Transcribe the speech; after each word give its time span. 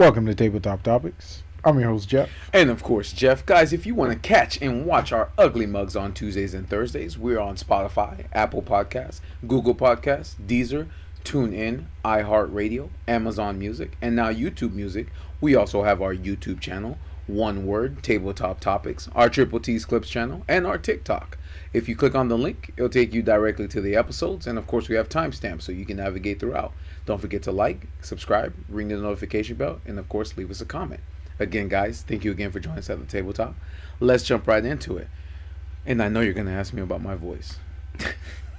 Welcome 0.00 0.24
to 0.24 0.34
Tabletop 0.34 0.82
Topics. 0.82 1.42
I'm 1.62 1.78
your 1.78 1.90
host, 1.90 2.08
Jeff. 2.08 2.30
And 2.54 2.70
of 2.70 2.82
course, 2.82 3.12
Jeff. 3.12 3.44
Guys, 3.44 3.74
if 3.74 3.84
you 3.84 3.94
want 3.94 4.10
to 4.12 4.18
catch 4.18 4.56
and 4.62 4.86
watch 4.86 5.12
our 5.12 5.28
ugly 5.36 5.66
mugs 5.66 5.94
on 5.94 6.14
Tuesdays 6.14 6.54
and 6.54 6.66
Thursdays, 6.66 7.18
we're 7.18 7.38
on 7.38 7.56
Spotify, 7.56 8.24
Apple 8.32 8.62
Podcasts, 8.62 9.20
Google 9.46 9.74
Podcasts, 9.74 10.36
Deezer, 10.46 10.88
TuneIn, 11.22 11.84
iHeartRadio, 12.02 12.88
Amazon 13.06 13.58
Music, 13.58 13.98
and 14.00 14.16
now 14.16 14.32
YouTube 14.32 14.72
Music. 14.72 15.08
We 15.38 15.54
also 15.54 15.82
have 15.82 16.00
our 16.00 16.14
YouTube 16.14 16.60
channel, 16.60 16.96
One 17.26 17.66
Word, 17.66 18.02
Tabletop 18.02 18.58
Topics, 18.58 19.10
our 19.14 19.28
Triple 19.28 19.60
T's 19.60 19.84
Clips 19.84 20.08
channel, 20.08 20.44
and 20.48 20.66
our 20.66 20.78
TikTok. 20.78 21.36
If 21.74 21.90
you 21.90 21.94
click 21.94 22.14
on 22.14 22.28
the 22.28 22.38
link, 22.38 22.72
it'll 22.78 22.88
take 22.88 23.12
you 23.12 23.20
directly 23.20 23.68
to 23.68 23.82
the 23.82 23.96
episodes, 23.96 24.46
and 24.46 24.56
of 24.56 24.66
course, 24.66 24.88
we 24.88 24.96
have 24.96 25.10
timestamps 25.10 25.60
so 25.60 25.72
you 25.72 25.84
can 25.84 25.98
navigate 25.98 26.40
throughout. 26.40 26.72
Don't 27.10 27.18
forget 27.18 27.42
to 27.42 27.50
like, 27.50 27.88
subscribe, 28.02 28.54
ring 28.68 28.86
the 28.86 28.96
notification 28.96 29.56
bell, 29.56 29.80
and 29.84 29.98
of 29.98 30.08
course, 30.08 30.36
leave 30.36 30.48
us 30.48 30.60
a 30.60 30.64
comment. 30.64 31.00
Again, 31.40 31.66
guys, 31.66 32.04
thank 32.06 32.22
you 32.22 32.30
again 32.30 32.52
for 32.52 32.60
joining 32.60 32.78
us 32.78 32.88
at 32.88 33.00
the 33.00 33.04
tabletop. 33.04 33.56
Let's 33.98 34.22
jump 34.22 34.46
right 34.46 34.64
into 34.64 34.96
it. 34.96 35.08
And 35.84 36.00
I 36.00 36.08
know 36.08 36.20
you're 36.20 36.34
going 36.34 36.46
to 36.46 36.52
ask 36.52 36.72
me 36.72 36.82
about 36.82 37.02
my 37.02 37.16
voice. 37.16 37.58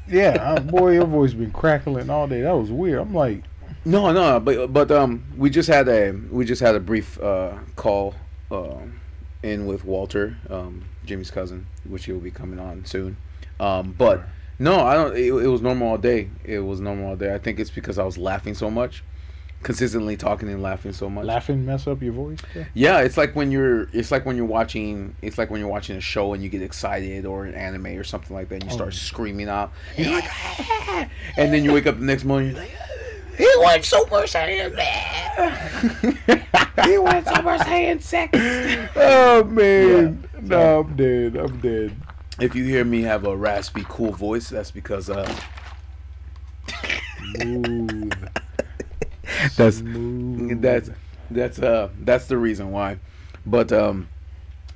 Yeah, 0.06 0.60
boy, 0.60 0.96
your 0.96 1.06
voice 1.06 1.34
been 1.34 1.52
crackling 1.52 2.10
all 2.10 2.28
day. 2.28 2.42
That 2.42 2.52
was 2.52 2.70
weird. 2.70 3.00
I'm 3.00 3.14
like, 3.14 3.44
No, 3.86 4.12
no, 4.12 4.42
but 4.42 4.74
but 4.74 4.92
um, 4.92 5.24
we 5.38 5.50
just 5.50 5.70
had 5.70 5.88
a 5.88 6.12
we 6.12 6.44
just 6.44 6.62
had 6.62 6.76
a 6.76 6.82
brief 6.82 7.22
uh, 7.22 7.60
call 7.78 8.16
uh, 8.52 8.80
in 9.42 9.66
with 9.68 9.86
Walter, 9.86 10.36
um, 10.50 10.84
Jimmy's 11.06 11.32
cousin, 11.32 11.68
which 11.88 12.06
he 12.06 12.12
will 12.12 12.20
be 12.20 12.32
coming 12.32 12.60
on 12.60 12.84
soon. 12.84 13.16
Um, 13.62 13.96
but 13.98 14.24
no, 14.62 14.80
I 14.82 14.94
don't. 14.96 15.16
It, 15.16 15.28
it 15.34 15.48
was 15.48 15.62
normal 15.62 15.90
all 15.90 15.98
day. 15.98 16.30
It 16.44 16.60
was 16.60 16.80
normal 16.80 17.10
all 17.10 17.16
day. 17.16 17.34
I 17.34 17.38
think 17.40 17.60
it's 17.60 17.70
because 17.72 17.98
I 18.00 18.04
was 18.04 18.18
laughing 18.18 18.54
so 18.54 18.70
much, 18.70 19.04
consistently 19.64 20.16
talking 20.18 20.50
and 20.50 20.62
laughing 20.62 20.94
so 20.94 21.10
much. 21.10 21.26
laughing 21.26 21.66
mess 21.66 21.88
up 21.88 22.02
your 22.02 22.14
voice. 22.14 22.40
Yeah. 22.56 22.64
Yeah, 22.74 23.00
it's 23.02 23.18
like 23.18 23.36
when 23.36 23.52
you're 23.52 23.90
it's 23.94 24.12
like 24.12 24.26
when 24.26 24.36
you're 24.38 24.46
watching 24.46 25.16
it's 25.22 25.38
like 25.38 25.50
when 25.50 25.60
you're 25.60 25.70
watching 25.70 25.98
a 25.98 26.02
show 26.02 26.34
and 26.34 26.42
you 26.44 26.50
get 26.50 26.62
excited 26.62 27.26
or 27.26 27.46
an 27.46 27.56
anime 27.56 27.88
or 27.88 28.04
something 28.04 28.36
like 28.36 28.50
that 28.50 28.56
and 28.56 28.64
you 28.66 28.70
start 28.72 28.90
Oh. 28.90 28.92
screaming 28.92 29.50
out. 29.50 29.72
You're 29.98 30.12
like 30.12 30.26
"Ah!" 30.30 31.08
and 31.38 31.54
then 31.54 31.64
you 31.64 31.74
wake 31.74 31.88
up 31.88 32.00
the 32.00 32.06
next 32.06 32.24
morning 32.24 32.52
you're 32.52 32.60
like 32.60 32.72
he 33.38 33.48
went 33.64 33.86
Super 33.86 34.24
Saiyan 34.28 34.72
he 36.86 36.98
went 36.98 37.28
Super 37.28 37.58
Saiyan 37.58 38.02
six. 38.02 38.38
Oh 38.96 39.44
man, 39.46 40.28
no, 40.42 40.82
I'm 40.82 40.96
dead. 40.96 41.36
I'm 41.38 41.60
dead. 41.60 41.96
If 42.42 42.56
you 42.56 42.64
hear 42.64 42.84
me 42.84 43.04
have 43.04 43.24
a 43.26 43.38
raspy 43.38 43.86
cool 43.88 44.12
voice, 44.12 44.50
that's 44.50 44.72
because 44.72 45.10
uh 45.10 45.32
Smooth. 47.36 48.12
That's- 49.56 49.76
Smooth. 49.78 50.62
that's 50.62 50.90
that's 51.30 51.60
uh 51.60 51.90
that's 52.02 52.26
the 52.26 52.38
reason 52.38 52.72
why. 52.72 52.98
But 53.46 53.72
um 53.72 54.10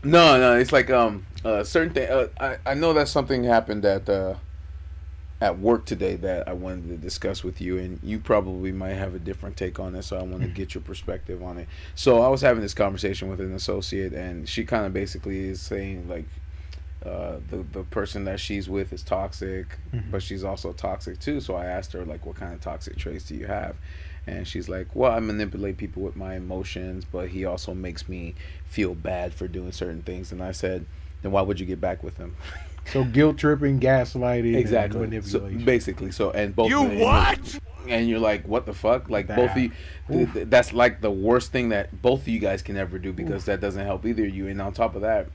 no, 0.03 0.37
no, 0.39 0.55
it's 0.57 0.71
like 0.71 0.89
um 0.91 1.25
uh 1.43 1.63
certain 1.63 1.93
thing 1.93 2.09
uh, 2.09 2.27
I 2.39 2.57
I 2.65 2.73
know 2.75 2.93
that 2.93 3.07
something 3.07 3.43
happened 3.43 3.83
at 3.83 4.07
uh 4.07 4.35
at 5.41 5.59
work 5.59 5.85
today 5.85 6.15
that 6.15 6.47
I 6.47 6.53
wanted 6.53 6.87
to 6.89 6.97
discuss 6.97 7.43
with 7.43 7.59
you 7.59 7.77
and 7.77 7.99
you 8.01 8.19
probably 8.19 8.71
might 8.71 8.93
have 8.93 9.13
a 9.15 9.19
different 9.19 9.57
take 9.57 9.79
on 9.79 9.93
it 9.95 10.03
so 10.03 10.17
I 10.17 10.23
want 10.23 10.43
to 10.43 10.47
get 10.47 10.73
your 10.73 10.81
perspective 10.81 11.43
on 11.43 11.57
it. 11.57 11.67
So 11.95 12.21
I 12.21 12.29
was 12.29 12.41
having 12.41 12.61
this 12.61 12.73
conversation 12.73 13.27
with 13.27 13.41
an 13.41 13.53
associate 13.53 14.13
and 14.13 14.47
she 14.47 14.63
kind 14.63 14.85
of 14.85 14.93
basically 14.93 15.49
is 15.49 15.59
saying 15.61 16.07
like 16.07 16.25
uh, 17.05 17.39
the 17.49 17.57
the 17.71 17.83
person 17.83 18.25
that 18.25 18.39
she's 18.39 18.67
with 18.69 18.91
is 18.93 19.03
toxic, 19.03 19.77
Mhm. 19.93 20.11
but 20.11 20.23
she's 20.23 20.43
also 20.43 20.73
toxic 20.73 21.19
too. 21.19 21.39
So 21.39 21.55
I 21.55 21.65
asked 21.65 21.93
her 21.93 22.03
like, 22.05 22.25
what 22.25 22.35
kind 22.35 22.53
of 22.53 22.61
toxic 22.61 22.97
traits 22.97 23.25
do 23.25 23.35
you 23.35 23.45
have? 23.47 23.75
And 24.27 24.47
she's 24.47 24.67
like, 24.67 24.87
well, 24.95 25.11
I 25.11 25.19
manipulate 25.19 25.77
people 25.77 26.01
with 26.01 26.15
my 26.15 26.35
emotions, 26.35 27.05
but 27.05 27.29
he 27.29 27.45
also 27.45 27.73
makes 27.75 28.09
me 28.09 28.33
feel 28.67 28.95
bad 28.95 29.33
for 29.35 29.47
doing 29.47 29.71
certain 29.71 30.01
things. 30.01 30.31
And 30.31 30.41
I 30.41 30.51
said, 30.51 30.85
then 31.21 31.31
why 31.31 31.41
would 31.43 31.59
you 31.59 31.65
get 31.67 31.79
back 31.79 32.01
with 32.03 32.17
him? 32.17 32.35
so 32.91 33.03
guilt 33.03 33.37
tripping, 33.37 33.79
gaslighting, 33.79 34.55
exactly. 34.55 35.03
and 35.03 35.23
So 35.23 35.37
manipulation. 35.39 35.65
basically, 35.65 36.11
so 36.11 36.31
and 36.31 36.55
both. 36.55 36.69
You 36.69 36.81
and- 36.87 36.99
what? 36.99 37.59
And 37.87 38.09
you're 38.09 38.17
like, 38.19 38.47
what 38.47 38.65
the 38.65 38.73
fuck? 38.73 39.11
Like 39.11 39.27
both 39.27 39.51
of 39.51 39.57
you. 39.57 39.71
th- 40.11 40.33
th- 40.33 40.47
that's 40.49 40.73
like 40.73 41.01
the 41.01 41.11
worst 41.11 41.51
thing 41.51 41.69
that 41.69 42.01
both 42.01 42.21
of 42.21 42.27
you 42.27 42.39
guys 42.39 42.63
can 42.63 42.77
ever 42.77 42.97
do 42.97 43.13
because 43.13 43.45
that 43.45 43.61
doesn't 43.61 43.85
help 43.85 44.07
either 44.07 44.25
of 44.25 44.33
you. 44.33 44.47
And 44.47 44.59
on 44.59 44.73
top 44.73 44.95
of 44.95 45.03
that, 45.03 45.27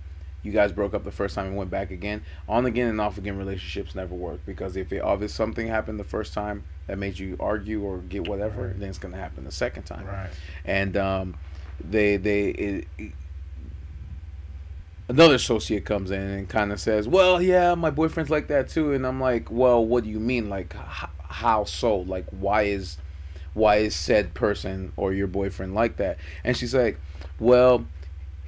you 0.43 0.53
guys 0.53 0.73
broke 0.73 0.95
up 0.95 1.05
the 1.05 1.11
first 1.13 1.35
time 1.35 1.47
and 1.47 1.57
went 1.57 1.71
back 1.71 1.91
again. 1.91 2.23
On 2.49 2.65
again 2.67 2.89
and 2.89 3.01
off 3.01 3.19
again 3.19 3.37
relationships 3.37 3.95
never 3.95 4.15
work 4.15 4.41
because 4.47 4.77
if 4.77 4.93
it 4.93 5.01
obvious 5.03 5.35
something 5.35 5.67
happened 5.69 5.99
the 6.01 6.05
first 6.05 6.33
time 6.33 6.65
that 6.87 6.99
made 6.99 7.19
you 7.19 7.37
argue 7.39 7.83
or 7.83 7.99
get 7.99 8.27
whatever, 8.27 8.69
Right. 8.69 8.79
then 8.81 8.89
it's 8.89 8.99
gonna 8.99 9.17
happen 9.19 9.45
the 9.45 9.53
second 9.53 9.83
time. 9.85 10.07
right. 10.07 10.31
And 10.65 10.97
um, 10.97 11.35
they 11.83 12.17
they 12.17 12.49
it, 12.51 12.89
it- 12.99 13.13
another 15.09 15.35
associate 15.35 15.85
comes 15.85 16.11
in 16.11 16.21
and 16.21 16.49
kind 16.49 16.73
of 16.73 16.81
says, 16.81 17.07
"Well, 17.09 17.43
yeah, 17.43 17.75
my 17.75 17.91
boyfriend's 17.91 18.31
like 18.31 18.49
that 18.49 18.69
too." 18.69 18.93
And 18.93 19.07
I'm 19.07 19.21
like, 19.21 19.51
"Well, 19.51 19.85
what 19.85 20.05
do 20.05 20.11
you 20.11 20.21
mean? 20.21 20.49
Like, 20.49 20.75
h- 20.75 21.09
how 21.29 21.65
so? 21.65 21.97
Like, 21.99 22.27
why 22.31 22.63
is 22.63 22.97
why 23.53 23.77
is 23.77 23.95
said 23.97 24.33
person 24.35 24.93
or 24.97 25.13
your 25.13 25.27
boyfriend 25.27 25.75
like 25.75 25.97
that?" 25.97 26.19
And 26.45 26.57
she's 26.57 26.75
like, 26.75 26.99
"Well." 27.39 27.87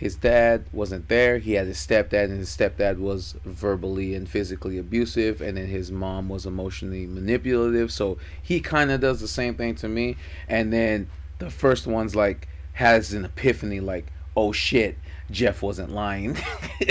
His 0.02 0.16
dad 0.16 0.64
wasn't 0.72 1.08
there. 1.08 1.38
He 1.38 1.52
had 1.52 1.68
his 1.68 1.78
stepdad, 1.78 2.24
and 2.24 2.38
his 2.38 2.48
stepdad 2.48 2.98
was 2.98 3.36
verbally 3.44 4.16
and 4.16 4.28
physically 4.28 4.76
abusive, 4.76 5.40
and 5.40 5.56
then 5.56 5.68
his 5.68 5.92
mom 5.92 6.28
was 6.28 6.44
emotionally 6.44 7.06
manipulative. 7.06 7.92
So 7.92 8.18
he 8.42 8.58
kind 8.58 8.90
of 8.90 9.00
does 9.00 9.20
the 9.20 9.28
same 9.28 9.54
thing 9.54 9.76
to 9.76 9.88
me. 9.88 10.16
And 10.48 10.72
then 10.72 11.08
the 11.38 11.50
first 11.50 11.86
one's 11.86 12.16
like 12.16 12.48
has 12.72 13.12
an 13.12 13.24
epiphany, 13.24 13.78
like, 13.78 14.06
"Oh 14.36 14.50
shit, 14.50 14.98
Jeff 15.30 15.62
wasn't 15.62 15.92
lying." 15.92 16.36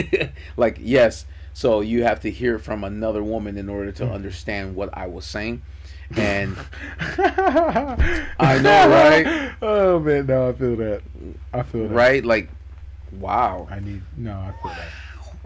like, 0.56 0.78
yes. 0.80 1.26
So 1.52 1.82
you 1.82 2.04
have 2.04 2.22
to 2.22 2.32
hear 2.32 2.60
from 2.60 2.86
another 2.86 3.22
woman 3.22 3.58
in 3.58 3.68
order 3.68 3.92
to 3.92 4.08
hmm. 4.08 4.14
understand 4.14 4.74
what 4.74 4.90
I 4.98 5.08
was 5.08 5.26
saying. 5.26 5.64
And 6.16 6.56
I 7.00 8.58
know, 8.62 8.90
right? 8.90 9.54
Oh 9.62 10.00
man, 10.00 10.28
no, 10.28 10.48
I 10.48 10.54
feel 10.54 10.78
that. 10.78 11.02
I 11.54 11.64
feel 11.64 11.90
that. 11.90 11.94
right, 11.94 12.24
like, 12.24 12.50
wow, 13.20 13.68
I 13.70 13.80
need 13.80 14.02
no. 14.18 14.34
I 14.34 14.54
feel 14.62 14.72
that. 14.72 14.88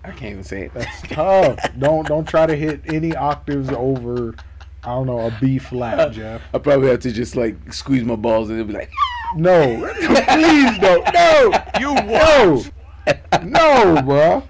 I 0.03 0.12
can't 0.12 0.31
even 0.34 0.44
say 0.44 0.66
it. 0.66 0.74
That's 0.74 1.02
tough. 1.09 1.59
don't 1.80 2.08
don't 2.08 2.28
try 2.28 2.46
to 2.46 2.56
hit 2.56 2.81
any 2.86 3.16
octaves 3.16 3.70
over. 3.70 4.36
I 4.84 4.90
don't 4.90 5.08
know 5.08 5.20
a 5.22 5.36
B 5.42 5.58
flat, 5.58 6.12
Jeff. 6.14 6.42
I 6.54 6.59
probably 6.59 6.90
have 6.90 7.00
to 7.02 7.12
just 7.12 7.36
like 7.36 7.74
squeeze 7.74 8.04
my 8.04 8.16
balls 8.16 8.50
and 8.50 8.59
it'll 8.59 8.68
be 8.72 8.78
like, 8.78 8.92
No, 9.36 9.78
please 9.98 10.78
don't. 10.80 11.12
No, 11.12 11.64
You 11.80 11.96
no, 11.96 12.64
what? 13.08 13.44
no, 13.44 14.02
bro. 14.04 14.44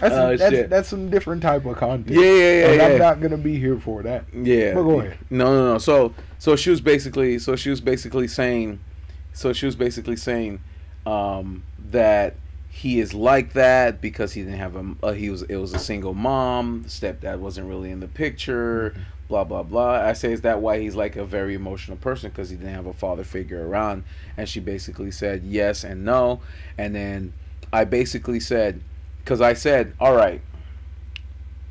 That's 0.00 0.14
Oh, 0.14 0.36
that's, 0.36 0.68
that's 0.68 0.88
some 0.88 1.10
different 1.10 1.42
type 1.42 1.64
of 1.64 1.76
content. 1.78 2.10
yeah, 2.10 2.20
yeah, 2.22 2.36
yeah, 2.36 2.66
And 2.66 2.76
yeah. 2.76 2.86
I'm 2.88 2.98
not 2.98 3.20
gonna 3.20 3.38
be 3.38 3.58
here 3.58 3.78
for 3.80 4.02
that. 4.02 4.26
Yeah. 4.34 4.74
But 4.74 4.82
go 4.82 5.00
ahead. 5.00 5.18
No, 5.30 5.46
no, 5.46 5.72
no. 5.72 5.78
So, 5.78 6.12
so 6.38 6.54
she 6.54 6.68
was 6.70 6.80
basically, 6.82 7.38
so 7.38 7.56
she 7.56 7.70
was 7.70 7.80
basically 7.80 8.28
saying, 8.28 8.78
so 9.32 9.52
she 9.54 9.64
was 9.66 9.74
basically 9.74 10.16
saying, 10.16 10.60
um, 11.06 11.64
that 11.90 12.36
he 12.78 13.00
is 13.00 13.12
like 13.12 13.54
that 13.54 14.00
because 14.00 14.34
he 14.34 14.42
didn't 14.42 14.60
have 14.60 14.76
a, 14.76 14.94
uh, 15.02 15.12
he 15.12 15.30
was, 15.30 15.42
it 15.42 15.56
was 15.56 15.74
a 15.74 15.80
single 15.80 16.14
mom. 16.14 16.84
Stepdad 16.84 17.40
wasn't 17.40 17.66
really 17.66 17.90
in 17.90 17.98
the 17.98 18.06
picture. 18.06 18.94
Blah 19.26 19.42
blah 19.42 19.64
blah. 19.64 19.94
I 19.94 20.12
say, 20.12 20.32
is 20.32 20.42
that 20.42 20.60
why 20.60 20.78
he's 20.78 20.94
like 20.94 21.16
a 21.16 21.24
very 21.24 21.54
emotional 21.54 21.96
person 21.96 22.30
because 22.30 22.50
he 22.50 22.56
didn't 22.56 22.74
have 22.74 22.86
a 22.86 22.92
father 22.92 23.24
figure 23.24 23.66
around? 23.66 24.04
And 24.36 24.48
she 24.48 24.60
basically 24.60 25.10
said 25.10 25.42
yes 25.42 25.82
and 25.82 26.04
no. 26.04 26.40
And 26.78 26.94
then 26.94 27.32
I 27.72 27.82
basically 27.82 28.38
said, 28.38 28.80
because 29.24 29.40
I 29.40 29.54
said, 29.54 29.92
all 29.98 30.14
right, 30.14 30.40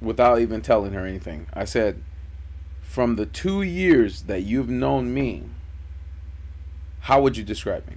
without 0.02 0.42
even 0.42 0.60
telling 0.60 0.92
her 0.92 1.06
anything, 1.06 1.48
I 1.54 1.64
said, 1.64 2.04
from 2.82 3.16
the 3.16 3.26
two 3.26 3.62
years 3.62 4.24
that 4.24 4.42
you've 4.42 4.70
known 4.70 5.14
me, 5.14 5.44
how 7.00 7.22
would 7.22 7.38
you 7.38 7.46
describe 7.46 7.88
me? 7.88 7.96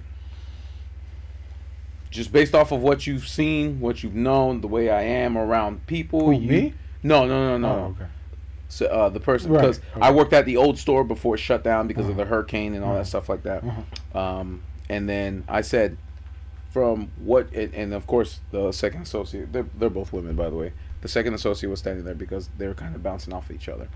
Just 2.11 2.31
based 2.31 2.53
off 2.53 2.71
of 2.71 2.81
what 2.81 3.07
you've 3.07 3.27
seen, 3.27 3.79
what 3.79 4.03
you've 4.03 4.13
known, 4.15 4.61
the 4.61 4.67
way 4.67 4.89
I 4.89 5.01
am 5.01 5.37
around 5.37 5.87
people. 5.87 6.25
Who, 6.25 6.31
you, 6.33 6.49
me? 6.49 6.73
No, 7.03 7.25
no, 7.25 7.57
no, 7.57 7.57
no. 7.57 7.67
Oh, 7.79 7.95
okay. 7.99 8.11
So, 8.67 8.85
uh, 8.85 9.09
the 9.09 9.19
person 9.19 9.51
Right, 9.51 9.61
because 9.61 9.79
okay. 9.79 10.01
I 10.01 10.11
worked 10.11 10.33
at 10.33 10.45
the 10.45 10.57
old 10.57 10.77
store 10.77 11.03
before 11.03 11.35
it 11.35 11.39
shut 11.39 11.63
down 11.63 11.87
because 11.87 12.05
of 12.05 12.11
Uh-huh. 12.11 12.23
the 12.23 12.29
hurricane 12.29 12.73
and 12.73 12.83
all 12.83 12.91
Uh-huh. 12.91 12.99
that 12.99 13.07
stuff 13.07 13.27
like 13.29 13.43
that. 13.43 13.63
Uh-huh. 13.63 14.19
Um, 14.19 14.61
and 14.89 15.07
then 15.09 15.43
I 15.47 15.61
said, 15.61 15.97
from 16.71 17.11
what, 17.17 17.51
and, 17.53 17.73
and 17.73 17.93
of 17.93 18.07
course 18.07 18.39
the 18.51 18.71
second 18.71 19.01
associate, 19.01 19.51
they're, 19.51 19.65
they're 19.77 19.89
both 19.89 20.13
women 20.13 20.35
by 20.35 20.49
the 20.49 20.55
way. 20.55 20.73
The 21.01 21.07
second 21.09 21.33
associate 21.33 21.69
was 21.69 21.79
standing 21.79 22.05
there 22.05 22.13
because 22.15 22.49
they 22.57 22.67
were 22.67 22.73
kind 22.73 22.93
of 22.95 23.01
bouncing 23.01 23.33
off 23.33 23.49
each 23.51 23.67
other. 23.67 23.87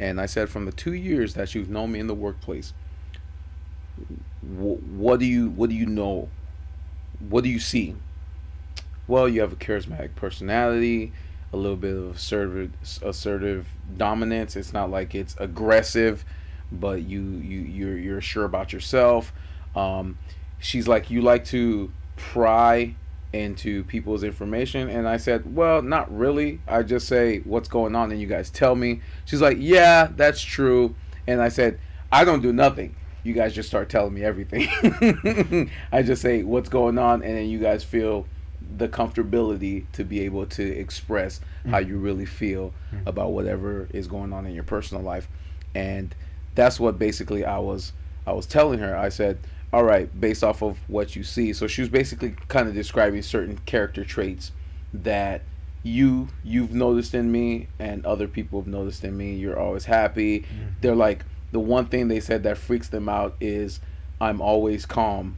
And 0.00 0.20
I 0.20 0.26
said, 0.26 0.48
from 0.48 0.64
the 0.64 0.72
two 0.72 0.92
years 0.94 1.34
that 1.34 1.54
you've 1.54 1.68
known 1.70 1.92
me 1.92 1.98
in 2.00 2.06
the 2.06 2.14
workplace, 2.14 2.72
wh- 4.42 4.82
what 4.98 5.20
do 5.20 5.26
you, 5.26 5.50
what 5.50 5.70
do 5.70 5.76
you 5.76 5.86
know? 5.86 6.28
What 7.20 7.44
do 7.44 7.50
you 7.50 7.58
see? 7.60 7.96
Well, 9.06 9.28
you 9.28 9.40
have 9.40 9.52
a 9.52 9.56
charismatic 9.56 10.14
personality, 10.14 11.12
a 11.52 11.56
little 11.56 11.76
bit 11.76 11.96
of 11.96 12.16
assertive, 12.16 12.72
assertive 13.02 13.68
dominance. 13.96 14.54
It's 14.54 14.72
not 14.72 14.90
like 14.90 15.14
it's 15.14 15.34
aggressive, 15.38 16.24
but 16.70 17.02
you 17.02 17.22
you 17.22 17.60
you're 17.60 17.98
you're 17.98 18.20
sure 18.20 18.44
about 18.44 18.72
yourself. 18.72 19.32
Um, 19.74 20.18
she's 20.58 20.86
like, 20.86 21.10
you 21.10 21.22
like 21.22 21.44
to 21.46 21.90
pry 22.16 22.94
into 23.32 23.84
people's 23.84 24.22
information, 24.22 24.88
and 24.88 25.08
I 25.08 25.16
said, 25.16 25.54
well, 25.54 25.82
not 25.82 26.14
really. 26.14 26.60
I 26.66 26.82
just 26.82 27.08
say 27.08 27.38
what's 27.40 27.68
going 27.68 27.94
on, 27.94 28.10
and 28.10 28.20
you 28.20 28.26
guys 28.26 28.50
tell 28.50 28.74
me. 28.74 29.00
She's 29.24 29.40
like, 29.40 29.56
yeah, 29.60 30.08
that's 30.14 30.42
true, 30.42 30.94
and 31.26 31.40
I 31.40 31.48
said, 31.48 31.80
I 32.12 32.24
don't 32.24 32.42
do 32.42 32.52
nothing. 32.52 32.96
You 33.24 33.34
guys 33.34 33.54
just 33.54 33.68
start 33.68 33.88
telling 33.88 34.14
me 34.14 34.22
everything. 34.22 34.68
I 35.92 36.02
just 36.02 36.22
say 36.22 36.42
what's 36.42 36.68
going 36.68 36.98
on, 36.98 37.22
and 37.22 37.36
then 37.36 37.48
you 37.48 37.58
guys 37.58 37.84
feel 37.84 38.26
the 38.76 38.88
comfortability 38.88 39.84
to 39.92 40.04
be 40.04 40.20
able 40.20 40.46
to 40.46 40.62
express 40.62 41.40
how 41.64 41.78
mm-hmm. 41.78 41.90
you 41.90 41.98
really 41.98 42.26
feel 42.26 42.72
mm-hmm. 42.92 43.08
about 43.08 43.32
whatever 43.32 43.88
is 43.92 44.06
going 44.06 44.32
on 44.32 44.46
in 44.46 44.54
your 44.54 44.64
personal 44.64 45.02
life. 45.02 45.28
And 45.74 46.14
that's 46.54 46.78
what 46.78 46.98
basically 46.98 47.44
I 47.44 47.58
was 47.58 47.92
I 48.26 48.32
was 48.32 48.46
telling 48.46 48.78
her. 48.80 48.96
I 48.96 49.08
said 49.08 49.38
all 49.72 49.84
right 49.84 50.18
based 50.18 50.44
off 50.44 50.62
of 50.62 50.78
what 50.88 51.16
you 51.16 51.22
see. 51.22 51.52
So 51.52 51.66
she 51.66 51.80
was 51.80 51.90
basically 51.90 52.34
kind 52.48 52.68
of 52.68 52.74
describing 52.74 53.22
certain 53.22 53.58
character 53.64 54.04
traits 54.04 54.52
that 54.92 55.42
you 55.82 56.28
you've 56.42 56.72
noticed 56.72 57.14
in 57.14 57.30
me 57.30 57.68
and 57.78 58.04
other 58.04 58.28
people 58.28 58.60
have 58.60 58.68
noticed 58.68 59.04
in 59.04 59.16
me. 59.16 59.34
You're 59.34 59.58
always 59.58 59.84
happy. 59.84 60.40
Mm-hmm. 60.40 60.66
They're 60.80 60.94
like 60.94 61.24
the 61.52 61.60
one 61.60 61.86
thing 61.86 62.08
they 62.08 62.20
said 62.20 62.42
that 62.42 62.58
freaks 62.58 62.88
them 62.88 63.08
out 63.08 63.34
is 63.40 63.80
I'm 64.20 64.40
always 64.40 64.86
calm. 64.86 65.36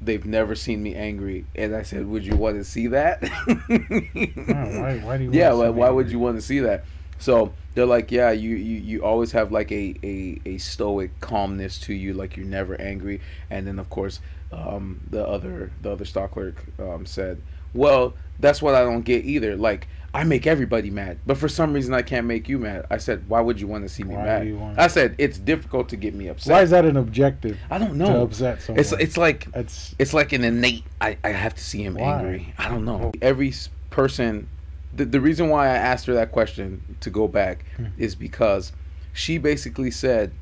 They've 0.00 0.24
never 0.24 0.54
seen 0.54 0.82
me 0.82 0.94
angry. 0.94 1.46
And 1.54 1.74
i 1.74 1.82
said 1.82 2.06
would 2.06 2.24
you 2.24 2.36
want 2.36 2.56
to 2.56 2.64
see 2.64 2.88
that? 2.88 3.22
Why, 3.28 5.00
why 5.02 5.16
do 5.18 5.24
you 5.24 5.32
yeah 5.32 5.52
wanna 5.52 5.58
why, 5.58 5.66
see 5.66 5.70
why 5.72 5.90
would 5.90 6.10
you 6.10 6.18
want 6.18 6.36
to 6.36 6.42
see 6.42 6.60
that? 6.60 6.84
So 7.18 7.54
they're 7.74 7.86
like 7.86 8.10
yeah 8.10 8.30
you, 8.30 8.56
you 8.56 8.78
you 8.80 9.04
always 9.04 9.32
have 9.32 9.52
like 9.52 9.72
a, 9.72 9.94
a 10.02 10.40
a 10.44 10.58
stoic 10.58 11.18
calmness 11.20 11.78
to 11.80 11.94
you 11.94 12.12
like 12.12 12.36
you're 12.36 12.46
never 12.46 12.78
angry. 12.80 13.20
And 13.50 13.66
then 13.66 13.78
of 13.78 13.88
course 13.88 14.20
um 14.52 15.00
the 15.10 15.26
other 15.26 15.72
the 15.82 15.90
other 15.90 16.04
stock 16.04 16.32
clerk 16.32 16.64
um 16.78 17.04
said 17.04 17.42
well 17.74 18.14
that's 18.38 18.62
what 18.62 18.74
i 18.74 18.80
don't 18.80 19.02
get 19.02 19.24
either. 19.24 19.56
Like 19.56 19.88
i 20.16 20.24
make 20.24 20.46
everybody 20.46 20.90
mad 20.90 21.18
but 21.26 21.36
for 21.36 21.48
some 21.48 21.72
reason 21.72 21.92
i 21.92 22.02
can't 22.02 22.26
make 22.26 22.48
you 22.48 22.58
mad 22.58 22.84
i 22.90 22.96
said 22.96 23.18
why 23.28 23.40
would 23.40 23.60
you 23.60 23.66
want 23.66 23.84
to 23.84 23.88
see 23.88 24.02
me 24.02 24.14
Why 24.14 24.24
mad 24.24 24.78
i 24.78 24.86
said 24.86 25.14
it's 25.18 25.38
difficult 25.38 25.88
to 25.90 25.96
get 25.96 26.14
me 26.14 26.28
upset 26.28 26.52
Why 26.52 26.62
is 26.62 26.70
that 26.70 26.84
an 26.84 26.96
objective 26.96 27.56
i 27.70 27.76
don't 27.78 27.90
to 27.90 27.96
know 27.98 28.22
upset 28.22 28.62
someone? 28.62 28.80
it's 28.80 28.92
it's 28.92 29.16
like 29.16 29.46
It's 29.54 29.94
it's 29.98 30.14
like 30.14 30.32
an 30.32 30.42
innate. 30.44 30.84
I, 31.00 31.18
I 31.22 31.28
have 31.30 31.54
to 31.54 31.62
see 31.70 31.82
him 31.84 31.94
Why? 31.94 32.14
angry. 32.18 32.54
I 32.58 32.68
don't 32.68 32.84
know. 32.84 33.00
Oh. 33.14 33.18
Every 33.20 33.52
person, 33.90 34.48
the, 34.94 35.04
the 35.04 35.20
reason 35.20 35.48
why 35.50 35.66
I 35.66 35.76
asked 35.76 36.06
her 36.06 36.14
that 36.14 36.32
question 36.32 36.96
to 37.00 37.10
go 37.10 37.28
back 37.28 37.64
Hmm. 37.76 37.86
is 37.98 38.14
because 38.14 38.72
she 39.12 39.38
basically 39.38 39.90
said, 39.90 40.32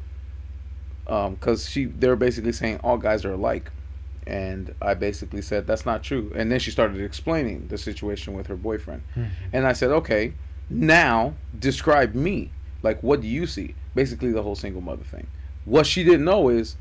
um, 1.06 1.34
because 1.34 1.68
she 1.68 1.84
they're 1.86 2.16
basically 2.16 2.52
saying 2.52 2.78
all 2.84 2.96
guys 2.98 3.24
are 3.24 3.32
alike, 3.32 3.70
and 4.26 4.74
I 4.80 4.94
basically 4.94 5.42
said 5.42 5.66
that's 5.66 5.84
not 5.86 6.02
true. 6.02 6.32
And 6.34 6.50
then 6.50 6.58
she 6.58 6.70
started 6.70 7.00
explaining 7.00 7.68
the 7.68 7.78
situation 7.78 8.34
with 8.34 8.46
her 8.48 8.56
boyfriend, 8.56 9.02
Mhm. 9.16 9.28
and 9.52 9.66
I 9.66 9.72
said, 9.72 9.90
okay, 9.90 10.32
now 10.70 11.34
describe 11.58 12.14
me. 12.14 12.50
Like, 12.82 13.02
what 13.02 13.20
do 13.20 13.28
you 13.28 13.46
see? 13.46 13.74
Basically, 13.94 14.32
the 14.32 14.42
whole 14.42 14.54
single 14.54 14.80
mother 14.82 15.04
thing. 15.04 15.26
What 15.64 15.86
she 15.86 16.04
didn't 16.04 16.24
know 16.24 16.48
is 16.48 16.76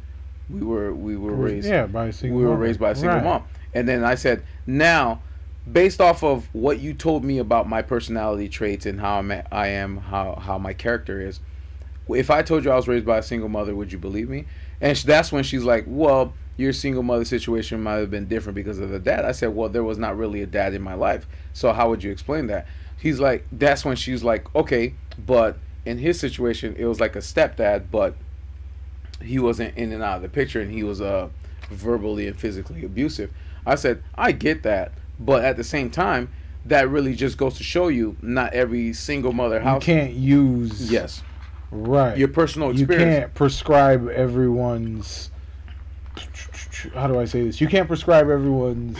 we 0.49 0.61
were 0.61 0.93
we 0.93 1.15
were 1.15 1.31
raised 1.33 1.67
yeah 1.67 1.85
by 1.85 2.07
a 2.07 2.13
single 2.13 2.37
we 2.37 2.43
were 2.43 2.51
mother. 2.51 2.61
raised 2.63 2.79
by 2.79 2.91
a 2.91 2.95
single 2.95 3.15
Right. 3.17 3.23
mom. 3.23 3.43
And 3.73 3.87
then 3.87 4.03
I 4.03 4.15
said, 4.15 4.43
now, 4.67 5.21
based 5.71 6.01
off 6.01 6.23
of 6.23 6.47
what 6.53 6.79
you 6.79 6.93
told 6.93 7.23
me 7.23 7.37
about 7.39 7.67
my 7.67 7.81
personality 7.81 8.49
traits 8.49 8.85
and 8.85 8.99
how 8.99 9.19
I'm, 9.19 9.31
I 9.51 9.67
am, 9.67 9.97
how 9.97 10.35
how 10.35 10.57
my 10.57 10.73
character 10.73 11.21
is, 11.21 11.39
if 12.09 12.29
I 12.29 12.41
told 12.41 12.65
you 12.65 12.71
I 12.71 12.75
was 12.75 12.87
raised 12.87 13.05
by 13.05 13.17
a 13.19 13.23
single 13.23 13.47
mother, 13.49 13.73
would 13.73 13.91
you 13.93 13.97
believe 13.97 14.29
me? 14.29 14.45
And 14.81 14.97
that's 14.97 15.31
when 15.31 15.43
she's 15.43 15.63
like, 15.63 15.85
well, 15.87 16.33
your 16.57 16.71
single 16.73 17.03
mother 17.03 17.25
situation 17.25 17.81
might 17.81 17.95
have 17.95 18.11
been 18.11 18.27
different 18.27 18.55
because 18.55 18.79
of 18.79 18.89
the 18.89 18.99
dad. 18.99 19.25
I 19.25 19.31
said, 19.31 19.55
well, 19.55 19.69
there 19.69 19.83
was 19.83 19.97
not 19.97 20.17
really 20.17 20.41
a 20.41 20.45
dad 20.45 20.73
in 20.73 20.81
my 20.81 20.93
life. 20.93 21.25
So 21.53 21.73
how 21.73 21.89
would 21.89 22.03
you 22.03 22.11
explain 22.11 22.47
that? 22.47 22.67
He's 22.97 23.19
like, 23.19 23.45
that's 23.51 23.83
when 23.83 23.95
she's 23.95 24.23
like, 24.23 24.53
okay, 24.55 24.93
but 25.25 25.57
in 25.85 25.97
his 25.97 26.19
situation, 26.19 26.75
it 26.77 26.85
was 26.85 26.99
like 26.99 27.15
a 27.15 27.19
stepdad, 27.19 27.85
but 27.91 28.15
he 29.21 29.39
wasn't 29.39 29.75
in 29.77 29.91
and 29.91 30.03
out 30.03 30.17
of 30.17 30.21
the 30.21 30.29
picture 30.29 30.59
and 30.61 30.71
he 30.71 30.83
was 30.83 30.99
uh 31.01 31.29
verbally 31.69 32.27
and 32.27 32.37
physically 32.39 32.83
abusive. 32.85 33.31
I 33.65 33.75
said, 33.75 34.03
I 34.15 34.31
get 34.33 34.63
that, 34.63 34.91
but 35.19 35.43
at 35.45 35.55
the 35.57 35.63
same 35.63 35.89
time, 35.89 36.29
that 36.65 36.87
really 36.89 37.15
just 37.15 37.37
goes 37.37 37.57
to 37.57 37.63
show 37.63 37.87
you 37.87 38.15
not 38.21 38.53
every 38.53 38.93
single 38.93 39.33
mother 39.33 39.57
You 39.57 39.63
house. 39.63 39.83
can't 39.83 40.13
use 40.13 40.91
Yes, 40.91 41.23
right. 41.71 42.17
your 42.17 42.27
personal 42.27 42.69
experience 42.69 42.79
you 42.89 42.95
experience. 42.95 43.19
can't 43.23 43.33
prescribe 43.33 44.09
everyone's 44.09 45.29
how 46.93 47.07
do 47.07 47.19
I 47.19 47.25
say 47.25 47.43
this? 47.43 47.59
You 47.61 47.67
can't 47.67 47.87
prescribe 47.87 48.29
everyone's 48.29 48.97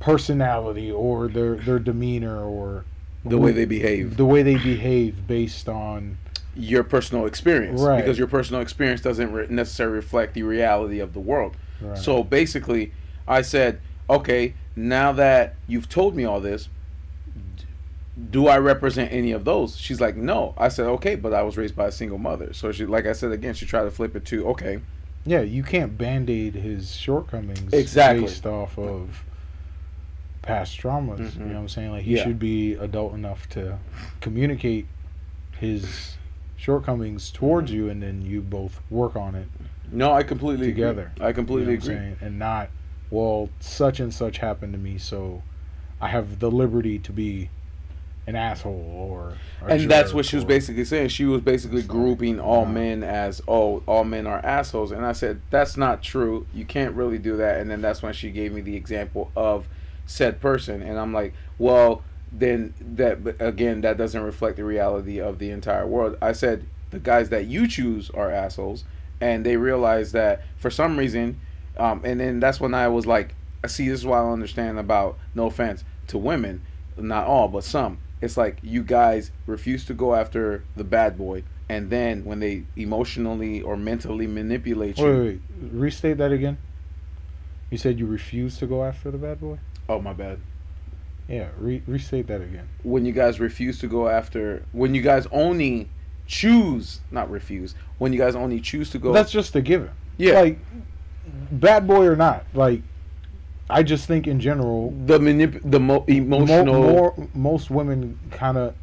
personality 0.00 0.90
or 0.90 1.28
their 1.28 1.56
their 1.56 1.78
demeanor 1.78 2.42
or 2.44 2.84
The 3.24 3.38
way 3.38 3.52
they 3.52 3.64
behave. 3.64 4.16
the 4.16 4.24
way 4.26 4.42
they 4.42 4.56
behave 4.56 5.26
based 5.26 5.68
on 5.68 6.18
Your 6.56 6.84
personal 6.84 7.26
experience, 7.26 7.80
Right. 7.80 7.96
because 7.96 8.16
your 8.16 8.28
personal 8.28 8.60
experience 8.62 9.00
doesn't 9.00 9.32
re- 9.32 9.46
necessarily 9.50 9.96
reflect 9.96 10.34
the 10.34 10.42
reality 10.44 11.00
of 11.00 11.12
the 11.12 11.20
world. 11.20 11.56
right. 11.80 11.98
So 11.98 12.22
basically, 12.22 12.92
I 13.26 13.42
said, 13.42 13.80
okay, 14.08 14.54
now 14.76 15.10
that 15.12 15.54
you've 15.66 15.88
told 15.88 16.14
me 16.14 16.24
all 16.24 16.40
this, 16.40 16.68
do 18.30 18.46
I 18.46 18.58
represent 18.58 19.10
any 19.12 19.32
of 19.32 19.44
those? 19.44 19.76
She's 19.76 20.00
like, 20.00 20.14
no. 20.16 20.54
I 20.56 20.68
said, 20.68 20.86
okay, 20.86 21.16
but 21.16 21.34
I 21.34 21.42
was 21.42 21.56
raised 21.56 21.74
by 21.74 21.86
a 21.86 21.92
single 21.92 22.18
mother. 22.18 22.52
So 22.52 22.70
she, 22.70 22.86
like 22.86 23.06
I 23.06 23.12
said 23.14 23.32
again, 23.32 23.54
she 23.54 23.66
tried 23.66 23.84
to 23.84 23.90
flip 23.90 24.14
it 24.14 24.24
to, 24.26 24.46
okay, 24.50 24.80
yeah, 25.26 25.40
you 25.40 25.62
can't 25.62 25.96
band-aid 25.96 26.54
his 26.54 26.94
shortcomings 26.94 27.72
Exactly. 27.72 28.22
based 28.26 28.46
off 28.46 28.78
of 28.78 29.24
past 30.42 30.78
traumas. 30.78 31.18
Mhm. 31.18 31.34
You 31.34 31.40
know 31.46 31.54
what 31.54 31.60
I'm 31.60 31.68
saying? 31.68 31.90
Like 31.92 32.02
he 32.02 32.16
Yeah. 32.16 32.24
should 32.24 32.38
be 32.38 32.74
adult 32.74 33.14
enough 33.14 33.48
to 33.50 33.78
communicate 34.20 34.86
his 35.58 36.16
shortcomings 36.56 37.30
towards 37.30 37.70
Mm-hmm. 37.70 37.76
you 37.80 37.88
and 37.90 38.02
then 38.02 38.22
you 38.22 38.40
both 38.42 38.80
work 38.90 39.16
on 39.16 39.34
it 39.34 39.48
no, 39.92 40.12
I 40.12 40.22
completely 40.22 40.66
together. 40.68 41.12
Agree. 41.14 41.26
I 41.28 41.32
completely 41.32 41.74
You 41.74 41.78
know 41.78 41.84
agree. 41.94 42.16
And 42.20 42.38
not, 42.38 42.70
well, 43.10 43.50
such 43.60 44.00
and 44.00 44.12
such 44.12 44.38
happened 44.38 44.72
to 44.72 44.78
me, 44.78 44.96
so 44.98 45.42
I 46.00 46.08
have 46.08 46.38
the 46.40 46.50
liberty 46.50 46.98
to 47.00 47.12
be 47.12 47.50
an 48.26 48.36
asshole 48.36 49.08
or. 49.10 49.34
And 49.68 49.90
that's 49.90 50.12
what 50.12 50.26
she 50.26 50.36
was 50.36 50.44
or- 50.44 50.48
basically 50.48 50.84
saying. 50.84 51.08
She 51.08 51.24
was 51.24 51.40
basically 51.40 51.82
grouping 51.82 52.40
all 52.40 52.66
nah. 52.66 52.72
men 52.72 53.02
as, 53.02 53.42
oh, 53.48 53.82
all 53.86 54.04
men 54.04 54.26
are 54.26 54.44
assholes. 54.44 54.92
And 54.92 55.04
I 55.04 55.12
said, 55.12 55.40
that's 55.50 55.76
not 55.76 56.02
true. 56.02 56.46
You 56.52 56.64
can't 56.64 56.94
really 56.94 57.18
do 57.18 57.36
that. 57.36 57.60
And 57.60 57.70
then 57.70 57.80
that's 57.80 58.02
when 58.02 58.12
she 58.12 58.30
gave 58.30 58.52
me 58.52 58.60
the 58.60 58.76
example 58.76 59.30
of 59.36 59.66
said 60.06 60.40
person. 60.40 60.82
And 60.82 60.98
I'm 60.98 61.12
like, 61.12 61.34
well, 61.58 62.02
then 62.32 62.74
that, 62.80 63.36
again, 63.40 63.80
that 63.82 63.96
doesn't 63.96 64.22
reflect 64.22 64.56
the 64.56 64.64
reality 64.64 65.20
of 65.20 65.38
the 65.38 65.50
entire 65.50 65.86
world. 65.86 66.18
I 66.20 66.32
said, 66.32 66.66
the 66.90 66.98
guys 66.98 67.30
that 67.30 67.46
you 67.46 67.66
choose 67.66 68.10
are 68.10 68.30
assholes. 68.30 68.84
And 69.20 69.46
they 69.46 69.56
realize 69.56 70.12
that 70.12 70.42
for 70.56 70.70
some 70.70 70.98
reason, 70.98 71.40
um, 71.78 72.02
and 72.04 72.20
then 72.20 72.40
that's 72.40 72.60
when 72.60 72.74
I 72.74 72.88
was 72.88 73.06
like, 73.06 73.34
I 73.62 73.68
see, 73.68 73.88
this 73.88 74.00
is 74.00 74.06
what 74.06 74.18
I 74.18 74.30
understand 74.30 74.78
about, 74.78 75.18
no 75.34 75.46
offense 75.46 75.84
to 76.08 76.18
women, 76.18 76.62
not 76.96 77.26
all, 77.26 77.48
but 77.48 77.64
some. 77.64 77.98
It's 78.24 78.36
like 78.36 78.58
you 78.62 78.82
guys 78.82 79.30
refuse 79.46 79.84
to 79.86 79.94
go 79.94 80.14
after 80.14 80.64
the 80.76 80.84
bad 80.84 81.16
boy, 81.18 81.44
and 81.68 81.90
then 81.90 82.24
when 82.24 82.40
they 82.40 82.64
emotionally 82.76 83.60
or 83.60 83.76
mentally 83.76 84.26
manipulate 84.26 84.98
you, 84.98 85.04
Wait, 85.04 85.12
wait, 85.12 85.26
wait. 85.60 85.70
Restate 85.72 86.16
that 86.18 86.32
again. 86.32 86.56
You 87.70 87.78
said 87.78 87.98
you 87.98 88.06
refuse 88.06 88.56
to 88.58 88.66
go 88.66 88.84
after 88.84 89.10
the 89.10 89.18
bad 89.18 89.40
boy? 89.40 89.58
oh 89.88 90.00
my 90.00 90.12
bad. 90.14 90.38
Yeah, 91.28 91.48
re- 91.58 91.82
restate 91.86 92.26
that 92.28 92.40
again. 92.40 92.68
When 92.82 93.04
you 93.04 93.12
guys 93.12 93.40
refuse 93.40 93.78
to 93.80 93.86
go 93.86 94.08
after, 94.08 94.64
when 94.72 94.94
you 94.94 95.02
guys 95.02 95.26
only 95.30 95.88
choose, 96.26 97.00
not 97.10 97.30
refuse, 97.30 97.74
when 97.98 98.12
you 98.12 98.18
guys 98.18 98.34
only 98.34 98.60
choose 98.60 98.90
to 98.90 98.98
go, 98.98 99.12
That's 99.12 99.30
just 99.32 99.54
a 99.56 99.60
given. 99.60 99.90
yeah, 100.16 100.40
Like, 100.40 100.58
bad 101.50 101.86
boy 101.86 102.06
or 102.06 102.16
not, 102.16 102.44
like, 102.54 102.80
I 103.68 103.82
just 103.82 104.06
think 104.06 104.26
in 104.26 104.40
general, 104.40 104.90
the 105.06 105.18
manip- 105.18 105.60
the 105.68 105.80
mo- 105.80 106.00
mo- 106.00 106.04
emotional 106.06 106.74
more, 106.82 107.28
most 107.34 107.70
women 107.70 108.18
kind 108.30 108.58
of 108.58 108.74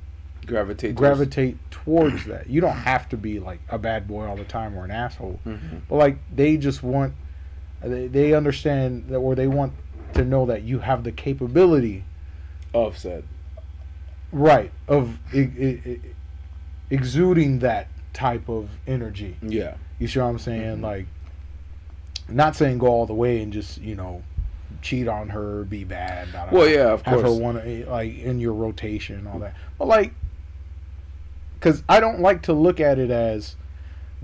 gravitate, 0.45 0.95
towards- 0.97 1.00
gravitate 1.17 1.57
towards 1.71 2.25
that. 2.25 2.50
You 2.50 2.61
don't 2.61 2.71
have 2.75 3.07
to 3.09 3.17
be 3.17 3.39
like 3.39 3.59
a 3.69 3.77
bad 3.77 4.07
boy 4.07 4.25
all 4.25 4.35
the 4.35 4.43
time 4.43 4.75
or 4.75 4.83
an 4.83 4.91
asshole, 4.91 5.39
Mhm. 5.45 5.81
but 5.88 5.95
like 5.97 6.17
they 6.35 6.57
just 6.57 6.81
want, 6.81 7.13
they, 7.81 8.07
they 8.07 8.33
understand 8.33 9.05
that, 9.09 9.17
or 9.17 9.35
they 9.35 9.47
want 9.47 9.73
to 10.13 10.25
know 10.25 10.45
that 10.47 10.63
you 10.63 10.79
have 10.79 11.03
the 11.03 11.11
capability, 11.11 12.03
of 12.73 12.97
said. 12.97 13.23
right, 14.31 14.71
of 14.88 15.19
e- 15.33 15.39
e- 15.41 15.81
e- 15.85 16.00
exuding 16.89 17.59
that 17.59 17.88
type 18.13 18.47
of 18.50 18.69
energy. 18.88 19.35
Yeah, 19.41 19.75
You 20.00 20.07
see 20.07 20.19
what 20.19 20.25
I'm 20.27 20.39
saying? 20.39 20.77
Mhm. 20.77 20.81
Like, 20.81 21.05
not 22.29 22.55
saying 22.55 22.77
go 22.79 22.88
all 22.88 23.05
the 23.05 23.13
way 23.13 23.41
and 23.43 23.51
just 23.53 23.79
you 23.81 23.93
know 23.95 24.23
cheat 24.81 25.07
on 25.07 25.29
her, 25.29 25.63
be 25.65 25.83
bad. 25.83 26.31
da, 26.31 26.45
da, 26.45 26.51
well, 26.55 26.67
yeah, 26.67 26.91
of 26.91 27.01
have 27.03 27.21
course. 27.21 27.35
her 27.35 27.41
one 27.41 27.57
eh, 27.57 27.83
like 27.88 28.17
in 28.17 28.39
your 28.39 28.53
rotation 28.53 29.27
all 29.27 29.39
that. 29.39 29.55
But 29.77 29.88
like, 29.88 30.13
because 31.55 31.83
I 31.88 32.00
don't 32.00 32.19
like 32.19 32.43
to 32.43 32.53
look 32.53 32.79
at 32.79 32.97
it 33.00 33.11
as 33.11 33.55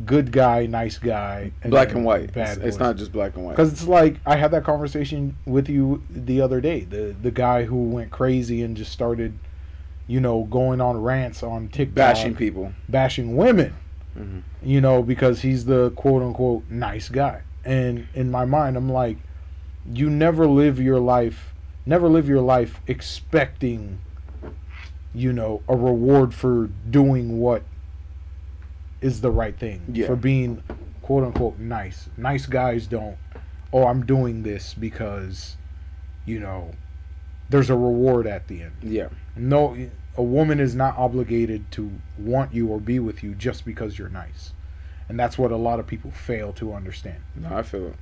good 0.05 0.31
guy, 0.31 0.65
nice 0.65 0.97
guy, 0.97 1.51
and 1.63 1.71
black 1.71 1.91
and 1.93 2.03
white. 2.05 2.33
Bad 2.33 2.57
It's, 2.57 2.65
it's 2.67 2.77
not 2.77 2.97
just 2.97 3.11
black 3.11 3.35
and 3.35 3.45
white. 3.45 3.51
because 3.55 3.71
it's 3.71 3.87
like 3.87 4.17
I 4.25 4.35
had 4.35 4.51
that 4.51 4.63
conversation 4.63 5.37
with 5.45 5.69
you 5.69 6.03
the 6.09 6.41
other 6.41 6.61
day. 6.61 6.81
The 6.81 7.15
the 7.21 7.31
guy 7.31 7.63
who 7.65 7.83
went 7.89 8.11
crazy 8.11 8.61
and 8.63 8.75
just 8.77 8.91
started, 8.91 9.37
you 10.07 10.19
know, 10.19 10.43
going 10.45 10.81
on 10.81 11.01
rants 11.01 11.43
on 11.43 11.67
TikTok, 11.69 11.95
bashing 11.95 12.35
people. 12.35 12.73
bashing 12.89 13.35
women. 13.35 13.75
Mhm. 14.17 14.41
You 14.63 14.81
know, 14.81 15.03
because 15.03 15.41
he's 15.41 15.65
the 15.65 15.91
quote 15.91 16.23
unquote 16.23 16.63
nice 16.69 17.09
guy. 17.09 17.41
And 17.63 18.07
in 18.15 18.31
my 18.31 18.45
mind, 18.45 18.77
I'm 18.77 18.89
like, 18.91 19.17
you 19.91 20.10
never 20.10 20.48
live 20.48 20.79
your 20.79 21.00
life, 21.00 21.53
never 21.86 22.10
live 22.10 22.27
your 22.27 22.41
life 22.41 22.82
expecting, 22.88 24.00
you 25.13 25.32
know, 25.32 25.62
a 25.67 25.75
reward 25.75 26.34
for 26.34 26.70
doing 26.89 27.39
what 27.39 27.63
is 29.01 29.22
the 29.22 29.32
right 29.32 29.58
thing. 29.58 29.82
Yeah. 29.91 30.08
For 30.08 30.15
being 30.15 30.63
quote 31.01 31.24
unquote 31.24 31.58
nice. 31.58 32.10
Nice 32.17 32.46
guys 32.46 32.88
don't, 32.88 33.17
oh, 33.72 33.86
I'm 33.86 34.06
doing 34.06 34.44
this 34.44 34.74
because, 34.74 35.58
you 36.25 36.39
know, 36.39 36.72
there's 37.50 37.70
a 37.70 37.77
reward 37.77 38.27
at 38.27 38.48
the 38.48 38.63
end. 38.63 38.74
Yeah. 38.82 39.10
No, 39.36 39.77
a 40.17 40.24
woman 40.24 40.60
is 40.60 40.75
not 40.75 40.98
obligated 40.98 41.72
to 41.72 41.91
want 42.17 42.53
you 42.53 42.67
or 42.67 42.79
be 42.79 43.00
with 43.00 43.24
you 43.24 43.36
just 43.36 43.63
because 43.63 43.98
you're 43.98 44.10
nice. 44.10 44.53
And 45.08 45.17
that's 45.17 45.38
what 45.38 45.51
a 45.51 45.56
lot 45.56 45.79
of 45.79 45.88
people 45.88 46.12
fail 46.12 46.51
to 46.53 46.74
understand. 46.74 47.22
No, 47.36 47.56
I 47.56 47.63
feel 47.63 47.88
it. 47.88 47.96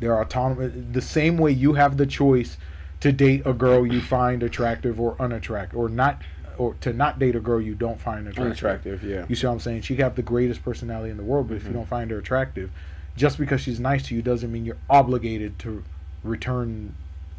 They're 0.00 0.18
autonomous. 0.20 0.72
The 0.92 1.02
same 1.02 1.36
way 1.38 1.52
you 1.52 1.74
have 1.74 1.96
the 1.96 2.06
choice 2.06 2.56
to 3.00 3.12
date 3.12 3.42
a 3.44 3.52
girl 3.52 3.86
you 3.86 4.00
find 4.16 4.42
attractive 4.42 5.00
or 5.00 5.14
unattractive, 5.20 5.78
or 5.78 5.88
not, 5.88 6.20
or 6.58 6.74
to 6.80 6.92
not 6.92 7.18
date 7.18 7.36
a 7.36 7.40
girl 7.40 7.60
you 7.60 7.74
don't 7.74 8.00
find 8.00 8.26
attractive. 8.26 8.44
Unattractive. 8.46 9.04
Yeah. 9.04 9.26
You 9.28 9.36
see 9.36 9.46
what 9.46 9.54
I'm 9.54 9.60
saying? 9.60 9.82
She 9.82 9.94
could 9.96 10.02
have 10.02 10.16
the 10.16 10.22
greatest 10.22 10.62
personality 10.64 11.10
in 11.10 11.16
the 11.16 11.22
world, 11.22 11.48
but 11.48 11.56
if 11.58 11.64
you 11.64 11.70
Mhm. 11.70 11.74
don't 11.74 11.88
find 11.88 12.10
her 12.10 12.18
attractive, 12.18 12.70
just 13.16 13.38
because 13.38 13.60
she's 13.60 13.78
nice 13.80 14.02
to 14.08 14.14
you 14.14 14.22
doesn't 14.22 14.50
mean 14.50 14.64
you're 14.64 14.76
obligated 14.88 15.58
to 15.60 15.82
return 16.24 16.94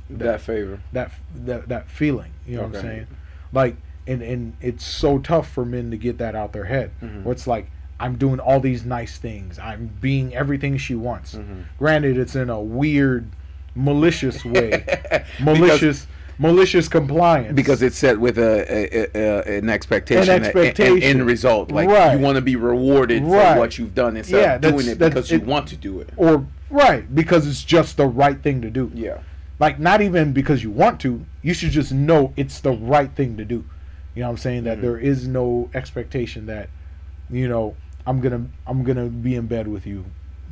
That 0.09 0.41
favor. 0.41 0.79
that 0.93 1.11
that 1.35 1.67
that 1.69 1.89
feeling. 1.89 2.31
You 2.47 2.57
know 2.57 2.63
what 2.67 2.75
I'm 2.77 2.81
saying? 2.81 3.07
Like, 3.53 3.75
and 4.07 4.21
and 4.21 4.53
it's 4.61 4.83
so 4.85 5.17
tough 5.19 5.49
for 5.49 5.63
men 5.65 5.89
to 5.91 5.97
get 5.97 6.17
that 6.17 6.35
out 6.35 6.53
their 6.53 6.65
head. 6.65 6.91
Mhm. 7.01 7.23
Where 7.23 7.31
it's 7.31 7.47
like, 7.47 7.69
I'm 8.01 8.15
doing 8.15 8.39
all 8.39 8.59
these 8.59 8.83
nice 8.83 9.17
things. 9.19 9.59
I'm 9.59 9.91
being 10.01 10.33
everything 10.33 10.75
she 10.77 10.95
wants. 10.95 11.35
Mhm. 11.35 11.65
Granted, 11.77 12.17
it's 12.17 12.35
in 12.35 12.49
a 12.49 12.59
weird, 12.59 13.27
malicious 13.75 14.43
way. 14.55 14.83
Because- 14.87 15.23
malicious, 15.39 16.07
malicious 16.39 16.87
compliance. 16.87 17.53
because 17.53 17.83
it's 17.83 17.95
set 17.97 18.19
with 18.19 18.39
a, 18.39 18.65
a, 19.15 19.19
a 19.45 19.57
an 19.59 19.69
expectation, 19.69 20.33
An 20.33 20.43
expectation. 20.43 20.97
an 20.97 21.03
end 21.03 21.25
result. 21.27 21.71
Like 21.71 21.87
Right. 21.89 22.13
you 22.13 22.19
want 22.19 22.37
to 22.37 22.41
be 22.41 22.55
rewarded 22.55 23.21
Right. 23.23 23.53
for 23.53 23.59
what 23.59 23.77
you've 23.77 23.93
done 23.93 24.17
instead 24.17 24.41
Yeah, 24.41 24.55
of 24.55 24.61
doing 24.61 24.87
it 24.87 24.97
because 24.97 25.29
you 25.29 25.39
want 25.39 25.67
to 25.67 25.77
do 25.77 25.99
it. 25.99 26.09
or 26.17 26.45
right 26.71 27.13
because 27.13 27.45
it's 27.45 27.63
just 27.63 27.97
the 27.97 28.07
right 28.07 28.41
thing 28.41 28.61
to 28.63 28.71
do. 28.71 28.91
Yeah, 28.95 29.19
Like 29.59 29.79
not 29.79 30.01
even 30.01 30.33
because 30.33 30.63
you 30.63 30.71
want 30.71 30.99
to. 31.01 31.23
You 31.43 31.53
should 31.53 31.69
just 31.69 31.91
know 31.91 32.33
it's 32.35 32.59
the 32.61 32.71
right 32.71 33.11
thing 33.11 33.37
to 33.37 33.45
do. 33.45 33.63
You 34.15 34.21
know 34.23 34.27
what 34.29 34.31
I'm 34.31 34.37
saying? 34.37 34.63
That 34.63 34.79
Mhm. 34.79 34.81
there 34.81 34.97
is 34.97 35.27
no 35.27 35.69
expectation 35.75 36.47
that, 36.47 36.69
you 37.29 37.47
know, 37.47 37.75
I'm 38.05 38.19
gonna 38.21 38.45
I'm 38.67 38.83
gonna 38.83 39.07
be 39.07 39.35
in 39.35 39.47
bed 39.47 39.67
with 39.67 39.85
you 39.85 40.05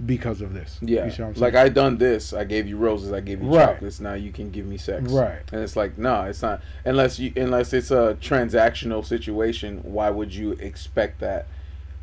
because 0.06 0.39
of 0.41 0.53
this. 0.53 0.77
yeah. 0.82 1.06
You 1.06 1.12
see 1.12 1.22
what 1.22 1.29
I'm 1.29 1.36
saying? 1.36 1.53
like 1.53 1.56
I 1.56 1.68
done 1.70 1.98
this. 1.98 2.32
I 2.34 2.44
gave 2.46 2.68
you 2.68 2.77
roses. 2.77 3.12
I 3.12 3.20
gave 3.20 3.41
you 3.41 3.50
Right. 3.53 3.65
chocolates. 3.74 4.00
Now 4.00 4.13
you 4.13 4.32
can 4.32 4.50
give 4.50 4.65
me 4.65 4.77
sex. 4.77 5.12
Right. 5.12 5.41
And 5.51 5.62
it's 5.62 5.75
like 5.75 5.98
no, 5.98 6.24
it's 6.24 6.41
not 6.41 6.62
unless 6.86 7.20
you 7.20 7.34
unless 7.36 7.74
it's 7.74 7.91
a 7.91 8.18
transactional 8.22 9.06
situation. 9.06 9.79
Why 9.84 10.10
would 10.10 10.34
you 10.34 10.51
expect 10.53 11.20
that? 11.20 11.48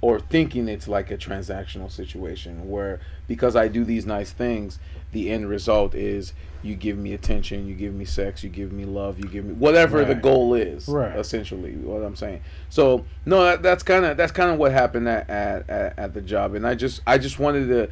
Or 0.03 0.21
thinking 0.21 0.69
it's 0.69 0.87
like 0.89 1.11
a 1.11 1.17
transactional 1.17 1.91
situation 1.91 2.69
where 2.71 3.01
because 3.27 3.57
I 3.57 3.69
do 3.69 3.85
these 3.85 4.07
nice 4.07 4.31
things, 4.33 4.79
the 5.13 5.31
end 5.31 5.49
result 5.49 5.95
is 5.95 6.33
you 6.63 6.75
give 6.75 6.99
me 6.99 7.13
attention, 7.15 7.67
you 7.67 7.75
give 7.75 7.95
me 7.95 8.05
sex, 8.05 8.43
you 8.43 8.51
give 8.51 8.73
me 8.73 8.85
love, 8.85 9.19
you 9.19 9.29
give 9.29 9.45
me 9.45 9.53
whatever 9.53 10.05
the 10.05 10.15
goal 10.15 10.55
is. 10.55 10.89
Right. 10.89 11.17
Essentially, 11.17 11.73
what 11.77 12.03
I'm 12.03 12.17
saying. 12.17 12.41
So 12.71 13.05
no, 13.25 13.45
that, 13.45 13.63
that's 13.63 13.83
kind 13.83 14.05
of 14.05 14.17
that's 14.17 14.33
kind 14.33 14.51
of 14.51 14.59
what 14.59 14.73
happened 14.73 15.09
at, 15.09 15.29
at, 15.31 15.71
at, 15.71 15.99
at 15.99 16.15
the 16.15 16.21
job, 16.21 16.55
and 16.55 16.67
I 16.67 16.75
just 16.75 17.03
I 17.07 17.19
just 17.19 17.39
wanted 17.39 17.69
to 17.69 17.91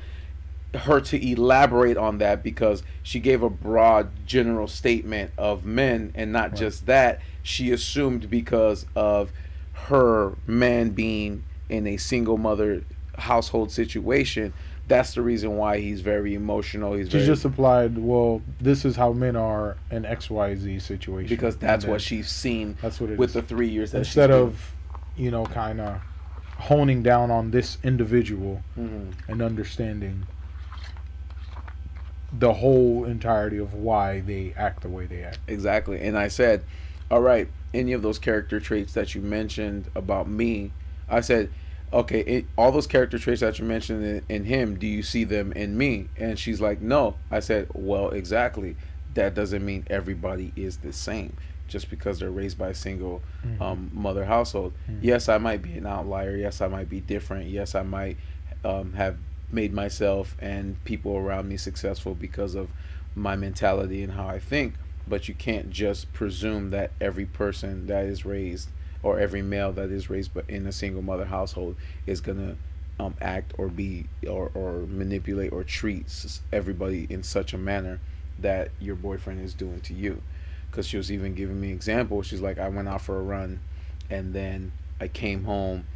her 0.80 1.00
to 1.00 1.30
elaborate 1.30 1.96
on 1.96 2.18
that 2.18 2.42
because 2.42 2.82
she 3.02 3.20
gave 3.20 3.44
a 3.44 3.50
broad 3.50 4.08
general 4.26 4.66
statement 4.66 5.30
of 5.38 5.64
men 5.64 6.10
and 6.16 6.32
not 6.32 6.50
Right. 6.50 6.58
just 6.58 6.86
that 6.86 7.20
she 7.44 7.70
assumed 7.70 8.28
because 8.28 8.86
of 8.96 9.30
her 9.88 10.32
man 10.48 10.90
being 10.90 11.44
in 11.68 11.86
a 11.86 11.96
single 11.96 12.38
mother 12.38 12.82
household 13.18 13.70
situation 13.70 14.52
that's 14.86 15.14
the 15.14 15.22
reason 15.22 15.56
why 15.56 15.80
he's 15.80 16.00
very 16.02 16.34
emotional 16.34 16.94
he's 16.94 17.06
she 17.06 17.12
very, 17.12 17.26
just 17.26 17.44
applied. 17.44 17.96
Well, 17.96 18.42
this 18.60 18.84
is 18.84 18.96
how 18.96 19.12
men 19.12 19.36
are 19.36 19.76
in 19.90 20.04
X 20.04 20.30
Y 20.30 20.54
Z 20.56 20.78
situation. 20.80 21.28
because 21.28 21.56
that's 21.56 21.84
what 21.86 22.00
she's 22.00 22.28
seen 22.28 22.76
That's 22.82 23.00
what 23.00 23.10
it 23.10 23.18
with 23.18 23.30
is. 23.30 23.34
the 23.34 23.42
three 23.42 23.68
years 23.68 23.92
that 23.92 23.98
Instead 23.98 24.30
of, 24.30 24.74
you 25.16 25.30
know, 25.30 25.46
kind 25.46 25.80
of 25.80 26.00
honing 26.58 27.02
down 27.02 27.30
on 27.30 27.50
this 27.50 27.78
individual 27.82 28.62
hmm 28.74 29.10
and 29.28 29.40
understanding 29.42 30.26
the 32.36 32.54
whole 32.54 33.04
entirety 33.04 33.58
of 33.58 33.74
why 33.74 34.20
they 34.20 34.52
act 34.56 34.82
the 34.82 34.88
way 34.88 35.06
they 35.06 35.22
act. 35.22 35.38
Exactly. 35.46 36.00
And 36.00 36.18
I 36.18 36.28
said, 36.28 36.64
all 37.10 37.20
right, 37.20 37.48
any 37.72 37.92
of 37.92 38.02
those 38.02 38.18
character 38.18 38.58
traits 38.60 38.92
that 38.94 39.14
you 39.14 39.20
mentioned 39.20 39.88
about 39.94 40.28
me, 40.28 40.72
I 41.08 41.20
said, 41.20 41.50
okay, 41.94 42.20
it, 42.20 42.46
all 42.58 42.72
those 42.72 42.86
character 42.86 43.18
traits 43.18 43.40
that 43.40 43.58
you 43.58 43.64
mentioned 43.64 44.04
in, 44.04 44.22
in 44.28 44.44
him, 44.44 44.76
do 44.78 44.86
you 44.86 45.02
see 45.02 45.24
them 45.24 45.52
in 45.52 45.76
me? 45.78 46.08
And 46.16 46.38
she's 46.38 46.60
like, 46.60 46.80
no. 46.82 47.16
I 47.30 47.40
said, 47.40 47.68
well, 47.72 48.10
exactly. 48.10 48.76
That 49.14 49.34
doesn't 49.34 49.64
mean 49.64 49.86
everybody 49.88 50.52
is 50.56 50.78
the 50.78 50.92
same 50.92 51.36
just 51.68 51.88
because 51.88 52.18
they're 52.18 52.30
raised 52.30 52.58
by 52.58 52.68
a 52.70 52.74
single 52.74 53.22
Mhm. 53.46 53.60
um, 53.60 53.90
mother 53.94 54.24
household. 54.26 54.72
Mhm. 54.90 54.98
Yes, 55.02 55.28
I 55.28 55.38
might 55.38 55.62
be 55.62 55.72
an 55.78 55.86
outlier. 55.86 56.36
Yes, 56.36 56.60
I 56.60 56.68
might 56.68 56.90
be 56.90 57.00
different. 57.00 57.48
Yes, 57.48 57.74
I 57.74 57.82
might 57.82 58.16
um, 58.64 58.94
have 58.94 59.16
made 59.52 59.72
myself 59.72 60.36
and 60.40 60.82
people 60.84 61.16
around 61.16 61.48
me 61.48 61.56
successful 61.56 62.14
because 62.14 62.54
of 62.54 62.68
my 63.14 63.36
mentality 63.36 64.02
and 64.02 64.12
how 64.14 64.26
I 64.26 64.38
think. 64.40 64.74
But 65.06 65.28
you 65.28 65.34
can't 65.34 65.70
just 65.70 66.12
presume 66.12 66.70
that 66.70 66.90
every 67.00 67.26
person 67.26 67.86
that 67.86 68.04
is 68.06 68.24
raised 68.24 68.70
or 69.04 69.20
every 69.20 69.42
male 69.42 69.70
that 69.70 69.90
is 69.90 70.10
raised 70.10 70.32
but 70.34 70.48
in 70.48 70.66
a 70.66 70.72
single 70.72 71.02
mother 71.02 71.26
household 71.26 71.76
is 72.06 72.20
gonna 72.20 72.56
um, 72.98 73.14
act 73.20 73.52
or 73.58 73.68
be 73.68 74.06
or, 74.28 74.50
or 74.54 74.86
manipulate 74.86 75.52
or 75.52 75.62
treat 75.62 76.06
everybody 76.52 77.06
in 77.10 77.22
such 77.22 77.52
a 77.52 77.58
manner 77.58 78.00
that 78.38 78.70
your 78.80 78.96
boyfriend 78.96 79.40
is 79.40 79.54
doing 79.54 79.80
to 79.82 79.94
you. 79.94 80.22
Because 80.70 80.86
she 80.86 80.96
was 80.96 81.12
even 81.12 81.34
giving 81.34 81.60
me 81.60 81.70
examples. 81.70 82.26
She's 82.26 82.40
like 82.40 82.58
i 82.58 82.68
went 82.68 82.88
out 82.88 83.02
for 83.02 83.16
a 83.16 83.22
run 83.22 83.60
and 84.10 84.34
then 84.34 84.72
i 85.00 85.08
came 85.08 85.44
home 85.44 85.86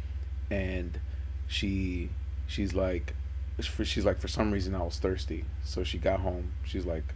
and 0.49 0.99
she 1.47 2.09
she's 2.47 2.73
like 2.73 3.13
for 3.61 3.83
she's 3.83 4.05
like 4.05 4.19
for 4.19 4.29
some 4.29 4.51
reason 4.51 4.75
i 4.75 4.81
was 4.81 4.99
thirsty. 4.99 5.45
So 5.63 5.83
she 5.83 5.97
got 5.97 6.19
home. 6.21 6.51
She's 6.63 6.85
like 6.85 7.13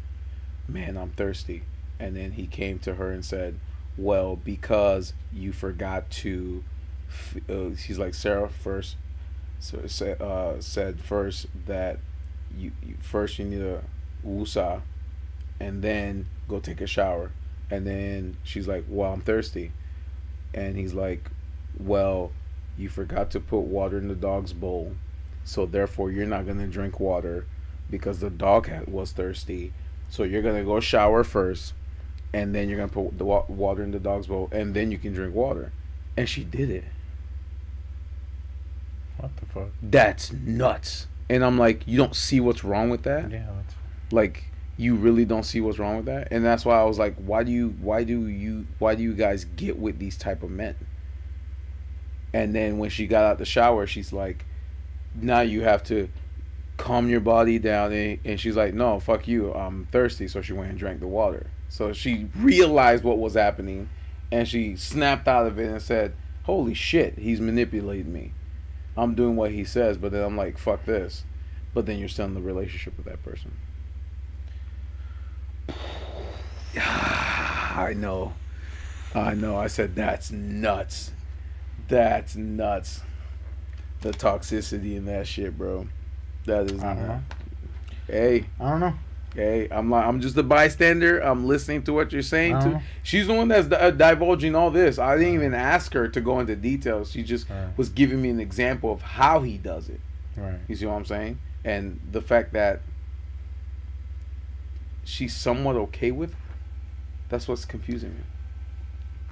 man 0.67 0.97
i'm 0.97 1.11
thirsty. 1.11 1.63
And 1.99 2.15
then 2.15 2.31
he 2.31 2.47
came 2.47 2.79
to 2.79 2.95
her 2.95 3.11
and 3.11 3.23
said 3.23 3.59
well 3.97 4.35
because 4.35 5.13
you 5.31 5.51
forgot 5.51 6.09
to 6.09 6.63
uh, 7.49 7.75
she's 7.77 7.99
like 7.99 8.13
sarah 8.13 8.49
first 8.49 8.95
so 9.59 9.79
it 9.79 9.91
sa- 9.91 10.05
uh, 10.05 10.59
said 10.59 10.99
first 10.99 11.45
that 11.67 11.99
you, 12.57 12.71
you 12.85 12.95
first 13.01 13.39
you 13.39 13.45
need 13.45 13.61
a 13.61 13.81
wusa 14.25 14.81
and 15.59 15.81
then 15.81 16.25
go 16.47 16.59
take 16.59 16.81
a 16.81 16.87
shower. 16.87 17.31
And 17.71 17.87
then 17.87 18.37
she's 18.43 18.67
like 18.67 18.85
well 18.87 19.13
i'm 19.13 19.21
thirsty. 19.21 19.71
And 20.53 20.75
he's 20.77 20.93
like 20.93 21.31
well 21.79 22.31
you 22.77 22.89
forgot 22.89 23.31
to 23.31 23.39
put 23.39 23.59
water 23.59 23.97
in 23.97 24.07
the 24.07 24.15
dog's 24.15 24.53
bowl 24.53 24.95
so 25.43 25.65
therefore 25.65 26.11
you're 26.11 26.25
not 26.25 26.45
going 26.45 26.57
to 26.57 26.67
drink 26.67 26.99
water 26.99 27.45
because 27.89 28.19
the 28.19 28.29
dog 28.29 28.69
was 28.87 29.11
thirsty. 29.11 29.73
So 30.09 30.23
you're 30.23 30.41
going 30.41 30.57
to 30.57 30.63
go 30.63 30.79
shower 30.79 31.23
first 31.23 31.73
and 32.33 32.53
then 32.53 32.67
you're 32.67 32.77
going 32.77 32.89
to 32.89 32.93
put 32.93 33.17
the 33.17 33.25
wa- 33.25 33.45
water 33.47 33.83
in 33.83 33.91
the 33.91 33.99
dog's 33.99 34.27
bowl 34.27 34.49
and 34.51 34.73
then 34.73 34.91
you 34.91 34.97
can 34.97 35.13
drink 35.13 35.35
water. 35.35 35.71
And 36.17 36.27
she 36.27 36.43
did 36.43 36.69
it. 36.69 36.83
What 39.17 39.37
the 39.37 39.45
fuck? 39.45 39.69
that's 39.81 40.33
nuts. 40.33 41.07
And 41.29 41.45
i'm 41.45 41.57
like 41.57 41.87
you 41.87 41.97
don't 41.97 42.15
see 42.15 42.39
what's 42.39 42.63
wrong 42.63 42.89
with 42.89 43.03
that? 43.03 43.31
Yeah, 43.31 43.45
that's 43.55 43.75
like 44.11 44.45
you 44.75 44.95
really 44.95 45.23
don't 45.23 45.43
see 45.43 45.61
what's 45.61 45.79
wrong 45.79 45.97
with 45.97 46.05
that? 46.05 46.27
And 46.31 46.43
that's 46.43 46.65
why 46.65 46.79
i 46.79 46.83
was 46.83 46.99
like 46.99 47.15
why 47.15 47.43
do 47.43 47.51
you 47.51 47.75
why 47.79 48.03
do 48.03 48.27
you 48.27 48.67
why 48.79 48.95
do 48.95 49.03
you 49.03 49.13
guys 49.13 49.45
get 49.45 49.77
with 49.79 49.99
these 49.99 50.17
type 50.17 50.43
of 50.43 50.49
men? 50.49 50.75
And 52.33 52.53
then 52.53 52.79
when 52.79 52.89
she 52.89 53.07
got 53.07 53.23
out 53.23 53.37
the 53.37 53.45
shower 53.45 53.87
she's 53.87 54.11
like 54.11 54.45
now 55.15 55.41
you 55.41 55.61
have 55.61 55.83
to 55.83 56.09
calm 56.75 57.07
your 57.07 57.19
body 57.19 57.59
down 57.59 57.93
and, 57.93 58.19
and 58.25 58.39
she's 58.39 58.57
like 58.57 58.73
no 58.73 58.99
fuck 58.99 59.27
you. 59.27 59.53
I'm 59.53 59.85
thirsty. 59.85 60.27
So 60.27 60.41
she 60.41 60.53
went 60.53 60.71
and 60.71 60.77
drank 60.77 60.99
the 60.99 61.07
water 61.07 61.47
so 61.73 61.91
she 61.91 62.27
realized 62.35 63.03
what 63.03 63.17
was 63.17 63.33
happening 63.33 63.89
and 64.31 64.47
she 64.47 64.75
snapped 64.75 65.27
out 65.27 65.47
of 65.47 65.57
it 65.57 65.67
and 65.67 65.81
said 65.81 66.13
holy 66.43 66.73
shit 66.73 67.17
he's 67.17 67.39
manipulating 67.41 68.13
me 68.13 68.33
I'm 68.95 69.15
doing 69.15 69.35
what 69.35 69.51
he 69.51 69.63
says, 69.63 69.97
but 69.97 70.11
then 70.11 70.23
I'm 70.23 70.37
like, 70.37 70.57
fuck 70.57 70.85
this. 70.85 71.23
But 71.73 71.85
then 71.85 71.97
you're 71.97 72.09
still 72.09 72.25
in 72.25 72.35
the 72.35 72.41
relationship 72.41 72.95
with 72.95 73.07
that 73.07 73.23
person. 73.23 73.51
I 76.79 77.93
know. 77.95 78.33
I 79.15 79.33
know. 79.33 79.57
I 79.57 79.67
said 79.67 79.95
that's 79.95 80.31
nuts. 80.31 81.11
That's 81.87 82.35
nuts. 82.35 83.01
The 84.01 84.11
toxicity 84.11 84.95
in 84.95 85.05
that 85.05 85.27
shit, 85.27 85.57
bro. 85.57 85.87
That 86.45 86.69
is 86.69 86.83
I 86.83 86.93
don't 86.93 87.07
know. 87.07 87.21
Hey, 88.07 88.45
I 88.59 88.69
don't 88.69 88.79
know. 88.81 88.93
Hey, 89.35 89.67
I'm 89.71 89.89
like, 89.89 90.05
I'm 90.05 90.19
just 90.21 90.37
a 90.37 90.43
bystander. 90.43 91.19
I'm 91.19 91.45
listening 91.47 91.83
to 91.83 91.93
what 91.93 92.11
you're 92.11 92.21
saying. 92.21 92.55
Uh-huh. 92.55 92.69
To 92.71 92.81
she's 93.03 93.27
the 93.27 93.33
one 93.33 93.47
that's 93.47 93.71
uh, 93.71 93.91
divulging 93.91 94.55
all 94.55 94.71
this. 94.71 94.99
I 94.99 95.17
didn't 95.17 95.33
even 95.33 95.53
ask 95.53 95.93
her 95.93 96.07
to 96.07 96.21
go 96.21 96.39
into 96.39 96.55
details. 96.55 97.11
She 97.11 97.23
just 97.23 97.49
Right. 97.49 97.77
was 97.77 97.89
giving 97.89 98.21
me 98.21 98.29
an 98.29 98.39
example 98.39 98.91
of 98.91 99.01
how 99.01 99.41
he 99.41 99.57
does 99.57 99.89
it. 99.89 99.99
Right. 100.37 100.59
You 100.67 100.75
see 100.75 100.85
what 100.85 100.93
I'm 100.95 101.05
saying? 101.05 101.39
And 101.65 101.99
the 102.11 102.21
fact 102.21 102.53
that 102.53 102.81
she's 105.03 105.35
somewhat 105.35 105.75
okay 105.75 106.11
with, 106.11 106.31
it, 106.31 106.35
that's 107.29 107.47
what's 107.47 107.65
confusing 107.65 108.11
me. 108.11 108.21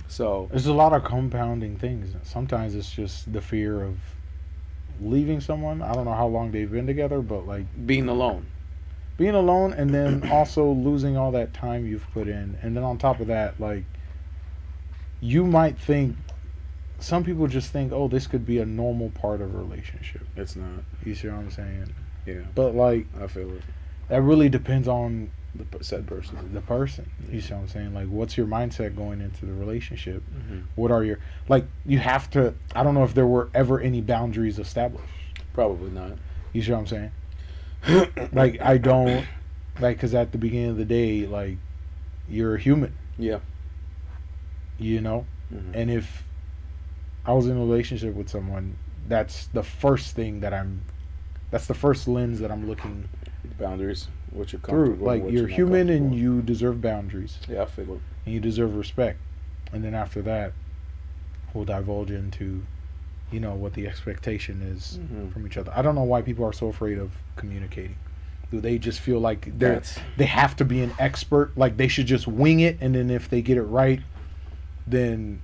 So 0.08 0.48
There's 0.52 0.66
a 0.66 0.74
lot 0.74 0.92
of 0.94 1.04
compounding 1.04 1.78
things. 1.78 2.14
Sometimes 2.24 2.76
it's 2.76 2.92
just 2.92 3.32
the 3.32 3.42
fear 3.42 3.82
of 3.82 3.98
leaving 5.00 5.40
someone. 5.40 5.82
I 5.82 5.94
don't 5.94 6.06
know 6.06 6.14
how 6.14 6.28
long 6.28 6.52
they've 6.52 6.70
been 6.70 6.86
together, 6.88 7.22
but 7.22 7.48
like 7.48 7.66
being 7.86 8.10
alone. 8.10 8.46
Being 9.22 9.36
alone 9.36 9.72
and 9.72 9.92
then 9.94 10.28
also 10.32 10.66
losing 10.72 11.16
all 11.16 11.32
that 11.32 11.54
time 11.54 11.86
you've 11.86 12.10
put 12.12 12.28
in. 12.28 12.58
And 12.64 12.76
then 12.76 12.84
on 12.84 12.98
top 12.98 13.20
of 13.20 13.28
that, 13.28 13.60
like 13.60 13.84
you 15.20 15.46
might 15.46 15.78
think 15.78 16.18
some 17.00 17.24
people 17.24 17.46
just 17.46 17.72
think, 17.72 17.92
oh, 17.94 18.08
this 18.08 18.26
could 18.26 18.48
be 18.48 18.58
a 18.58 18.66
normal 18.66 19.12
part 19.12 19.40
of 19.42 19.54
a 19.54 19.58
relationship. 19.58 20.26
It's 20.36 20.56
not. 20.56 20.84
You 21.06 21.14
see 21.14 21.28
what 21.28 21.38
I'm 21.38 21.52
saying? 21.52 21.94
Yeah, 22.26 22.42
But 22.56 22.74
like 22.76 23.06
I 23.22 23.28
feel 23.28 23.52
it. 23.56 23.62
that 24.10 24.22
really 24.24 24.50
depends 24.50 24.88
on 24.88 25.30
The 25.54 25.66
said 25.84 26.08
person. 26.08 26.50
the 26.52 26.62
person. 26.62 27.08
You 27.32 27.42
see 27.42 27.54
what 27.54 27.62
I'm 27.62 27.68
saying? 27.68 27.94
Like 27.94 28.08
what's 28.08 28.38
your 28.38 28.48
mindset 28.48 28.96
going 28.96 29.22
into 29.22 29.46
the 29.46 29.54
relationship? 29.54 30.24
hmm 30.24 30.62
What 30.74 30.90
are 30.90 31.04
your 31.04 31.20
like 31.48 31.66
you 31.86 32.00
have 32.00 32.28
to 32.32 32.56
I 32.76 32.84
don't 32.84 32.96
know 32.96 33.04
if 33.04 33.14
there 33.14 33.28
were 33.28 33.50
ever 33.54 33.80
any 33.80 34.02
boundaries 34.02 34.58
established. 34.58 35.06
Probably 35.54 35.92
not. 35.92 36.14
You 36.54 36.64
see 36.64 36.72
what 36.72 36.80
I'm 36.80 36.88
saying? 36.88 37.12
like 38.34 38.62
I 38.62 38.78
don't 38.78 39.26
like 39.80 40.00
cuz 40.00 40.14
at 40.14 40.32
the 40.32 40.38
beginning 40.38 40.70
of 40.70 40.78
the 40.78 40.86
day 40.86 41.26
like 41.26 41.58
you're 42.30 42.56
a 42.56 42.60
human, 42.60 42.94
Yeah. 43.18 43.40
you 44.78 45.02
know? 45.02 45.26
Mhm. 45.54 45.72
And 45.76 45.92
if 45.92 46.24
I 47.26 47.34
was 47.34 47.48
in 47.48 47.58
a 47.58 47.60
relationship 47.60 48.14
with 48.16 48.30
someone, 48.30 48.76
that's 49.08 49.48
the 49.48 49.64
first 49.64 50.16
thing 50.16 50.40
that 50.42 50.54
I'm 50.54 50.82
that's 51.50 51.68
the 51.68 51.74
first 51.74 52.08
lens 52.08 52.40
that 52.40 52.52
I'm 52.52 52.68
looking 52.68 53.10
Boundaries. 53.60 54.08
What 54.32 54.54
you're 54.54 54.62
through. 54.62 54.96
Like 55.02 55.24
what 55.24 55.34
you're 55.34 55.48
human 55.48 55.90
and 55.90 56.16
you 56.16 56.42
deserve 56.42 56.82
boundaries. 56.82 57.38
Yeah, 57.50 57.64
I 57.64 57.66
feel 57.66 57.94
it. 57.96 58.02
and 58.26 58.34
you 58.34 58.40
deserve 58.40 58.76
respect. 58.76 59.20
And 59.74 59.84
then 59.84 59.94
after 59.94 60.22
that, 60.24 60.54
we'll 61.54 61.66
divulge 61.66 62.12
into 62.12 62.64
you 63.32 63.40
know 63.40 63.54
what 63.56 63.74
the 63.74 63.88
expectation 63.88 64.62
is 64.62 65.00
Mhm. 65.02 65.32
from 65.32 65.46
each 65.46 65.58
other. 65.58 65.72
I 65.76 65.82
don't 65.82 65.96
know 65.96 66.04
why 66.04 66.22
people 66.22 66.46
are 66.46 66.54
so 66.54 66.68
afraid 66.68 66.98
of 66.98 67.12
communicating. 67.38 67.96
Do 68.52 68.60
they 68.60 68.78
just 68.78 69.00
feel 69.00 69.20
like 69.20 69.58
they're 69.58 69.82
they 70.18 70.26
have 70.26 70.56
to 70.58 70.66
be 70.66 70.82
an 70.82 70.92
expert? 71.00 71.58
Like 71.58 71.78
they 71.78 71.88
should 71.88 72.06
just 72.08 72.28
wing 72.28 72.60
it, 72.60 72.78
and 72.82 72.94
then 72.94 73.10
if 73.10 73.30
they 73.30 73.42
get 73.42 73.58
it 73.58 73.64
right, 73.64 74.02
then 74.86 75.42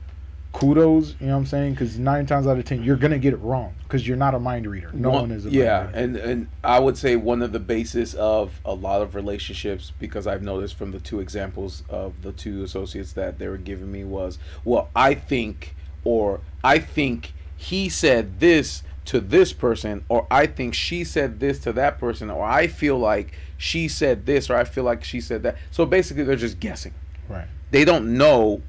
kudos. 0.51 1.15
You 1.20 1.27
know 1.27 1.34
what 1.34 1.39
I'm 1.39 1.46
saying? 1.46 1.72
Because 1.74 1.98
nine 1.98 2.25
times 2.25 2.48
out 2.48 2.58
of 2.58 2.65
ten, 2.65 2.84
you're 2.84 2.98
gonna 2.98 3.17
get 3.20 3.32
it 3.34 3.38
wrong 3.38 3.74
because 3.84 4.06
you're 4.06 4.17
not 4.17 4.36
a 4.36 4.39
mind 4.39 4.67
reader. 4.67 4.89
No 4.94 5.10
one, 5.12 5.32
is. 5.32 5.46
A 5.46 5.50
yeah, 5.50 5.84
mind 5.84 5.88
reader. 5.88 6.00
and 6.03 6.17
and 6.17 6.47
I 6.65 6.80
would 6.80 6.97
say 6.97 7.15
one 7.15 7.41
of 7.41 7.54
the 7.54 7.60
basis 7.60 8.13
of 8.15 8.60
a 8.65 8.73
lot 8.73 9.02
of 9.02 9.15
relationships 9.15 9.93
because 10.00 10.28
I've 10.28 10.41
noticed 10.43 10.76
from 10.76 10.91
the 10.91 11.00
two 11.00 11.21
examples 11.21 11.84
of 11.89 12.21
the 12.23 12.34
two 12.34 12.62
associates 12.63 13.13
that 13.13 13.39
they 13.39 13.47
were 13.47 13.58
giving 13.58 13.89
me 13.91 14.04
was 14.04 14.38
well 14.65 14.89
I 14.95 15.13
think 15.13 15.76
or 16.04 16.41
I 16.63 16.80
think 16.80 17.34
he 17.58 17.89
said 17.89 18.39
this 18.39 18.84
to 19.06 19.20
this 19.20 19.52
person 19.54 20.04
or 20.10 20.28
I 20.30 20.46
think 20.48 20.74
she 20.74 21.04
said 21.04 21.39
this 21.39 21.60
to 21.60 21.74
that 21.74 21.98
person 22.00 22.30
or 22.30 22.46
I 22.46 22.67
feel 22.67 22.98
like 22.98 23.34
she 23.58 23.88
said 23.88 24.26
this 24.26 24.50
or 24.50 24.56
I 24.56 24.63
feel 24.63 24.84
like 24.84 25.04
she 25.04 25.20
said 25.22 25.43
that. 25.43 25.58
So 25.72 25.86
basically 25.86 26.24
they're 26.24 26.36
just 26.36 26.60
guessing. 26.60 26.93
right. 27.28 27.48
They 27.72 27.84
don't 27.84 28.17
know 28.17 28.62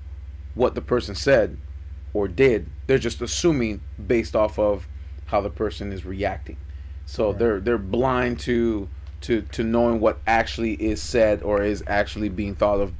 what 0.54 0.74
the 0.74 0.80
person 0.80 1.14
said 1.14 1.56
or 2.12 2.26
did. 2.26 2.66
They're 2.86 2.98
just 2.98 3.20
assuming 3.22 3.80
based 4.04 4.34
off 4.34 4.58
of 4.58 4.88
how 5.26 5.40
the 5.40 5.50
person 5.50 5.92
is 5.92 6.04
reacting. 6.04 6.56
So 7.06 7.28
Right. 7.30 7.38
they're 7.38 7.60
they're 7.60 7.78
blind 7.78 8.38
to 8.40 8.88
to 9.22 9.42
to 9.42 9.62
knowing 9.64 10.00
what 10.00 10.18
actually 10.26 10.74
is 10.74 11.02
said 11.02 11.42
or 11.42 11.62
is 11.62 11.82
actually 11.86 12.28
being 12.28 12.54
thought 12.54 12.80
of 12.80 12.92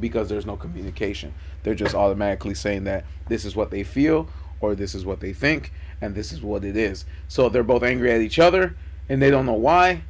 because 0.00 0.28
there's 0.28 0.46
no 0.46 0.56
communication. 0.56 1.34
They're 1.62 1.74
just 1.74 1.94
automatically 1.94 2.54
saying 2.54 2.84
that 2.84 3.04
this 3.28 3.44
is 3.44 3.56
what 3.56 3.70
they 3.70 3.82
feel 3.82 4.28
or 4.60 4.74
this 4.74 4.94
is 4.94 5.04
what 5.04 5.20
they 5.20 5.32
think 5.32 5.72
and 6.00 6.14
this 6.14 6.32
is 6.32 6.42
what 6.42 6.64
it 6.64 6.76
is. 6.76 7.04
So 7.28 7.48
they're 7.48 7.62
both 7.62 7.82
angry 7.82 8.12
at 8.12 8.20
each 8.20 8.38
other 8.38 8.76
and 9.08 9.20
they 9.22 9.30
don't 9.30 9.46
know 9.46 9.52
why 9.54 10.02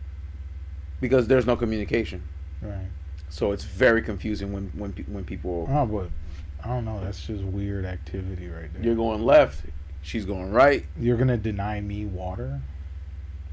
because 1.01 1.29
there's 1.29 1.47
no 1.47 1.57
communication. 1.57 2.23
Right. 2.61 2.89
So 3.29 3.53
it's 3.53 3.65
very 3.65 4.03
confusing 4.03 4.53
when 4.53 4.71
when 4.75 4.93
when 5.09 5.25
people 5.25 5.69
Oh, 5.71 5.87
but 5.87 6.11
I 6.65 6.69
don't 6.69 6.85
know. 6.85 7.01
That's 7.03 7.25
just 7.25 7.45
weird 7.45 7.85
activity 7.85 8.49
right 8.49 8.73
there. 8.73 8.83
you're 8.83 8.97
going 8.97 9.23
left, 9.25 9.63
she's 10.03 10.25
going 10.25 10.51
right. 10.51 10.85
You're 10.99 11.17
gonna 11.17 11.37
deny 11.37 11.81
me 11.81 12.05
water? 12.05 12.61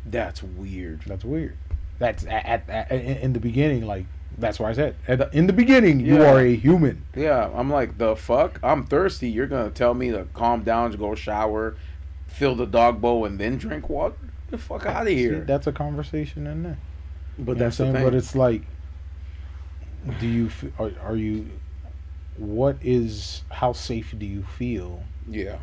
That's 0.05 0.41
weird. 0.41 1.01
That's 1.05 1.23
weird. 1.25 1.57
That's 1.99 2.25
at, 2.25 2.45
at, 2.45 2.69
at 2.69 2.91
in 2.91 3.17
in 3.17 3.33
the 3.33 3.39
beginning. 3.39 3.85
Like 3.85 4.05
that's 4.37 4.59
why 4.59 4.69
I 4.69 4.73
said 4.73 4.95
at 5.07 5.17
the, 5.19 5.29
in 5.37 5.47
the 5.47 5.53
beginning 5.53 5.99
you 5.99 6.23
are 6.23 6.39
a 6.39 6.55
human. 6.55 7.03
Yeah, 7.15 7.49
I'm 7.53 7.69
like 7.69 7.97
the 7.97 8.15
fuck. 8.15 8.59
I'm 8.63 8.85
thirsty. 8.85 9.29
You're 9.29 9.47
gonna 9.47 9.69
tell 9.71 9.93
me 9.93 10.11
to 10.11 10.25
calm 10.33 10.63
down, 10.63 10.91
to 10.91 10.97
go 10.97 11.15
shower, 11.15 11.75
fill 12.27 12.55
the 12.55 12.65
dog 12.65 12.99
bowl, 13.01 13.25
and 13.25 13.39
then 13.39 13.57
drink 13.57 13.89
water. 13.89 14.15
Get 14.19 14.51
the 14.51 14.57
fuck 14.57 14.85
out 14.85 15.03
of 15.03 15.07
See, 15.07 15.15
here. 15.17 15.43
that's 15.47 15.67
a 15.67 15.71
conversation 15.71 16.47
in 16.47 16.63
there. 16.63 16.77
but 17.39 17.53
You 17.53 17.57
that's 17.59 17.77
the 17.77 17.91
thing. 17.91 18.03
But 18.03 18.13
it's 18.13 18.35
like, 18.35 18.61
do 20.19 20.27
you 20.27 20.49
are, 20.79 20.91
are 21.03 21.15
you? 21.15 21.49
What 22.37 22.77
is 22.81 23.43
how 23.49 23.71
safe 23.73 24.13
do 24.17 24.25
you 24.25 24.43
feel? 24.43 25.03
yeah, 25.29 25.57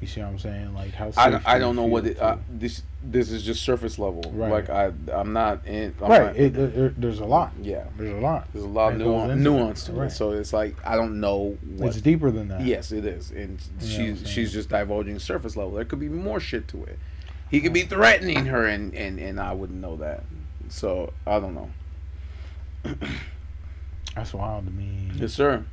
You 0.00 0.06
see 0.06 0.20
what 0.20 0.28
I'm 0.28 0.38
saying? 0.38 0.74
Like 0.74 0.92
how 0.92 1.10
I, 1.16 1.40
I 1.46 1.58
don't 1.58 1.74
know 1.74 1.84
what 1.84 2.06
it. 2.06 2.20
Uh, 2.20 2.34
to- 2.34 2.40
this 2.50 2.82
this 3.02 3.30
is 3.30 3.42
just 3.42 3.62
surface 3.62 3.98
level. 3.98 4.30
Right. 4.34 4.50
Like 4.50 4.68
I 4.68 4.92
I'm 5.12 5.32
not 5.32 5.66
in. 5.66 5.94
I'm 6.02 6.10
right. 6.10 6.22
not- 6.26 6.36
It, 6.36 6.52
there- 6.52 6.92
there's 6.96 7.20
a 7.20 7.24
lot. 7.24 7.52
yeah, 7.62 7.84
There's 7.96 8.12
a 8.12 8.20
lot. 8.20 8.46
there's 8.52 8.64
a 8.64 8.68
lot 8.68 8.92
of 8.92 8.98
nuance, 8.98 9.40
nuance 9.40 9.82
it. 9.88 9.92
to 9.92 9.98
Right. 9.98 10.06
it. 10.08 10.10
So 10.10 10.32
it's 10.32 10.52
like 10.52 10.76
I 10.86 10.96
don't 10.96 11.18
know 11.18 11.56
what. 11.78 11.88
It's 11.88 12.00
deeper 12.02 12.30
than 12.30 12.48
that. 12.48 12.60
Yes, 12.60 12.92
it 12.92 13.06
is, 13.06 13.30
and 13.30 13.58
Yeah, 13.80 13.88
she's 13.88 14.28
she's 14.28 14.52
just 14.52 14.68
divulging 14.68 15.18
surface 15.18 15.56
level. 15.56 15.72
There 15.72 15.84
could 15.86 16.00
be 16.00 16.10
more 16.10 16.40
shit 16.40 16.68
to 16.68 16.84
it. 16.84 16.98
He 17.50 17.60
could 17.62 17.72
be 17.72 17.82
threatening 17.82 18.44
her, 18.46 18.66
and 18.66 18.94
and 18.94 19.18
and 19.18 19.40
I 19.40 19.54
wouldn't 19.54 19.80
know 19.80 19.96
that. 19.96 20.24
So 20.68 21.14
I 21.26 21.40
don't 21.40 21.54
know. 21.54 21.70
That's 24.14 24.34
wild 24.34 24.66
to 24.66 24.72
me. 24.72 25.10
Yes, 25.14 25.32
sir. 25.32 25.64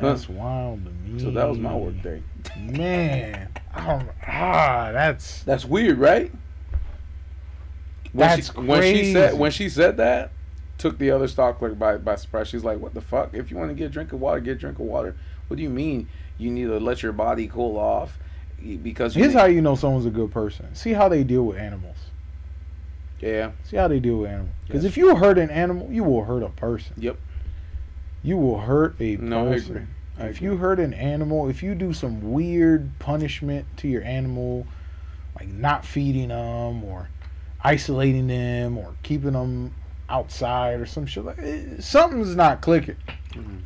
That's 0.00 0.28
wild 0.28 0.84
to 0.84 0.90
me. 0.90 1.20
So 1.20 1.30
that 1.30 1.48
was 1.48 1.58
my 1.58 1.74
work 1.74 2.02
day. 2.02 2.22
Man, 2.58 3.48
I 3.74 3.86
don't, 3.86 4.08
ah, 4.26 4.90
that's 4.92 5.42
That's 5.44 5.64
weird, 5.64 5.98
right? 5.98 6.30
When 8.12 8.28
That's 8.28 8.52
she, 8.52 8.60
when 8.60 8.82
she 8.94 9.12
said 9.12 9.38
when 9.38 9.50
she 9.50 9.68
said 9.68 9.96
that, 9.96 10.30
took 10.78 10.98
the 10.98 11.10
other 11.10 11.26
stock 11.28 11.58
clerk 11.58 11.78
by 11.78 11.96
by 11.96 12.14
surprise. 12.16 12.48
She's 12.48 12.62
like, 12.64 12.78
"What 12.78 12.94
the 12.94 13.00
fuck? 13.00 13.34
If 13.34 13.50
you 13.50 13.56
want 13.56 13.70
to 13.70 13.74
get 13.74 13.86
a 13.86 13.88
drink 13.88 14.12
of 14.12 14.20
water, 14.20 14.40
get 14.40 14.52
a 14.52 14.54
drink 14.60 14.78
of 14.78 14.84
water. 14.84 15.16
What 15.48 15.56
do 15.56 15.62
you 15.62 15.70
mean? 15.70 16.08
You 16.38 16.50
need 16.50 16.66
to 16.66 16.78
let 16.78 17.02
your 17.02 17.12
body 17.12 17.48
cool 17.48 17.76
off 17.78 18.18
because 18.82 19.14
here's 19.14 19.34
need- 19.34 19.38
how 19.40 19.46
you 19.46 19.60
know 19.62 19.74
someone's 19.74 20.06
a 20.06 20.10
good 20.10 20.30
person. 20.30 20.72
See 20.74 20.92
how 20.92 21.08
they 21.08 21.24
deal 21.24 21.44
with 21.44 21.58
animals. 21.58 21.96
yeah 23.20 23.50
See 23.64 23.76
how 23.76 23.88
they 23.88 24.00
deal 24.00 24.18
with 24.18 24.30
animals. 24.30 24.54
Because 24.66 24.84
Yes. 24.84 24.92
if 24.92 24.96
you 24.96 25.14
hurt 25.16 25.38
an 25.38 25.50
animal, 25.50 25.88
you 25.92 26.02
will 26.04 26.24
hurt 26.24 26.42
a 26.42 26.48
person. 26.50 26.94
Yep. 26.98 27.16
You 28.24 28.36
will 28.38 28.58
hurt 28.60 28.96
a 28.98 29.16
person. 29.16 29.28
No, 29.28 29.52
I 29.52 29.54
agree. 29.56 29.82
I 30.18 30.24
if 30.26 30.36
agree. 30.38 30.48
you 30.48 30.56
hurt 30.56 30.80
an 30.80 30.94
animal, 30.94 31.48
if 31.48 31.62
you 31.62 31.74
do 31.76 31.92
some 31.92 32.32
weird 32.32 32.90
punishment 32.98 33.66
to 33.78 33.88
your 33.88 34.02
animal, 34.02 34.66
like 35.38 35.48
not 35.48 35.84
feeding 35.84 36.28
them 36.28 36.82
or 36.82 37.08
isolating 37.62 38.26
them 38.26 38.76
or 38.78 38.94
keeping 39.02 39.32
them 39.32 39.74
outside 40.08 40.80
or 40.80 40.86
some 40.86 41.06
shit 41.06 41.24
like 41.24 41.38
eh, 41.38 41.80
something's 41.80 42.34
not 42.34 42.60
clicking. 42.60 42.96
Mhm. 43.32 43.60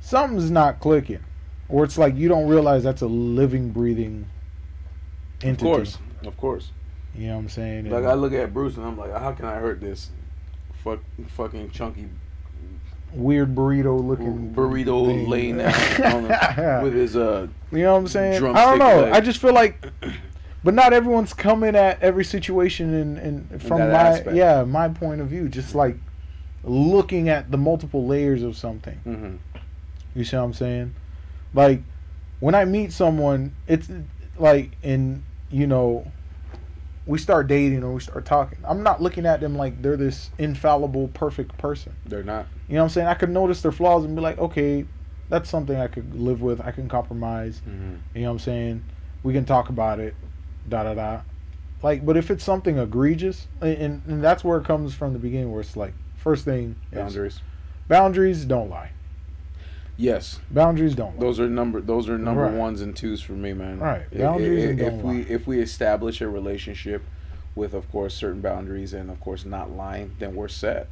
Something's 0.00 0.50
not 0.50 0.78
clicking. 0.80 1.20
Or 1.68 1.84
it's 1.84 1.96
like 1.96 2.16
you 2.16 2.28
don't 2.28 2.48
realize 2.48 2.82
that's 2.82 3.02
a 3.02 3.06
living, 3.06 3.70
breathing 3.70 4.26
of 5.44 5.58
course, 5.58 5.98
of 6.24 6.36
course. 6.36 6.70
You 7.14 7.28
know 7.28 7.34
what 7.34 7.40
I'm 7.42 7.48
saying? 7.48 7.84
Like 7.90 7.98
And- 8.02 8.08
I 8.08 8.14
look 8.14 8.32
at 8.32 8.52
Bruce 8.52 8.76
and 8.76 8.84
I'm 8.86 8.96
like, 8.98 9.12
how 9.12 9.32
can 9.32 9.46
I 9.46 9.54
hurt 9.56 9.80
this 9.80 10.10
fuck 10.84 11.00
fucking 11.28 11.70
chunky 11.70 12.08
weird 13.14 13.54
burrito 13.54 14.02
looking 14.02 14.54
burrito 14.54 15.06
thing. 15.06 15.28
laying 15.28 15.56
the, 15.58 16.80
with 16.82 16.94
his 16.94 17.16
uh 17.16 17.46
you 17.70 17.78
know 17.78 17.92
what 17.92 18.00
I'm 18.00 18.08
saying? 18.08 18.44
I 18.44 18.64
don't 18.64 18.78
know. 18.78 19.02
leg. 19.02 19.12
I 19.12 19.20
just 19.20 19.38
feel 19.38 19.52
like 19.52 19.86
but 20.64 20.74
not 20.74 20.92
everyone's 20.92 21.34
coming 21.34 21.74
at 21.74 22.00
every 22.02 22.24
situation 22.24 22.94
and 22.94 23.18
in 23.18 23.58
from 23.58 23.78
my 23.78 23.86
aspect. 23.86 24.36
yeah 24.36 24.64
my 24.64 24.88
point 24.88 25.20
of 25.20 25.28
view. 25.28 25.48
Just 25.48 25.74
like 25.74 25.96
looking 26.64 27.28
at 27.28 27.50
the 27.50 27.58
multiple 27.58 28.06
layers 28.06 28.42
of 28.42 28.56
something. 28.56 29.00
Mm-hmm. 29.06 29.36
You 30.14 30.24
see 30.24 30.36
what 30.36 30.44
I'm 30.44 30.54
saying? 30.54 30.94
Like 31.54 31.82
when 32.40 32.54
I 32.54 32.64
meet 32.64 32.92
someone, 32.92 33.54
it's 33.66 33.88
like 34.38 34.72
in 34.82 35.22
you 35.50 35.66
know 35.66 36.10
we 37.06 37.18
start 37.18 37.48
dating 37.48 37.82
or 37.82 37.92
we 37.92 38.00
start 38.00 38.24
talking. 38.24 38.58
I'm 38.64 38.82
not 38.82 39.02
looking 39.02 39.26
at 39.26 39.40
them 39.40 39.56
like 39.56 39.82
they're 39.82 39.96
this 39.96 40.30
infallible, 40.38 41.08
perfect 41.08 41.58
person. 41.58 41.94
They're 42.06 42.22
not. 42.22 42.46
You 42.68 42.74
know 42.74 42.82
what 42.82 42.84
I'm 42.84 42.90
saying? 42.90 43.06
I 43.08 43.14
could 43.14 43.30
notice 43.30 43.62
their 43.62 43.72
flaws 43.72 44.04
and 44.04 44.14
be 44.14 44.22
like, 44.22 44.38
okay, 44.38 44.86
that's 45.28 45.50
something 45.50 45.76
I 45.76 45.88
could 45.88 46.14
live 46.14 46.42
with. 46.42 46.60
I 46.60 46.70
can 46.70 46.88
compromise. 46.88 47.60
Mm-hmm. 47.66 47.94
You 48.14 48.22
know 48.22 48.28
what 48.28 48.32
I'm 48.32 48.38
saying? 48.38 48.84
We 49.22 49.32
can 49.32 49.44
talk 49.44 49.68
about 49.68 49.98
it. 49.98 50.14
Da 50.68 50.84
da 50.84 50.94
da. 50.94 51.20
Like, 51.82 52.06
but 52.06 52.16
if 52.16 52.30
it's 52.30 52.44
something 52.44 52.78
egregious, 52.78 53.48
and, 53.60 54.02
and, 54.06 54.22
that's 54.22 54.44
where 54.44 54.58
it 54.58 54.64
comes 54.64 54.94
from 54.94 55.12
the 55.12 55.18
beginning, 55.18 55.50
where 55.50 55.60
it's 55.60 55.76
like, 55.76 55.94
first 56.16 56.44
thing, 56.44 56.76
is 56.92 56.98
Boundaries. 56.98 57.40
boundaries 57.88 58.44
don't 58.44 58.70
lie. 58.70 58.92
Yes, 59.96 60.40
Boundaries 60.50 60.94
don't 60.94 61.14
lie. 61.16 61.20
those 61.20 61.38
are 61.38 61.48
number. 61.48 61.80
Those 61.80 62.08
are 62.08 62.18
number 62.18 62.42
Right. 62.42 62.54
ones 62.54 62.80
and 62.80 62.96
twos 62.96 63.20
for 63.20 63.32
me, 63.32 63.52
man. 63.52 63.78
Right. 63.78 64.10
Boundaries 64.16 64.64
I- 64.64 64.68
and 64.70 64.80
if 64.80 64.86
don't 64.90 65.02
we 65.02 65.20
if 65.22 65.46
we 65.46 65.60
establish 65.60 66.20
a 66.20 66.28
relationship 66.28 67.02
with, 67.54 67.74
of 67.74 67.90
course, 67.92 68.14
certain 68.14 68.40
boundaries 68.40 68.94
and 68.94 69.10
of 69.10 69.20
course 69.20 69.44
not 69.44 69.70
lying, 69.70 70.12
then 70.18 70.34
we're 70.34 70.48
set. 70.48 70.88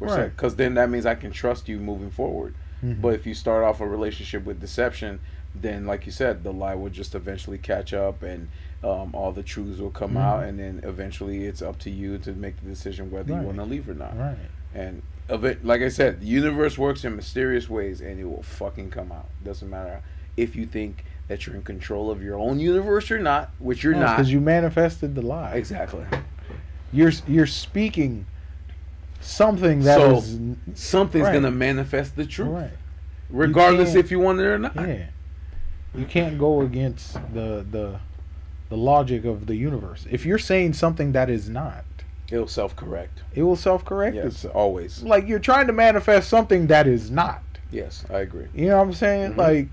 We're 0.00 0.08
set 0.08 0.18
Right. 0.18 0.36
because 0.36 0.56
then 0.56 0.74
that 0.74 0.90
means 0.90 1.06
I 1.06 1.14
can 1.14 1.30
trust 1.30 1.68
you 1.68 1.78
moving 1.78 2.10
forward. 2.10 2.54
Mhm. 2.82 3.00
But 3.00 3.14
if 3.14 3.26
you 3.26 3.34
start 3.34 3.62
off 3.62 3.80
a 3.80 3.86
relationship 3.86 4.44
with 4.44 4.60
deception, 4.60 5.20
then 5.54 5.86
like 5.86 6.04
you 6.06 6.10
said, 6.12 6.42
the 6.42 6.52
lie 6.52 6.74
will 6.74 6.90
just 6.90 7.14
eventually 7.14 7.58
catch 7.58 7.94
up 7.94 8.22
and 8.22 8.48
um, 8.82 9.14
all 9.14 9.30
the 9.30 9.44
truths 9.44 9.78
will 9.78 9.90
come 9.90 10.14
Mhm. 10.14 10.20
out, 10.20 10.42
and 10.42 10.58
then 10.58 10.80
eventually 10.82 11.44
it's 11.44 11.62
up 11.62 11.78
to 11.78 11.88
you 11.90 12.18
to 12.18 12.32
make 12.32 12.56
the 12.60 12.66
decision 12.68 13.12
whether 13.12 13.32
Right. 13.32 13.40
you 13.40 13.46
want 13.46 13.58
to 13.58 13.64
leave 13.64 13.88
or 13.88 13.94
not. 13.94 14.18
right. 14.18 14.36
And 14.74 15.02
of 15.32 15.44
it, 15.44 15.64
like 15.64 15.80
I 15.80 15.88
said, 15.88 16.20
the 16.20 16.26
universe 16.26 16.76
works 16.76 17.04
in 17.04 17.16
mysterious 17.16 17.68
ways, 17.68 18.00
and 18.00 18.20
it 18.20 18.24
will 18.24 18.42
fucking 18.42 18.90
come 18.90 19.10
out. 19.10 19.28
Doesn't 19.42 19.68
matter 19.70 20.02
if 20.36 20.54
you 20.54 20.66
think 20.66 21.04
that 21.28 21.46
you're 21.46 21.56
in 21.56 21.62
control 21.62 22.10
of 22.10 22.22
your 22.22 22.38
own 22.38 22.60
universe 22.60 23.10
or 23.10 23.18
not, 23.18 23.50
which 23.58 23.82
you're 23.82 23.94
not. 23.94 24.16
because 24.16 24.30
you 24.30 24.40
manifested 24.40 25.14
the 25.14 25.22
lie. 25.22 25.54
exactly. 25.54 26.04
You're 26.92 27.12
you're 27.26 27.46
speaking 27.46 28.26
something 29.20 29.80
that 29.84 29.96
So, 29.98 30.16
is 30.18 30.38
Something's 30.74 31.24
Right. 31.24 31.32
gonna 31.34 31.50
manifest 31.50 32.16
the 32.16 32.26
truth, 32.26 32.48
right. 32.50 32.70
regardless 33.30 33.90
can't- 33.92 34.04
if 34.04 34.10
you 34.10 34.18
want 34.20 34.40
it 34.40 34.44
or 34.44 34.58
not. 34.58 34.74
Yeah. 34.76 35.06
You 35.94 36.04
can't 36.04 36.38
go 36.38 36.60
against 36.60 37.14
the 37.32 37.64
the 37.70 38.00
the 38.68 38.76
logic 38.76 39.24
of 39.24 39.46
the 39.46 39.54
universe. 39.56 40.06
If 40.10 40.24
you're 40.26 40.38
saying 40.38 40.72
something 40.74 41.12
that 41.12 41.28
is 41.30 41.48
not, 41.48 41.84
It'll 42.32 42.48
self-correct. 42.48 43.22
it 43.34 43.42
will 43.42 43.56
self-correct 43.56 44.16
Yes, 44.16 44.24
itself. 44.26 44.56
always. 44.56 45.02
Like 45.02 45.28
you're 45.28 45.38
trying 45.38 45.66
to 45.66 45.72
manifest 45.72 46.28
something 46.28 46.66
that 46.68 46.86
is 46.86 47.10
not. 47.10 47.42
Yes, 47.70 48.04
I 48.10 48.20
agree. 48.20 48.46
You 48.54 48.68
know 48.68 48.78
what 48.78 48.84
I'm 48.84 48.92
saying? 48.94 49.32
Mhm. 49.34 49.36
Like 49.36 49.68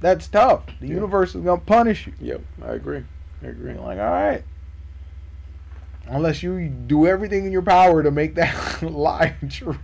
that's 0.00 0.26
tough. 0.28 0.62
The 0.80 0.86
Yeah. 0.88 0.94
universe 0.94 1.34
is 1.34 1.42
gonna 1.42 1.60
punish 1.60 2.06
you. 2.06 2.12
Yep, 2.20 2.40
I 2.64 2.72
agree. 2.72 3.04
I 3.42 3.46
agree. 3.48 3.72
You're 3.72 3.82
like, 3.82 3.98
all 3.98 4.04
right. 4.10 4.42
Unless 6.06 6.42
you 6.42 6.68
do 6.68 7.06
everything 7.06 7.46
in 7.46 7.52
your 7.52 7.62
power 7.62 8.02
to 8.02 8.10
make 8.10 8.34
that 8.34 8.82
lie 8.82 9.34
true. 9.50 9.78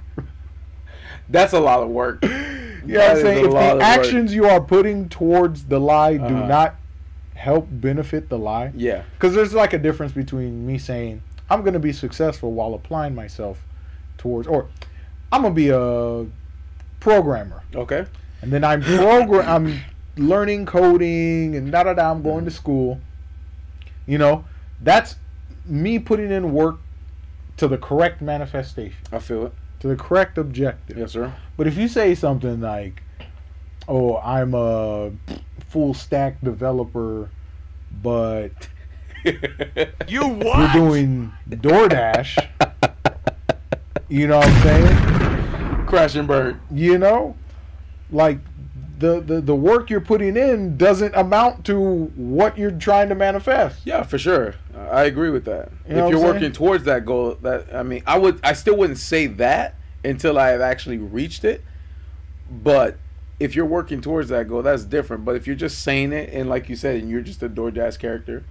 That's 1.29 1.53
a 1.53 1.61
lot 1.61 1.83
of 1.83 1.89
work. 1.91 2.25
You 2.83 2.95
know 2.95 3.01
what 3.01 3.11
I'm 3.11 3.23
saying? 3.23 3.39
If 3.45 3.51
the 3.51 3.55
work. 3.57 3.83
actions 3.83 4.35
you 4.35 4.47
are 4.47 4.59
putting 4.59 5.11
towards 5.11 5.65
the 5.67 5.79
lie 5.79 6.17
do 6.17 6.25
Uh-huh. 6.25 6.47
not 6.47 6.77
help 7.35 7.69
benefit 7.71 8.31
the 8.31 8.39
lie, 8.39 8.73
Yeah. 8.75 9.03
because 9.15 9.35
there's 9.35 9.53
like 9.53 9.75
a 9.75 9.79
difference 9.79 10.13
between 10.13 10.67
me 10.67 10.79
saying 10.79 11.21
I'm 11.51 11.61
going 11.63 11.75
to 11.75 11.81
be 11.81 11.93
successful 11.93 12.53
while 12.53 12.75
applying 12.75 13.15
myself 13.15 13.63
towards, 14.19 14.47
or 14.47 14.69
I'm 15.33 15.43
going 15.43 15.55
to 15.55 15.57
be 15.57 15.69
a 15.71 16.27
programmer, 17.01 17.63
Okay. 17.75 18.05
and 18.43 18.53
then 18.53 18.63
I'm 18.65 18.83
program, 18.83 19.49
I'm 19.49 19.81
learning 20.17 20.67
coding 20.67 21.57
and 21.57 21.73
da 21.73 21.83
da 21.85 21.95
da. 21.95 22.11
I'm 22.11 22.23
going 22.23 22.45
to 22.45 22.51
school. 22.51 23.01
You 24.07 24.19
know, 24.19 24.45
that's 24.81 25.17
me 25.67 25.99
putting 25.99 26.31
in 26.31 26.53
work 26.53 26.77
to 27.57 27.69
the 27.69 27.79
correct 27.79 28.21
manifestation, 28.23 28.97
I 29.13 29.19
feel 29.19 29.47
it. 29.47 29.53
to 29.81 29.89
the 29.89 29.97
correct 29.97 30.39
objective. 30.39 30.97
Yes, 30.99 31.13
sir. 31.13 31.33
But 31.57 31.67
if 31.67 31.77
you 31.77 31.89
say 31.89 32.15
something 32.15 32.61
like, 32.61 33.03
"Oh, 33.89 34.17
I'm 34.19 34.55
a 34.55 35.11
full 35.69 35.95
stack 35.95 36.41
developer, 36.43 37.29
but 38.03 38.69
You 40.09 40.27
what? 40.27 40.45
we're 40.45 40.45
what? 40.45 40.73
doing 40.73 41.33
DoorDash," 41.49 42.49
you 44.09 44.27
know 44.27 44.39
what 44.39 44.49
I'm 44.49 44.63
saying? 44.63 45.87
Crash 45.87 46.15
and 46.15 46.27
burn. 46.27 46.61
You 46.71 46.99
know, 46.99 47.37
like 48.11 48.39
the, 48.99 49.21
the 49.21 49.41
the 49.41 49.55
work 49.55 49.91
you're 49.91 50.01
putting 50.01 50.37
in 50.37 50.77
doesn't 50.77 51.15
amount 51.15 51.65
to 51.67 52.05
what 52.17 52.59
you're 52.59 52.71
trying 52.71 53.09
to 53.09 53.15
manifest. 53.15 53.81
Yeah, 53.85 54.03
for 54.03 54.19
sure. 54.19 54.55
I 54.91 55.05
agree 55.05 55.31
with 55.31 55.45
that. 55.47 55.71
You 55.89 55.97
know 55.97 56.07
if 56.07 56.13
you're 56.13 56.23
working 56.23 56.53
towards 56.53 56.85
that 56.85 57.05
goal, 57.05 57.37
that 57.43 57.75
I 57.75 57.83
mean, 57.83 58.03
I 58.07 58.19
would, 58.19 58.41
I 58.45 58.53
still 58.53 58.77
wouldn't 58.77 58.99
say 58.99 59.27
that 59.27 59.75
until 60.05 60.39
I 60.39 60.49
have 60.49 60.61
actually 60.61 60.99
reached 60.99 61.45
it. 61.45 61.63
But 62.51 62.99
if 63.39 63.55
you're 63.55 63.67
working 63.67 64.01
towards 64.01 64.29
that 64.29 64.49
goal, 64.49 64.63
that's 64.63 64.85
different. 64.85 65.25
But 65.25 65.37
if 65.37 65.47
you're 65.47 65.57
just 65.57 65.83
saying 65.83 66.13
it, 66.13 66.31
and 66.33 66.49
like 66.49 66.69
you 66.69 66.77
said, 66.77 66.97
and 66.97 67.09
you're 67.09 67.23
just 67.23 67.43
a 67.43 67.49
DoorDash 67.49 67.99
character, 67.99 68.45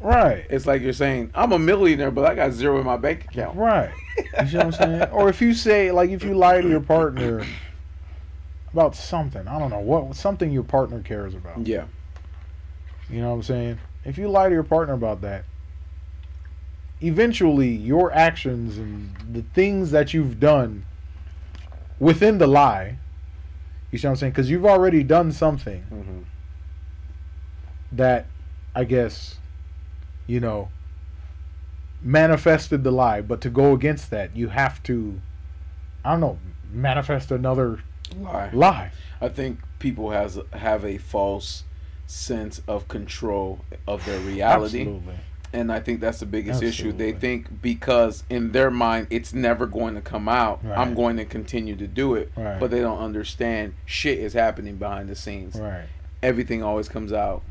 Right. 0.00 0.46
it's 0.50 0.66
like 0.66 0.82
you're 0.82 0.92
saying, 0.92 1.30
"I'm 1.34 1.52
a 1.52 1.58
millionaire, 1.58 2.10
but 2.10 2.24
I 2.24 2.34
got 2.34 2.52
zero 2.52 2.78
in 2.78 2.86
my 2.86 2.96
bank 2.96 3.24
account." 3.24 3.56
Right. 3.56 3.90
You 4.16 4.46
see 4.46 4.56
what 4.56 4.66
I'm 4.66 4.72
saying? 4.72 5.08
Or 5.12 5.28
if 5.28 5.40
you 5.40 5.54
say 5.54 5.90
like 5.90 6.10
if 6.10 6.22
you 6.24 6.34
lie 6.34 6.60
to 6.60 6.68
your 6.68 6.80
partner 6.80 7.46
about 8.72 8.96
something, 8.96 9.46
I 9.46 9.58
don't 9.58 9.70
know 9.70 9.80
what 9.80 10.16
something 10.16 10.50
your 10.50 10.64
partner 10.64 11.00
cares 11.00 11.34
about. 11.34 11.66
Yeah, 11.66 11.86
You 13.08 13.20
know 13.20 13.28
what 13.30 13.36
I'm 13.36 13.42
saying? 13.42 13.78
If 14.04 14.18
you 14.18 14.28
lie 14.28 14.48
to 14.48 14.54
your 14.54 14.64
partner 14.64 14.94
about 14.94 15.22
that, 15.22 15.44
eventually 17.00 17.68
your 17.68 18.12
actions 18.12 18.76
and 18.78 19.14
the 19.32 19.42
things 19.54 19.90
that 19.92 20.12
you've 20.12 20.40
done 20.40 20.84
within 21.98 22.38
the 22.38 22.46
lie, 22.46 22.98
you 23.90 23.98
see 23.98 24.06
what 24.06 24.12
I'm 24.12 24.16
saying? 24.16 24.32
Because 24.32 24.50
you've 24.50 24.66
already 24.66 25.02
done 25.02 25.32
something 25.32 25.82
hmm 25.82 26.20
that 27.92 28.26
I 28.74 28.82
guess, 28.82 29.36
you 30.26 30.40
know, 30.40 30.68
manifested 32.02 32.84
the 32.84 32.90
lie. 32.90 33.20
But 33.20 33.40
to 33.42 33.50
go 33.50 33.72
against 33.72 34.10
that, 34.10 34.36
you 34.36 34.48
have 34.48 34.82
to, 34.84 35.20
I 36.04 36.12
don't 36.12 36.20
know, 36.20 36.38
manifest 36.72 37.30
another 37.30 37.80
lie. 38.18 38.50
lie. 38.52 38.92
I 39.20 39.28
think 39.28 39.60
people 39.78 40.10
has 40.10 40.38
have 40.52 40.84
a 40.84 40.98
false 40.98 41.64
sense 42.06 42.60
of 42.68 42.88
control 42.88 43.60
of 43.88 44.04
their 44.04 44.20
reality. 44.20 44.80
Absolutely. 44.82 45.14
and 45.54 45.72
I 45.72 45.80
think 45.80 46.00
that's 46.00 46.20
the 46.20 46.26
biggest 46.26 46.62
issue. 46.62 46.92
They 46.92 47.12
think 47.12 47.62
because 47.62 48.24
in 48.28 48.52
their 48.52 48.70
mind 48.70 49.06
it's 49.08 49.32
never 49.32 49.66
going 49.66 49.94
to 49.94 50.00
come 50.02 50.28
out, 50.28 50.62
Right. 50.64 50.76
I'm 50.76 50.94
going 50.94 51.16
to 51.16 51.24
continue 51.24 51.76
to 51.76 51.86
do 51.86 52.14
it. 52.14 52.30
Right. 52.36 52.60
But 52.60 52.70
they 52.70 52.80
don't 52.80 52.98
understand 52.98 53.74
shit 53.86 54.18
is 54.18 54.34
happening 54.34 54.76
behind 54.76 55.08
the 55.08 55.16
scenes. 55.16 55.54
Right. 55.58 55.84
Everything 56.22 56.62
always 56.62 56.88
comes 56.88 57.12
out. 57.12 57.42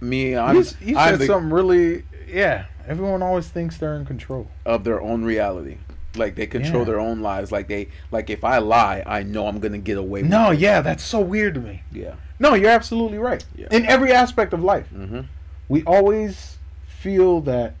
Me, 0.00 0.36
I'm, 0.36 0.56
you, 0.56 0.64
you 0.80 0.96
I'm 0.98 1.10
said 1.12 1.18
the, 1.20 1.26
something 1.26 1.50
really, 1.50 2.04
yeah. 2.28 2.66
Everyone 2.86 3.22
always 3.22 3.48
thinks 3.48 3.78
they're 3.78 3.94
in 3.96 4.04
control. 4.04 4.48
of 4.66 4.84
their 4.84 5.00
own 5.00 5.24
reality. 5.24 5.78
Like 6.16 6.34
they 6.36 6.46
control 6.46 6.80
Yeah. 6.80 6.84
their 6.84 7.00
own 7.00 7.22
lives. 7.22 7.50
Like 7.50 7.66
they, 7.68 7.88
like 8.12 8.28
if 8.30 8.44
I 8.44 8.58
lie, 8.58 9.02
I 9.06 9.22
know 9.22 9.46
I'm 9.48 9.58
gonna 9.58 9.78
get 9.78 9.96
away. 9.98 10.22
with 10.22 10.30
No, 10.30 10.50
it. 10.50 10.58
yeah, 10.60 10.80
that's 10.80 11.02
so 11.02 11.20
weird 11.20 11.54
to 11.54 11.60
me. 11.60 11.82
Yeah. 11.90 12.14
No, 12.38 12.54
you're 12.54 12.70
absolutely 12.70 13.18
right. 13.18 13.44
Yeah. 13.56 13.66
In 13.70 13.86
every 13.86 14.12
aspect 14.12 14.52
of 14.52 14.62
life, 14.62 14.88
Mm-hmm. 14.94 15.20
we 15.68 15.82
always 15.84 16.58
feel 16.86 17.40
that 17.42 17.74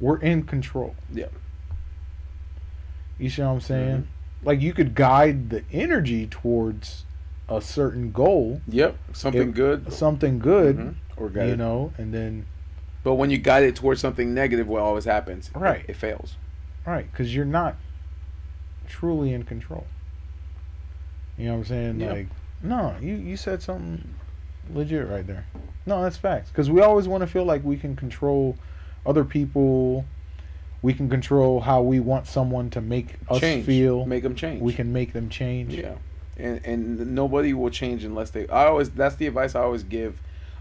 we're 0.00 0.18
in 0.18 0.44
control. 0.44 0.94
Yeah. 1.12 1.26
You 3.18 3.28
see 3.30 3.42
what 3.42 3.48
I'm 3.48 3.60
saying? 3.60 3.96
Mm-hmm. 3.98 4.46
Like 4.46 4.60
you 4.60 4.72
could 4.72 4.94
guide 4.94 5.50
the 5.50 5.64
energy 5.72 6.26
towards 6.26 7.04
a 7.56 7.60
certain 7.60 8.12
goal, 8.12 8.60
Yep. 8.68 8.96
Something 9.12 9.48
If- 9.50 9.54
good. 9.54 9.92
something 9.92 10.38
good, 10.38 10.76
Mhm. 10.76 10.94
Or 11.16 11.30
you 11.46 11.56
know, 11.56 11.92
and 11.98 12.12
then 12.12 12.46
But 13.04 13.14
when 13.14 13.30
you 13.30 13.38
guide 13.38 13.64
it 13.64 13.74
towards 13.76 14.00
something 14.00 14.32
negative, 14.32 14.66
what 14.68 14.80
always 14.80 15.04
happens? 15.04 15.50
Right. 15.54 15.84
It, 15.88 15.96
fails. 15.96 16.36
right, 16.86 17.10
because 17.10 17.34
you're 17.34 17.44
not 17.44 17.76
truly 18.86 19.32
in 19.32 19.42
control. 19.44 19.86
You 21.36 21.46
know 21.46 21.52
what 21.52 21.58
I'm 21.58 21.64
saying? 21.64 22.00
Yeah. 22.00 22.12
Like, 22.12 22.26
no, 22.62 22.94
you 23.00 23.14
you 23.14 23.36
said 23.36 23.62
something 23.62 24.14
legit 24.72 25.08
right 25.08 25.26
there. 25.26 25.46
No, 25.86 26.02
that's 26.02 26.16
facts. 26.16 26.50
Because 26.50 26.70
we 26.70 26.80
always 26.80 27.08
want 27.08 27.22
to 27.22 27.26
feel 27.26 27.44
like 27.44 27.64
we 27.64 27.76
can 27.76 27.96
control 27.96 28.56
other 29.04 29.24
people. 29.24 30.04
We 30.80 30.94
can 30.94 31.08
control 31.08 31.60
how 31.60 31.82
we 31.82 32.00
want 32.00 32.26
someone 32.26 32.70
to 32.70 32.80
make 32.80 33.14
us 33.28 33.40
change. 33.40 33.66
feel. 33.66 34.06
Make 34.06 34.22
them 34.22 34.34
change. 34.34 34.60
we 34.62 34.72
can 34.72 34.92
make 34.92 35.12
them 35.12 35.28
change. 35.28 35.74
Yeah, 35.74 35.94
and 36.42 36.66
and 36.66 37.14
nobody 37.14 37.54
will 37.54 37.70
change 37.70 38.04
unless 38.04 38.30
they. 38.30 38.46
I 38.48 38.66
always 38.66 38.90
that's 38.90 39.16
the 39.16 39.26
advice 39.26 39.54
I 39.54 39.62
always 39.62 39.82
give 39.82 40.20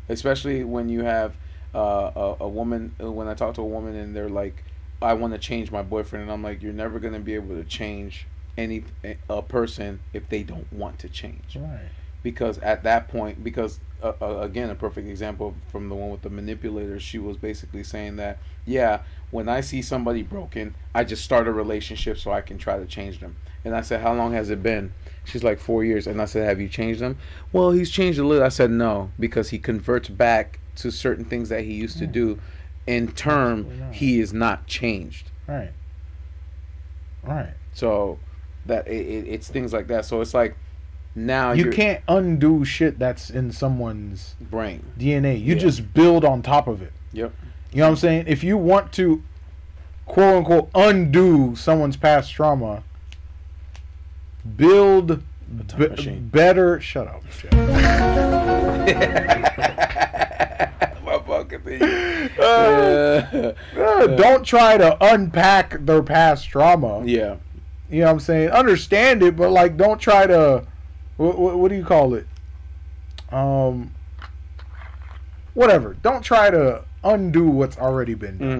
especially 0.10 0.64
when 0.64 0.90
you 0.90 1.04
have 1.04 1.36
uh, 1.74 2.12
a, 2.16 2.36
a 2.42 2.48
woman. 2.48 2.94
When 3.00 3.28
I 3.28 3.34
talk 3.34 3.56
to 3.56 3.62
a 3.62 3.66
woman 3.66 3.96
and 3.96 4.16
they're 4.16 4.30
like, 4.30 4.64
"I 5.02 5.14
want 5.14 5.34
to 5.34 5.40
change 5.40 5.72
my 5.72 5.82
boyfriend," 5.82 6.24
and 6.24 6.32
I'm 6.32 6.44
like, 6.44 6.62
"You're 6.62 6.74
never 6.74 7.00
gonna 7.00 7.20
be 7.20 7.36
able 7.36 7.56
to 7.56 7.64
change 7.64 8.28
any 8.58 8.84
a 9.30 9.42
person 9.42 10.00
if 10.14 10.28
they 10.30 10.44
don't 10.44 10.72
want 10.72 11.00
to 11.00 11.10
change." 11.10 11.56
Right. 11.56 11.90
because 12.24 12.58
at 12.60 12.84
that 12.84 13.08
point 13.08 13.44
because 13.44 13.80
uh, 14.04 14.14
uh, 14.22 14.40
again 14.42 14.70
a 14.70 14.76
perfect 14.76 15.08
example 15.08 15.56
from 15.72 15.90
the 15.90 15.96
one 15.96 16.12
with 16.12 16.22
the 16.22 16.30
manipulator 16.30 17.00
she 17.00 17.18
was 17.18 17.38
basically 17.38 17.84
saying 17.84 18.16
that 18.18 18.38
yeah 18.66 19.02
when 19.32 19.48
i 19.50 19.62
see 19.62 19.82
somebody 19.82 20.22
broken 20.22 20.76
i 20.94 21.04
just 21.04 21.24
start 21.24 21.48
a 21.48 21.52
relationship 21.52 22.18
so 22.18 22.32
i 22.32 22.42
can 22.42 22.58
try 22.58 22.78
to 22.78 22.86
change 22.86 23.20
them 23.20 23.36
and 23.66 23.76
i 23.76 23.82
said 23.82 24.02
how 24.02 24.14
long 24.14 24.34
has 24.34 24.50
it 24.50 24.62
been 24.62 24.92
she's 25.24 25.44
like 25.44 25.60
four 25.60 25.84
years 25.84 26.08
and 26.08 26.22
i 26.22 26.26
said 26.26 26.46
have 26.48 26.60
you 26.60 26.68
changed 26.68 27.00
them 27.00 27.18
well 27.54 27.72
he's 27.72 27.90
changed 27.92 28.18
a 28.20 28.24
little 28.26 28.44
i 28.44 28.50
said 28.50 28.72
no 28.72 29.12
because 29.20 29.50
he 29.50 29.60
converts 29.60 30.10
back 30.10 30.60
to 30.76 30.90
certain 30.92 31.24
things 31.26 31.50
that 31.50 31.64
he 31.64 31.74
used 31.74 31.98
to 32.00 32.08
do 32.08 32.40
in 32.88 33.08
term 33.12 33.68
he 33.92 34.20
is 34.20 34.34
not 34.34 34.66
changed 34.68 35.30
Right. 35.48 35.72
Right. 37.24 37.54
so 37.74 38.20
that 38.66 38.88
it, 38.88 38.94
it, 39.06 39.28
it's 39.28 39.48
things 39.50 39.74
like 39.74 39.88
that 39.88 40.06
so 40.06 40.22
it's 40.22 40.34
like 40.34 40.56
now 41.14 41.52
You 41.52 41.70
can't 41.72 42.02
undo 42.08 42.64
shit 42.64 42.98
that's 42.98 43.30
in 43.30 43.52
someone's 43.52 44.36
brain 44.40 44.86
DNA. 44.98 45.38
You 45.38 45.56
Yeah. 45.56 45.60
just 45.60 45.94
build 45.94 46.24
on 46.24 46.42
top 46.42 46.68
of 46.70 46.82
it. 46.82 46.94
yep 47.12 47.34
You 47.74 47.80
know 47.80 47.84
what 47.84 47.90
I'm 47.90 47.96
saying? 47.98 48.26
If 48.28 48.46
you 48.46 48.56
want 48.58 48.94
to 48.94 49.22
quote 50.06 50.38
unquote 50.38 50.70
undo 50.74 51.54
someone's 51.58 51.98
past 51.98 52.32
trauma, 52.34 52.84
build 54.58 55.22
time 55.68 55.80
be- 55.80 55.88
machine. 55.90 56.28
better 56.30 56.80
shut 56.80 57.08
up. 57.08 57.22
My 61.04 61.20
fucking 61.26 61.62
thing. 61.62 61.82
Uh, 62.40 63.54
Uh, 63.76 64.08
don't 64.16 64.44
try 64.46 64.78
to 64.78 64.98
unpack 65.14 65.78
their 65.86 66.04
past 66.04 66.48
trauma. 66.50 67.04
yeah. 67.06 67.36
You 67.90 68.00
know 68.00 68.06
what 68.06 68.12
I'm 68.14 68.20
saying? 68.22 68.50
Understand 68.52 69.22
it, 69.22 69.36
but 69.36 69.52
like 69.52 69.76
don't 69.76 70.00
try 70.00 70.26
to 70.26 70.66
what, 71.18 71.38
what, 71.38 71.58
what 71.58 71.70
do 71.70 71.76
you 71.76 71.84
call 71.84 72.14
it? 72.14 72.26
Um 73.32 73.92
whatever. 75.54 75.96
Don't 76.02 76.22
try 76.24 76.50
to 76.50 76.84
undo 77.04 77.50
what's 77.50 77.78
already 77.78 78.14
been 78.14 78.38
done. 78.38 78.60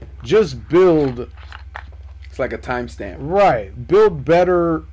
hmm 0.00 0.26
Just 0.26 0.68
build 0.70 1.28
It's 2.30 2.38
like 2.38 2.54
a 2.54 2.58
timestamp 2.58 3.16
right. 3.20 3.86
Build 3.86 4.24
better 4.24 4.84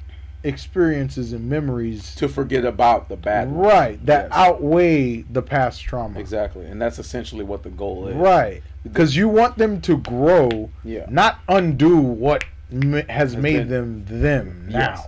experiences 0.43 1.33
and 1.33 1.49
memories 1.49 2.15
to 2.15 2.27
forget 2.29 2.63
about 2.65 3.09
the 3.09 3.17
bad. 3.17 3.51
ones. 3.51 3.67
right 3.73 4.05
that 4.05 4.29
Yes. 4.29 4.31
outweigh 4.33 5.21
the 5.23 5.41
past 5.41 5.81
trauma. 5.83 6.19
Exactly, 6.19 6.65
and 6.65 6.81
that's 6.81 6.97
essentially 6.99 7.43
what 7.43 7.63
the 7.63 7.69
goal 7.69 8.07
is. 8.07 8.15
Right. 8.15 8.63
Cuz 8.93 9.15
you 9.17 9.27
want 9.27 9.57
them 9.57 9.81
to 9.81 9.97
grow, 9.97 10.69
Yeah. 10.83 11.05
not 11.09 11.39
undo 11.49 11.97
what 11.97 12.45
m- 12.71 12.93
has 12.93 13.33
Has 13.33 13.37
made 13.37 13.67
been- 13.67 14.05
them 14.05 14.21
them 14.21 14.65
now. 14.69 14.79
Yes. 14.79 15.07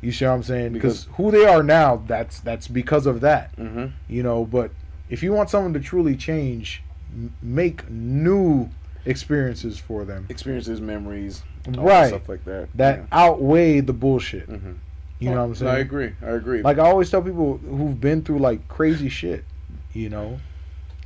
You 0.00 0.12
see 0.12 0.24
what 0.24 0.32
I'm 0.32 0.42
saying? 0.42 0.72
Because 0.72 1.04
Because- 1.04 1.16
who 1.16 1.30
they 1.30 1.44
are 1.44 1.62
now, 1.62 2.02
that's 2.06 2.40
that's 2.40 2.66
because 2.68 3.06
of 3.06 3.20
that. 3.20 3.50
hmm 3.56 3.86
You 4.08 4.22
know, 4.22 4.44
but 4.44 4.70
if 5.08 5.22
you 5.22 5.32
want 5.32 5.50
someone 5.50 5.72
to 5.74 5.80
truly 5.80 6.16
change, 6.16 6.82
m- 7.12 7.32
make 7.42 7.88
new 7.90 8.70
experiences 9.06 9.78
for 9.78 10.04
them 10.04 10.26
Experiences, 10.28 10.80
memories, 10.80 11.42
Right. 11.68 12.08
stuff 12.08 12.28
like 12.28 12.44
that. 12.44 12.68
that 12.74 13.06
outweigh 13.12 13.80
the 13.80 13.92
bullshit. 13.92 14.48
Yeah. 14.48 14.56
hmm 14.56 14.72
You 15.18 15.30
know 15.30 15.36
what 15.36 15.42
I'm 15.42 15.54
saying? 15.54 15.70
I 15.72 15.78
agree. 15.78 16.12
I 16.22 16.30
agree. 16.30 16.62
Like 16.62 16.78
I 16.78 16.82
always 16.88 17.10
tell 17.10 17.22
people 17.22 17.58
who've 17.58 18.00
been 18.00 18.22
through 18.22 18.38
like 18.38 18.66
crazy 18.68 19.08
shit, 19.08 19.44
you 19.92 20.08
know, 20.08 20.40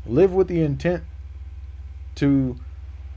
live 0.07 0.33
with 0.33 0.49
the 0.49 0.63
intent 0.63 1.03
to 2.17 2.57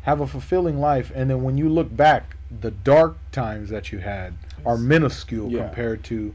have 0.03 0.21
a 0.21 0.27
fulfilling 0.27 0.79
life, 0.79 1.11
and 1.13 1.29
then 1.29 1.43
when 1.43 1.57
you 1.57 1.69
look 1.69 1.95
back, 1.95 2.35
the 2.61 2.71
dark 2.71 3.17
times 3.31 3.69
that 3.69 3.91
you 3.91 3.99
had 3.99 4.33
are 4.65 4.77
minuscule 4.77 5.51
Yeah. 5.51 5.65
compared 5.65 6.03
to 6.05 6.33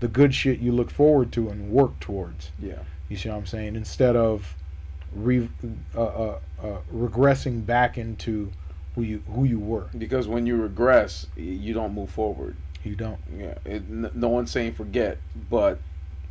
the 0.00 0.08
good 0.08 0.32
shit 0.34 0.60
you 0.60 0.70
look 0.72 0.90
forward 0.90 1.32
to 1.32 1.48
and 1.48 1.70
work 1.70 1.98
towards. 2.00 2.52
yeah. 2.60 2.74
You 3.08 3.16
see 3.16 3.28
what 3.30 3.36
I'm 3.36 3.46
saying? 3.46 3.74
Instead 3.74 4.14
of 4.16 4.54
re, 5.14 5.48
uh, 5.94 6.00
uh, 6.02 6.38
uh, 6.62 6.76
regressing 6.94 7.64
back 7.64 7.96
into 7.98 8.50
who 8.94 9.02
you 9.02 9.22
who 9.30 9.44
you 9.44 9.58
were, 9.58 9.86
Because 9.96 10.26
when 10.28 10.46
you 10.46 10.56
regress, 10.56 11.26
you 11.36 11.72
don't 11.74 11.94
move 11.94 12.10
forward. 12.10 12.56
you 12.84 12.94
don't. 12.96 13.18
Yeah. 13.36 13.54
It, 13.64 13.88
no 13.88 14.28
one's 14.28 14.50
saying 14.50 14.72
forget, 14.74 15.18
but 15.50 15.78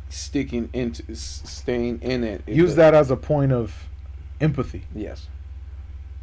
sticking 0.08 0.68
into, 0.72 1.14
staying 1.14 2.00
in 2.02 2.24
it. 2.24 2.42
it 2.46 2.54
Use 2.54 2.70
does- 2.70 2.76
that 2.76 2.94
as 2.94 3.10
a 3.10 3.16
point 3.16 3.52
of 3.52 3.88
empathy. 4.40 4.84
Yes. 4.94 5.28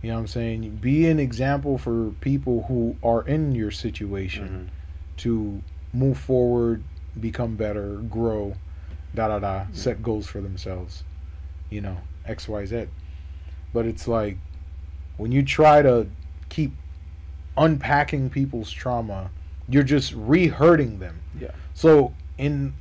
You 0.01 0.09
know 0.09 0.15
what 0.15 0.21
I'm 0.21 0.27
saying? 0.27 0.77
Be 0.81 1.07
an 1.07 1.19
example 1.19 1.77
for 1.77 2.11
people 2.21 2.65
who 2.67 2.95
are 3.03 3.25
in 3.27 3.55
your 3.55 3.71
situation 3.71 4.69
Mhm. 4.69 5.17
to 5.21 5.61
move 5.93 6.17
forward, 6.17 6.83
become 7.19 7.55
better, 7.55 7.97
grow, 7.97 8.55
da 9.15 9.29
da 9.29 9.39
da, 9.39 9.65
set 9.71 10.03
goals 10.03 10.27
for 10.27 10.41
themselves. 10.41 11.03
You 11.69 11.81
know, 11.81 11.97
X, 12.25 12.47
Y, 12.47 12.65
Z. 12.65 12.87
But 13.73 13.85
it's 13.85 14.07
like 14.07 14.37
when 15.17 15.31
you 15.31 15.43
try 15.43 15.81
to 15.81 16.07
keep 16.49 16.71
unpacking 17.57 18.29
people's 18.29 18.71
trauma, 18.71 19.29
you're 19.69 19.83
just 19.83 20.13
re-hurting 20.15 20.99
them. 20.99 21.19
Yeah. 21.39 21.51
So 21.73 22.13
in 22.37 22.73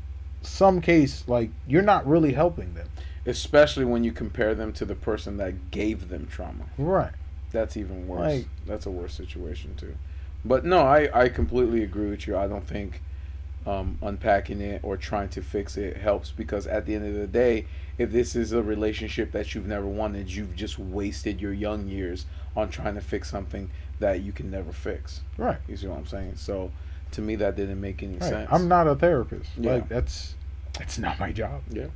some 0.42 0.81
case, 0.81 1.25
like 1.27 1.51
you're 1.66 1.83
not 1.83 2.07
really 2.07 2.33
helping 2.33 2.75
them. 2.75 2.88
Especially 3.27 3.87
when 3.87 4.05
you 4.05 4.12
compare 4.12 4.55
them 4.55 4.73
to 4.75 4.85
the 4.85 4.94
person 4.94 5.38
that 5.38 5.70
gave 5.70 6.09
them 6.09 6.27
trauma. 6.31 6.64
Right. 6.77 7.12
That's 7.53 7.77
even 7.77 8.07
worse. 8.07 8.20
Like- 8.20 8.49
That's 8.66 8.85
a 8.87 8.90
worse 8.90 9.14
situation 9.14 9.75
too. 9.77 9.94
But 10.44 10.66
no, 10.66 10.81
I, 10.83 11.09
I 11.23 11.29
completely 11.31 11.83
agree 11.83 12.11
with 12.11 12.27
you. 12.27 12.37
I 12.37 12.47
don't 12.47 12.66
think 12.66 13.01
um, 13.66 13.98
unpacking 14.03 14.61
it 14.61 14.81
or 14.85 14.96
trying 14.96 15.29
to 15.31 15.42
fix 15.42 15.77
it 15.77 15.96
helps 15.96 16.31
because 16.31 16.66
at 16.66 16.85
the 16.87 16.94
end 16.94 17.07
of 17.07 17.14
the 17.14 17.27
day, 17.27 17.66
if 17.96 18.11
this 18.12 18.37
is 18.37 18.53
a 18.53 18.62
relationship 18.62 19.33
that 19.33 19.55
you've 19.55 19.66
never 19.66 19.87
wanted, 19.87 20.31
you've 20.33 20.55
just 20.57 20.79
wasted 20.79 21.40
your 21.40 21.53
young 21.53 21.87
years 21.88 22.27
on 22.57 22.68
trying 22.68 22.94
to 22.94 23.00
fix 23.00 23.31
something 23.31 23.70
that 24.00 24.20
you 24.20 24.33
can 24.33 24.50
never 24.50 24.72
fix. 24.72 25.22
Right. 25.38 25.59
You 25.68 25.77
see 25.77 25.87
what 25.87 25.98
I'm 25.98 26.07
saying? 26.07 26.37
So 26.37 26.70
to 27.12 27.20
me, 27.20 27.37
that 27.37 27.57
didn't 27.57 27.81
make 27.81 28.03
any 28.03 28.14
Right. 28.14 28.22
sense. 28.29 28.48
I'm 28.53 28.68
not 28.68 28.87
a 28.87 28.94
therapist. 28.94 29.50
Yeah. 29.57 29.74
Like 29.74 29.88
that's 29.88 30.35
that's 30.79 30.98
not 30.98 31.18
my 31.20 31.31
job. 31.33 31.62
Yeah. 31.70 31.87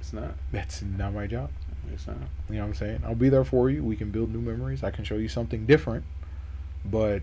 It's 0.00 0.12
not. 0.12 0.34
That's 0.52 0.80
not 0.82 1.12
my 1.12 1.26
job. 1.26 1.50
It's 1.92 2.06
not. 2.06 2.16
You 2.48 2.56
know 2.56 2.60
what 2.62 2.66
I'm 2.68 2.74
saying? 2.74 3.02
I'll 3.04 3.14
be 3.14 3.28
there 3.28 3.44
for 3.44 3.68
you. 3.68 3.82
We 3.82 3.96
can 3.96 4.10
build 4.10 4.32
new 4.32 4.40
memories. 4.40 4.82
I 4.84 4.90
can 4.90 5.04
show 5.04 5.16
you 5.16 5.28
something 5.28 5.66
different, 5.66 6.04
but 6.84 7.22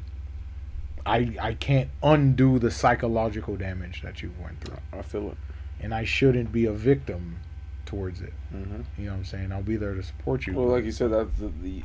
I 1.05 1.35
I 1.41 1.53
can't 1.53 1.89
undo 2.01 2.57
the 2.59 2.71
psychological 2.71 3.55
damage 3.55 4.01
that 4.01 4.21
you 4.21 4.31
went 4.41 4.59
through, 4.61 4.77
I 4.93 5.01
feel 5.01 5.29
it. 5.31 5.37
and 5.79 5.93
I 5.93 6.03
shouldn't 6.03 6.51
be 6.51 6.65
a 6.65 6.71
victim 6.73 7.37
towards 7.85 8.21
it. 8.21 8.33
hmm 8.51 8.81
You 8.97 9.05
know 9.05 9.11
what 9.11 9.17
I'm 9.17 9.25
saying? 9.25 9.51
I'll 9.51 9.61
be 9.61 9.77
there 9.77 9.93
to 9.93 10.01
support 10.03 10.47
you. 10.47 10.53
Well, 10.53 10.67
like 10.67 10.83
you 10.85 10.91
said, 10.91 11.11
that's 11.11 11.37
the, 11.39 11.49
the 11.61 11.83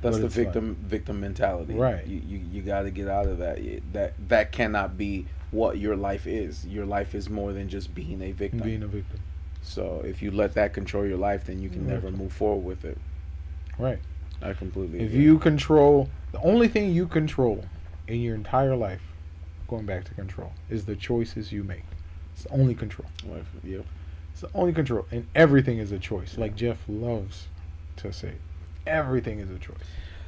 that's 0.00 0.16
But 0.16 0.20
the 0.20 0.26
it's 0.26 0.36
like- 0.36 0.46
victim 0.46 0.76
victim 0.82 1.20
mentality. 1.20 1.74
Right. 1.74 2.06
You 2.06 2.22
you, 2.26 2.38
you 2.50 2.62
got 2.62 2.82
to 2.82 2.90
get 2.90 3.08
out 3.08 3.26
of 3.26 3.38
that. 3.38 3.58
That 3.92 4.14
that 4.28 4.52
cannot 4.52 4.96
be 4.96 5.26
what 5.50 5.76
your 5.78 5.94
life 5.96 6.26
is. 6.26 6.66
Your 6.66 6.86
life 6.86 7.14
is 7.14 7.28
more 7.28 7.52
than 7.52 7.68
just 7.68 7.94
being 7.94 8.22
a 8.22 8.32
victim. 8.32 8.60
being 8.60 8.82
a 8.82 8.86
victim. 8.86 9.20
so 9.62 10.02
if 10.04 10.22
you 10.22 10.30
let 10.30 10.54
that 10.54 10.72
control 10.72 11.04
your 11.06 11.18
life, 11.18 11.44
then 11.44 11.60
you 11.60 11.68
can 11.68 11.82
Right. 11.86 11.92
never 11.94 12.10
move 12.10 12.32
forward 12.32 12.64
with 12.64 12.84
it. 12.86 12.96
Right. 13.78 13.98
I 14.40 14.54
completely. 14.54 15.00
If 15.00 15.10
agree. 15.10 15.22
you 15.22 15.38
control 15.38 16.08
the 16.32 16.40
only 16.40 16.66
thing 16.68 16.90
you 16.92 17.06
control 17.06 17.64
in 18.08 18.20
your 18.20 18.34
entire 18.34 18.76
life, 18.76 19.02
going 19.68 19.86
back 19.86 20.04
to 20.04 20.14
control, 20.14 20.52
is 20.68 20.84
the 20.84 20.96
choices 20.96 21.52
you 21.52 21.64
make. 21.64 21.84
It's 22.34 22.44
the 22.44 22.50
only 22.50 22.74
control. 22.74 23.08
Life- 23.26 23.46
yep. 23.64 23.84
It's 24.32 24.40
the 24.40 24.50
only 24.54 24.72
control, 24.72 25.06
and 25.10 25.26
everything 25.34 25.78
is 25.78 25.92
a 25.92 25.98
choice. 25.98 26.38
Like 26.38 26.56
Jeff 26.56 26.78
loves 26.88 27.48
to 27.96 28.12
say, 28.12 28.32
everything 28.86 29.40
is 29.40 29.50
a 29.50 29.58
choice. 29.58 29.76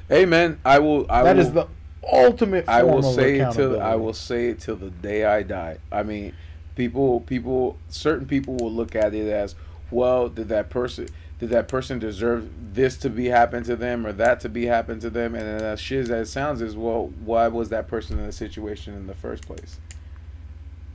Hey 0.08 0.26
man, 0.26 0.60
I 0.64 0.78
will. 0.78 1.06
I 1.08 1.22
That 1.22 1.36
will, 1.36 1.42
is 1.42 1.52
the 1.52 1.66
ultimate. 2.12 2.68
I 2.68 2.82
will 2.82 3.02
say 3.02 3.40
it 3.40 3.52
till 3.52 3.80
I 3.80 3.94
will 3.94 4.12
say 4.12 4.48
it 4.48 4.60
till 4.60 4.76
the 4.76 4.90
day 4.90 5.24
I 5.24 5.42
die. 5.42 5.78
I 5.90 6.02
mean, 6.02 6.34
people 6.76 7.20
people 7.20 7.78
certain 7.88 8.26
people 8.26 8.56
will 8.56 8.72
look 8.72 8.94
at 8.94 9.14
it 9.14 9.30
as, 9.30 9.54
well, 9.90 10.28
did 10.28 10.48
that 10.48 10.68
person 10.68 11.08
did 11.44 11.50
that 11.50 11.68
person 11.68 11.98
deserve 11.98 12.48
this 12.74 12.96
to 12.96 13.10
be 13.10 13.26
happen 13.26 13.62
to 13.64 13.76
them 13.76 14.06
or 14.06 14.12
that 14.12 14.40
to 14.40 14.48
be 14.48 14.64
happen 14.64 14.98
to 15.00 15.10
them? 15.10 15.34
And 15.34 15.60
as 15.60 15.78
shit 15.78 16.00
as 16.00 16.08
that 16.08 16.26
sounds 16.26 16.62
is, 16.62 16.74
well, 16.74 17.12
why 17.22 17.48
was 17.48 17.68
that 17.68 17.86
person 17.86 18.18
in 18.18 18.24
the 18.24 18.32
situation 18.32 18.94
in 18.94 19.06
the 19.06 19.14
first 19.14 19.46
place? 19.46 19.78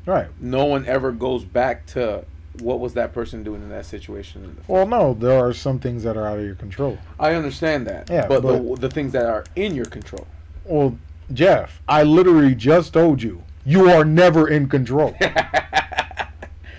Right. 0.07 0.27
No 0.39 0.65
one 0.65 0.87
ever 0.87 1.11
goes 1.11 1.45
back 1.45 1.85
to 1.87 2.25
what 2.61 2.79
was 2.79 2.95
that 2.95 3.13
person 3.13 3.43
doing 3.43 3.61
in 3.61 3.69
that 3.69 3.85
situation 3.85 4.43
in 4.43 4.49
the 4.49 4.55
first 4.55 4.69
Well, 4.69 4.87
no, 4.87 5.13
there 5.13 5.37
are 5.37 5.53
some 5.53 5.77
things 5.77 6.01
that 6.01 6.17
are 6.17 6.25
out 6.25 6.39
of 6.39 6.45
your 6.45 6.55
control. 6.55 6.97
I 7.19 7.35
understand 7.35 7.85
that. 7.85 8.09
Yeah, 8.09 8.25
but, 8.27 8.41
the 8.41 8.57
but- 8.59 8.81
the 8.81 8.89
things 8.89 9.11
that 9.11 9.27
are 9.27 9.45
in 9.55 9.75
your 9.75 9.85
control. 9.85 10.25
Well, 10.65 10.97
Jeff, 11.31 11.79
I 11.87 12.01
literally 12.01 12.55
just 12.55 12.93
told 12.93 13.21
you, 13.21 13.43
you 13.65 13.87
are 13.87 14.03
never 14.03 14.47
in 14.47 14.67
control. 14.67 15.15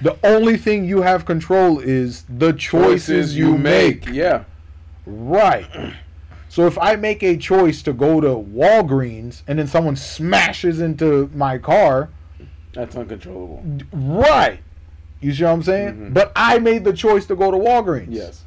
The 0.03 0.17
only 0.25 0.57
thing 0.57 0.85
you 0.85 1.03
have 1.03 1.25
control 1.25 1.79
is 1.79 2.25
the 2.29 2.53
choices, 2.53 3.37
you 3.37 3.57
make. 3.59 4.07
Yeah. 4.07 4.45
Right. 5.07 5.67
So 6.49 6.67
if 6.67 6.79
I 6.79 6.97
make 6.97 7.23
a 7.23 7.37
choice 7.37 7.83
to 7.83 7.93
go 7.93 8.21
to 8.21 8.29
Walgreens 8.29 9.43
and 9.47 9.59
then 9.59 9.67
someone 9.67 9.97
smashes 9.97 10.81
into 10.81 11.31
my 11.35 11.59
car, 11.59 12.09
That's 12.73 12.97
uncontrollable. 12.97 13.65
right. 13.93 14.61
You 15.21 15.35
see 15.35 15.45
what 15.45 15.51
I'm 15.51 15.63
saying? 15.63 15.95
Mhm. 15.97 16.15
But 16.15 16.33
I 16.35 16.59
made 16.59 16.85
the 16.85 16.93
choice 16.95 17.27
to 17.27 17.37
go 17.37 17.51
to 17.51 17.57
Walgreens. 17.57 18.07
Yes. 18.09 18.43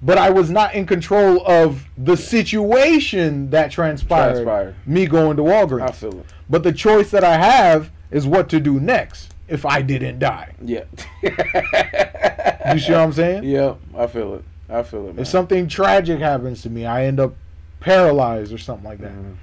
But 0.00 0.16
I 0.16 0.30
was 0.30 0.48
not 0.48 0.74
in 0.74 0.86
control 0.86 1.44
of 1.46 1.84
the 1.98 2.16
situation 2.16 3.50
that 3.50 3.70
transpired. 3.70 4.32
Transpired. 4.44 4.74
Me 4.86 5.06
going 5.06 5.36
to 5.36 5.42
Walgreens. 5.42 5.88
I 5.88 5.92
feel 5.92 6.20
it. 6.20 6.26
But 6.48 6.62
the 6.62 6.72
choice 6.72 7.10
that 7.10 7.22
I 7.24 7.36
have 7.36 7.90
is 8.10 8.26
what 8.26 8.48
to 8.50 8.60
do 8.60 8.80
next 8.80 9.34
if 9.48 9.64
I 9.66 9.82
didn't 9.82 10.18
die. 10.18 10.54
Yeah. 10.62 10.84
You 11.22 12.78
see 12.78 12.92
what 12.92 13.00
I'm 13.00 13.12
saying? 13.12 13.44
Yeah, 13.44 13.74
I 13.96 14.06
feel 14.06 14.34
it. 14.34 14.44
I 14.68 14.82
feel 14.82 15.08
it. 15.08 15.14
Man. 15.14 15.18
If 15.20 15.28
something 15.28 15.68
tragic 15.68 16.20
happens 16.20 16.62
to 16.62 16.70
me, 16.70 16.84
I 16.84 17.04
end 17.06 17.18
up 17.18 17.34
paralyzed 17.80 18.52
or 18.52 18.58
something 18.58 18.84
like 18.86 18.98
that. 18.98 19.12
Mhm. 19.12 19.36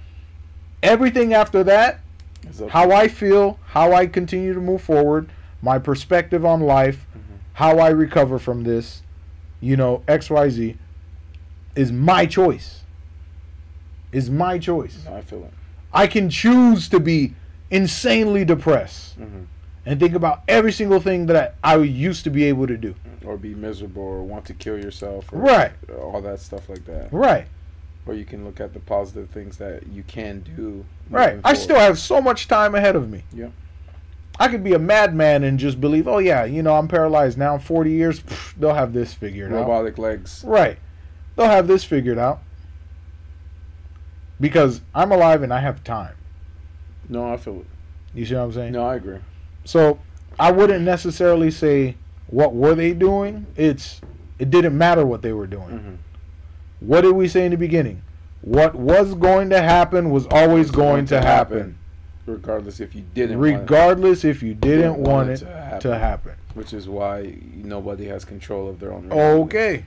Everything 0.84 1.34
after 1.34 1.64
that, 1.64 2.00
up 2.62 2.70
how 2.70 2.92
I 2.92 3.08
feel, 3.08 3.58
how 3.68 3.94
I 3.94 4.06
continue 4.06 4.54
to 4.54 4.60
move 4.62 4.82
forward, 4.82 5.30
my 5.62 5.80
perspective 5.80 6.46
on 6.46 6.62
life, 6.62 7.08
Mhm. 7.16 7.22
how 7.54 7.80
I 7.80 7.90
recover 7.90 8.38
from 8.38 8.64
this, 8.64 9.02
you 9.60 9.76
know, 9.76 10.04
XYZ 10.08 10.78
is 11.76 11.92
my 11.92 12.28
choice. 12.28 12.84
Is 14.12 14.30
my 14.30 14.60
choice. 14.60 15.06
I 15.12 15.22
feel 15.22 15.46
it. 15.46 15.54
I 15.92 16.06
can 16.08 16.30
choose 16.30 16.88
to 16.90 17.00
be 17.00 17.34
insanely 17.72 18.46
depressed 18.46 19.20
Mhm. 19.20 19.46
And 19.86 20.00
think 20.00 20.14
about 20.16 20.42
every 20.48 20.72
single 20.72 21.00
thing 21.00 21.26
that 21.28 21.56
I, 21.64 21.74
I 21.74 21.78
used 21.78 22.24
to 22.24 22.30
be 22.30 22.46
able 22.46 22.68
to 22.68 22.78
do. 22.78 22.96
Or 23.26 23.38
be 23.38 23.54
miserable, 23.56 24.02
or 24.04 24.24
want 24.24 24.46
to 24.46 24.54
kill 24.54 24.78
yourself, 24.78 25.32
or 25.34 25.40
Right. 25.40 25.72
all 26.00 26.22
that 26.22 26.40
stuff 26.40 26.70
like 26.70 26.86
that. 26.86 27.12
Right. 27.12 27.48
Or 28.06 28.14
you 28.14 28.26
can 28.26 28.46
look 28.46 28.60
at 28.60 28.74
the 28.74 28.80
positive 28.80 29.30
things 29.32 29.58
that 29.58 29.88
you 29.88 30.04
can 30.04 30.42
do. 30.56 30.86
Right. 31.10 31.40
I 31.44 31.54
still 31.56 31.80
have 31.80 31.98
so 31.98 32.22
much 32.22 32.48
time 32.48 32.76
ahead 32.76 32.96
of 32.96 33.10
me. 33.10 33.24
Yeah. 33.34 33.48
I 34.40 34.48
could 34.50 34.64
be 34.64 34.74
a 34.74 34.80
madman 34.80 35.44
and 35.44 35.58
just 35.58 35.80
believe, 35.80 36.08
oh 36.08 36.18
yeah, 36.20 36.44
you 36.46 36.62
know, 36.62 36.76
I'm 36.76 36.88
paralyzed 36.88 37.38
now. 37.38 37.58
40 37.58 37.92
years, 37.92 38.20
pff, 38.20 38.54
they'll 38.60 38.74
have 38.74 38.94
this 38.94 39.14
figured 39.14 39.52
out. 39.54 39.62
robotic 39.62 39.98
legs. 39.98 40.44
Right. 40.46 40.78
They'll 41.36 41.46
have 41.50 41.68
this 41.68 41.84
figured 41.84 42.18
out. 42.20 42.42
Because 44.40 44.82
I'm 44.94 45.12
alive 45.12 45.42
and 45.44 45.54
I 45.54 45.62
have 45.62 45.84
time. 45.84 46.16
No, 47.08 47.32
I 47.32 47.38
feel 47.38 47.62
it. 47.62 47.66
You 48.14 48.26
see 48.26 48.36
what 48.36 48.42
I'm 48.42 48.52
saying? 48.54 48.74
No, 48.74 48.86
I 48.86 48.96
agree. 48.96 49.20
So 49.66 50.00
I 50.40 50.52
wouldn't 50.52 50.84
necessarily 50.86 51.52
say 51.52 51.96
what 52.28 52.56
were 52.56 52.76
they 52.76 52.94
doing. 52.94 53.46
It's 53.58 54.00
it 54.40 54.50
didn't 54.50 54.78
matter 54.78 55.06
what 55.06 55.22
they 55.22 55.34
were 55.34 55.48
doing. 55.48 55.70
Mhm. 55.70 55.98
What 56.80 57.02
did 57.02 57.14
we 57.14 57.28
say 57.28 57.46
in 57.46 57.52
the 57.52 57.58
beginning? 57.58 58.02
What 58.42 58.76
was 58.76 59.16
going 59.16 59.50
to 59.50 59.62
happen 59.62 60.12
was 60.12 60.28
always 60.28 60.72
going 60.72 61.06
to 61.08 61.20
happen. 61.22 61.78
regardless 62.28 62.80
if 62.80 62.96
you 62.96 63.04
didn't. 63.14 63.38
want 63.40 63.48
it, 63.50 63.60
regardless 63.60 64.24
if 64.26 64.42
you 64.44 64.54
didn't 64.56 64.98
want 64.98 65.30
it 65.30 65.46
to 65.82 65.98
happen. 65.98 66.34
which 66.56 66.74
is 66.74 66.88
why 66.88 67.36
nobody 67.56 68.06
has 68.06 68.24
control 68.26 68.68
of 68.70 68.80
their 68.80 68.92
own. 68.94 69.10
reality. 69.10 69.42
Okay. 69.44 69.86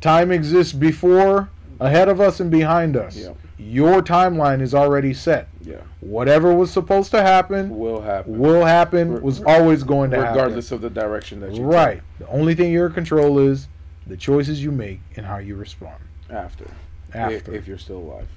Time 0.00 0.30
exists 0.30 0.72
before, 0.72 1.48
ahead 1.80 2.08
of 2.08 2.20
us, 2.20 2.38
and 2.40 2.50
behind 2.50 2.96
us. 2.96 3.16
Yeah. 3.16 3.30
Your 3.58 4.02
timeline 4.02 4.60
is 4.60 4.74
already 4.74 5.14
set. 5.14 5.48
Yeah. 5.62 5.76
Whatever 6.00 6.52
was 6.54 6.70
supposed 6.70 7.10
to 7.12 7.22
happen 7.22 7.76
Will 7.78 8.02
happen. 8.02 8.38
will 8.38 8.64
happen, 8.64 9.22
was 9.22 9.42
always 9.44 9.82
going 9.82 10.10
to 10.10 10.16
happen. 10.18 10.34
regardless 10.34 10.72
of 10.72 10.82
the 10.82 10.90
direction 10.90 11.40
that 11.40 11.54
you 11.54 11.62
Right. 11.62 12.02
The 12.18 12.28
only 12.28 12.54
thing 12.54 12.70
you're 12.70 12.86
in 12.88 12.92
control 12.92 13.38
is 13.38 13.68
the 14.06 14.16
choices 14.16 14.62
you 14.62 14.70
make 14.70 15.00
and 15.16 15.24
how 15.24 15.38
you 15.38 15.56
respond 15.56 15.96
after. 16.30 16.66
after, 17.14 17.34
If, 17.34 17.48
if 17.48 17.66
you're 17.68 17.78
still 17.78 17.98
alive. 17.98 18.28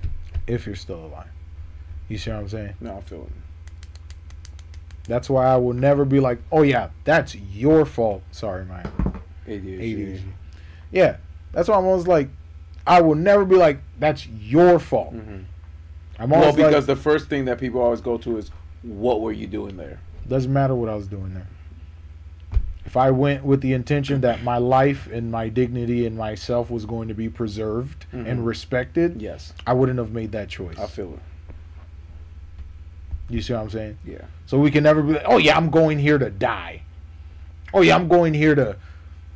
if 0.48 0.66
you're 0.66 0.76
still 0.76 1.06
alive. 1.06 1.28
You 2.08 2.18
see 2.18 2.32
what 2.32 2.40
I'm 2.40 2.50
saying? 2.50 2.74
No, 2.80 2.98
I 2.98 3.02
feel 3.02 3.24
it. 3.24 3.32
That's 5.08 5.30
why 5.30 5.46
I 5.48 5.58
will 5.58 5.74
never 5.74 6.06
be 6.06 6.20
like, 6.20 6.40
oh 6.52 6.62
yeah, 6.62 6.90
that's 7.04 7.36
your 7.36 7.86
fault. 7.86 8.24
Sorry, 8.32 8.64
man. 8.66 8.90
ADHD. 9.48 9.80
ADHD. 9.80 10.22
Yeah, 10.92 11.18
that's 11.52 11.68
why 11.68 11.76
I'm 11.78 11.86
always 11.86 12.08
like, 12.08 12.30
I 12.89 13.02
will 13.02 13.15
never 13.15 13.45
be 13.45 13.56
like, 13.56 13.80
that's 13.99 14.28
your 14.28 14.80
fault. 14.80 15.13
Mhm. 15.15 15.43
I'm 16.17 16.34
always 16.34 16.47
Well, 16.47 16.56
because 16.56 16.88
like, 16.88 16.97
the 16.97 17.02
first 17.02 17.30
thing 17.30 17.45
that 17.45 17.60
people 17.60 17.80
always 17.82 18.02
go 18.02 18.17
to 18.17 18.38
is, 18.38 18.49
what 18.82 19.21
were 19.21 19.32
you 19.32 19.47
doing 19.47 19.78
there? 19.78 19.99
doesn't 20.28 20.54
matter 20.54 20.75
what 20.75 20.89
I 20.89 20.95
was 20.95 21.08
doing 21.08 21.34
there. 21.34 21.47
If 22.86 22.95
I 22.97 23.10
went 23.12 23.43
with 23.43 23.62
the 23.62 23.73
intention 23.73 24.21
that 24.21 24.43
my 24.43 24.58
life 24.58 25.08
and 25.12 25.32
my 25.32 25.49
dignity 25.49 26.06
and 26.06 26.15
myself 26.17 26.69
was 26.69 26.86
going 26.86 27.08
to 27.08 27.13
be 27.15 27.30
preserved 27.30 28.06
Mhm. 28.13 28.28
and 28.28 28.45
respected, 28.45 29.21
Yes, 29.21 29.54
I 29.65 29.73
wouldn't 29.73 29.97
have 29.99 30.12
made 30.12 30.32
that 30.34 30.47
choice. 30.49 30.78
I 30.78 30.86
feel 30.88 31.13
it. 31.13 31.19
You 33.30 33.41
see 33.41 33.54
what 33.54 33.62
I'm 33.63 33.69
saying? 33.69 33.97
Yeah. 34.06 34.21
So 34.47 34.58
we 34.60 34.69
can 34.71 34.84
never 34.84 35.02
be 35.04 35.13
like, 35.13 35.23
oh 35.25 35.38
yeah, 35.38 35.56
I'm 35.58 35.69
going 35.69 35.99
here 35.99 36.17
to 36.17 36.30
die. 36.32 36.82
Oh 37.73 37.82
yeah, 37.82 37.95
I'm 37.95 38.08
going 38.08 38.34
here 38.34 38.56
to 38.56 38.75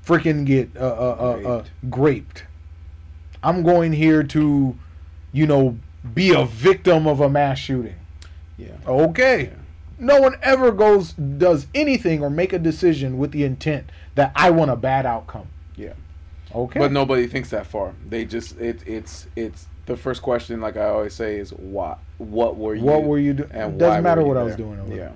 freaking 0.05 0.45
get 0.45 0.69
uh, 0.75 0.79
uh, 0.79 1.15
uh, 1.43 1.47
uh, 1.49 1.63
graped. 1.89 2.43
I'm 3.43 3.61
going 3.63 3.91
here 3.91 4.23
to, 4.23 4.77
you 5.31 5.47
know, 5.47 5.77
be 6.13 6.33
a 6.33 6.45
victim 6.45 7.07
of 7.07 7.19
a 7.19 7.29
mass 7.29 7.59
shooting. 7.59 7.95
Yeah. 8.57 8.71
Okay. 8.87 9.43
Yeah. 9.43 9.49
No 9.99 10.19
one 10.21 10.35
ever 10.41 10.71
goes 10.71 11.13
does 11.13 11.67
anything 11.75 12.23
or 12.23 12.29
make 12.29 12.53
a 12.53 12.59
decision 12.59 13.17
with 13.17 13.31
the 13.31 13.43
intent 13.43 13.89
that 14.15 14.31
I 14.35 14.49
want 14.49 14.71
a 14.71 14.75
bad 14.75 15.05
outcome. 15.05 15.47
Yeah. 15.75 15.93
Okay. 16.53 16.79
But 16.79 16.91
nobody 16.91 17.27
thinks 17.27 17.49
that 17.51 17.67
far. 17.67 17.93
They 18.07 18.25
just 18.25 18.57
it 18.59 18.81
it's 18.87 19.27
it's 19.35 19.67
the 19.85 19.97
first 19.97 20.21
question, 20.21 20.61
like 20.61 20.77
I 20.77 20.85
always 20.85 21.13
say, 21.13 21.37
is 21.37 21.51
what 21.51 21.99
what 22.17 22.57
were 22.57 22.75
you? 22.75 22.83
what 22.83 23.03
were 23.03 23.19
you 23.19 23.33
doing? 23.33 23.51
and 23.51 23.73
It 23.73 23.77
doesn't 23.79 24.03
matter 24.03 24.23
what 24.23 24.37
I 24.37 24.43
was 24.43 24.55
there? 24.55 24.65
doing 24.65 24.91
Yeah. 24.91 25.11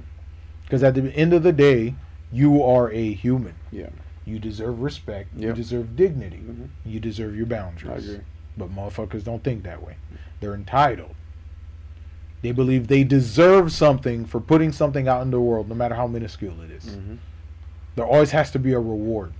Because 0.64 0.84
at 0.84 0.96
the 0.96 1.10
end 1.16 1.34
of 1.34 1.44
the 1.44 1.54
day, 1.54 1.96
you 2.32 2.62
are 2.64 2.92
a 2.92 3.14
human. 3.14 3.56
Yeah. 3.72 3.90
You 4.28 4.40
deserve 4.40 4.82
respect. 4.82 5.30
You 5.38 5.54
deserve 5.54 5.96
dignity. 5.96 6.42
Mhm. 6.46 6.68
You 6.86 7.00
deserve 7.00 7.36
your 7.38 7.46
I 7.46 7.50
boundaries. 7.50 8.10
agree. 8.10 8.24
But 8.58 8.70
motherfuckers 8.76 9.24
don't 9.24 9.42
think 9.42 9.64
that 9.64 9.82
way. 9.82 9.96
They're 10.42 10.54
entitled. 10.54 11.16
They 12.42 12.52
believe 12.52 12.88
they 12.88 13.04
deserve 13.06 13.72
something 13.72 14.26
for 14.26 14.42
putting 14.42 14.74
something 14.74 15.08
out 15.08 15.22
in 15.22 15.32
the 15.32 15.40
world, 15.40 15.70
no 15.70 15.76
matter 15.76 15.96
how 15.96 16.08
minuscule 16.08 16.62
it 16.62 16.72
is. 16.72 16.84
hmm 16.94 17.16
There 17.96 18.06
always 18.06 18.32
has 18.32 18.52
to 18.52 18.60
be 18.60 18.74
a 18.74 18.80
reward. 18.80 19.32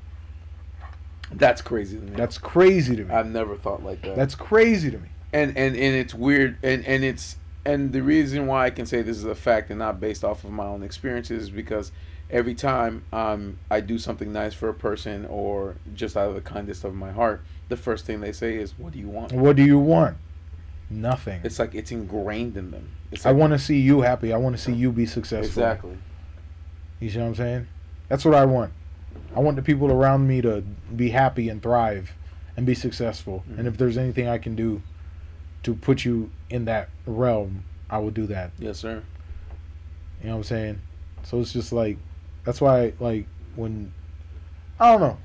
That's 1.32 1.62
crazy 1.62 1.98
to 1.98 2.04
me. 2.04 2.14
That's 2.16 2.38
crazy 2.38 2.96
to 2.96 3.04
me. 3.04 3.14
I've 3.14 3.30
never 3.30 3.56
thought 3.58 3.84
like 3.84 4.02
that. 4.04 4.16
That's 4.16 4.36
crazy 4.36 4.90
to 4.92 4.98
me. 4.98 5.10
and 5.34 5.50
and 5.58 5.76
and 5.76 5.96
it's 5.96 6.14
weird 6.14 6.56
and 6.64 6.86
and 6.86 7.04
it's 7.04 7.36
and 7.66 7.92
the 7.92 8.02
reason 8.02 8.48
why 8.48 8.66
I 8.66 8.70
can 8.70 8.86
say 8.86 9.02
this 9.02 9.18
is 9.18 9.26
a 9.26 9.36
fact 9.36 9.70
and 9.70 9.78
not 9.80 10.00
based 10.00 10.24
off 10.24 10.46
of 10.46 10.52
my 10.52 10.64
own 10.66 10.82
experiences 10.84 11.44
is 11.44 11.50
because 11.50 11.92
every 12.30 12.54
time 12.56 13.04
um 13.14 13.58
I 13.72 13.80
do 13.82 13.98
something 13.98 14.32
nice 14.34 14.54
for 14.54 14.70
a 14.70 14.74
person 14.74 15.26
or 15.26 15.76
just 15.94 16.18
out 16.18 16.30
of 16.30 16.36
the 16.36 16.42
kindest 16.42 16.84
of 16.84 16.94
my 16.96 17.12
heart, 17.12 17.42
the 17.70 17.78
first 17.78 18.06
thing 18.06 18.22
they 18.22 18.32
say 18.32 18.56
is, 18.56 18.78
"What 18.78 18.94
do 18.94 19.00
you 19.00 19.08
want?" 19.10 19.32
What 19.34 19.56
do 19.56 19.64
you 19.64 19.80
want? 19.80 20.18
Nothing. 20.90 21.42
It's 21.44 21.60
like 21.60 21.76
it's 21.76 21.92
ingrained 21.92 22.56
in 22.58 22.72
them. 22.72 22.90
It's 23.12 23.26
I 23.26 23.32
want 23.32 23.54
to 23.54 23.60
see 23.60 23.80
you 23.80 24.02
happy. 24.02 24.32
I 24.34 24.38
want 24.38 24.56
to 24.56 24.62
see 24.62 24.74
you 24.74 24.92
be 24.92 25.06
successful. 25.06 25.46
exactly. 25.64 25.98
You 27.00 27.10
see 27.10 27.20
what 27.20 27.26
I'm 27.28 27.36
saying? 27.36 27.68
That's 28.10 28.24
what 28.26 28.34
I 28.34 28.46
want. 28.46 28.74
I 29.36 29.40
want 29.40 29.56
the 29.58 29.62
people 29.62 29.92
around 29.92 30.28
me 30.28 30.42
to 30.42 30.64
be 30.96 31.10
happy 31.10 31.50
and 31.50 31.62
thrive 31.62 32.14
and 32.56 32.66
be 32.66 32.74
successful. 32.74 33.44
Mhm. 33.50 33.60
And 33.60 33.68
if 33.68 33.78
there's 33.78 33.98
anything 33.98 34.28
I 34.28 34.38
can 34.38 34.56
do 34.56 34.82
to 35.64 35.74
put 35.76 36.06
you 36.06 36.32
in 36.50 36.66
that 36.66 36.90
realm, 37.06 37.64
I 37.90 38.00
will 38.00 38.12
do 38.12 38.26
that. 38.28 38.52
Yes, 38.58 38.80
sir. 38.80 39.04
You 40.22 40.28
know 40.28 40.32
what 40.34 40.38
I'm 40.38 40.44
saying? 40.44 40.80
So 41.24 41.40
it's 41.42 41.54
just 41.54 41.72
like 41.72 41.98
that's 42.48 42.62
why 42.62 42.94
like 43.02 43.28
when 43.58 43.92
I 44.80 44.90
don't 44.92 45.02
know. 45.02 45.18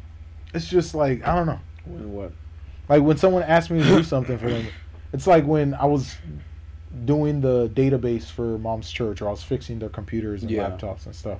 It's 0.52 0.66
just 0.68 0.92
like 0.94 1.24
I 1.26 1.36
don't 1.36 1.46
know. 1.46 1.60
When 1.84 2.12
what? 2.12 2.32
Like 2.88 3.02
when 3.02 3.16
someone 3.16 3.44
asks 3.44 3.70
me 3.70 3.80
to 3.80 3.88
do 3.88 4.02
something 4.02 4.36
for 4.38 4.50
them, 4.50 4.66
it's 5.12 5.28
like 5.28 5.46
when 5.46 5.72
I 5.74 5.84
was 5.86 6.16
doing 7.04 7.40
the 7.40 7.68
database 7.70 8.24
for 8.24 8.58
mom's 8.58 8.90
church 8.90 9.22
or 9.22 9.28
I 9.28 9.30
was 9.30 9.42
fixing 9.42 9.78
their 9.78 9.88
computers 9.88 10.42
and 10.42 10.50
Yeah. 10.50 10.68
laptops 10.68 11.06
and 11.06 11.14
stuff. 11.14 11.38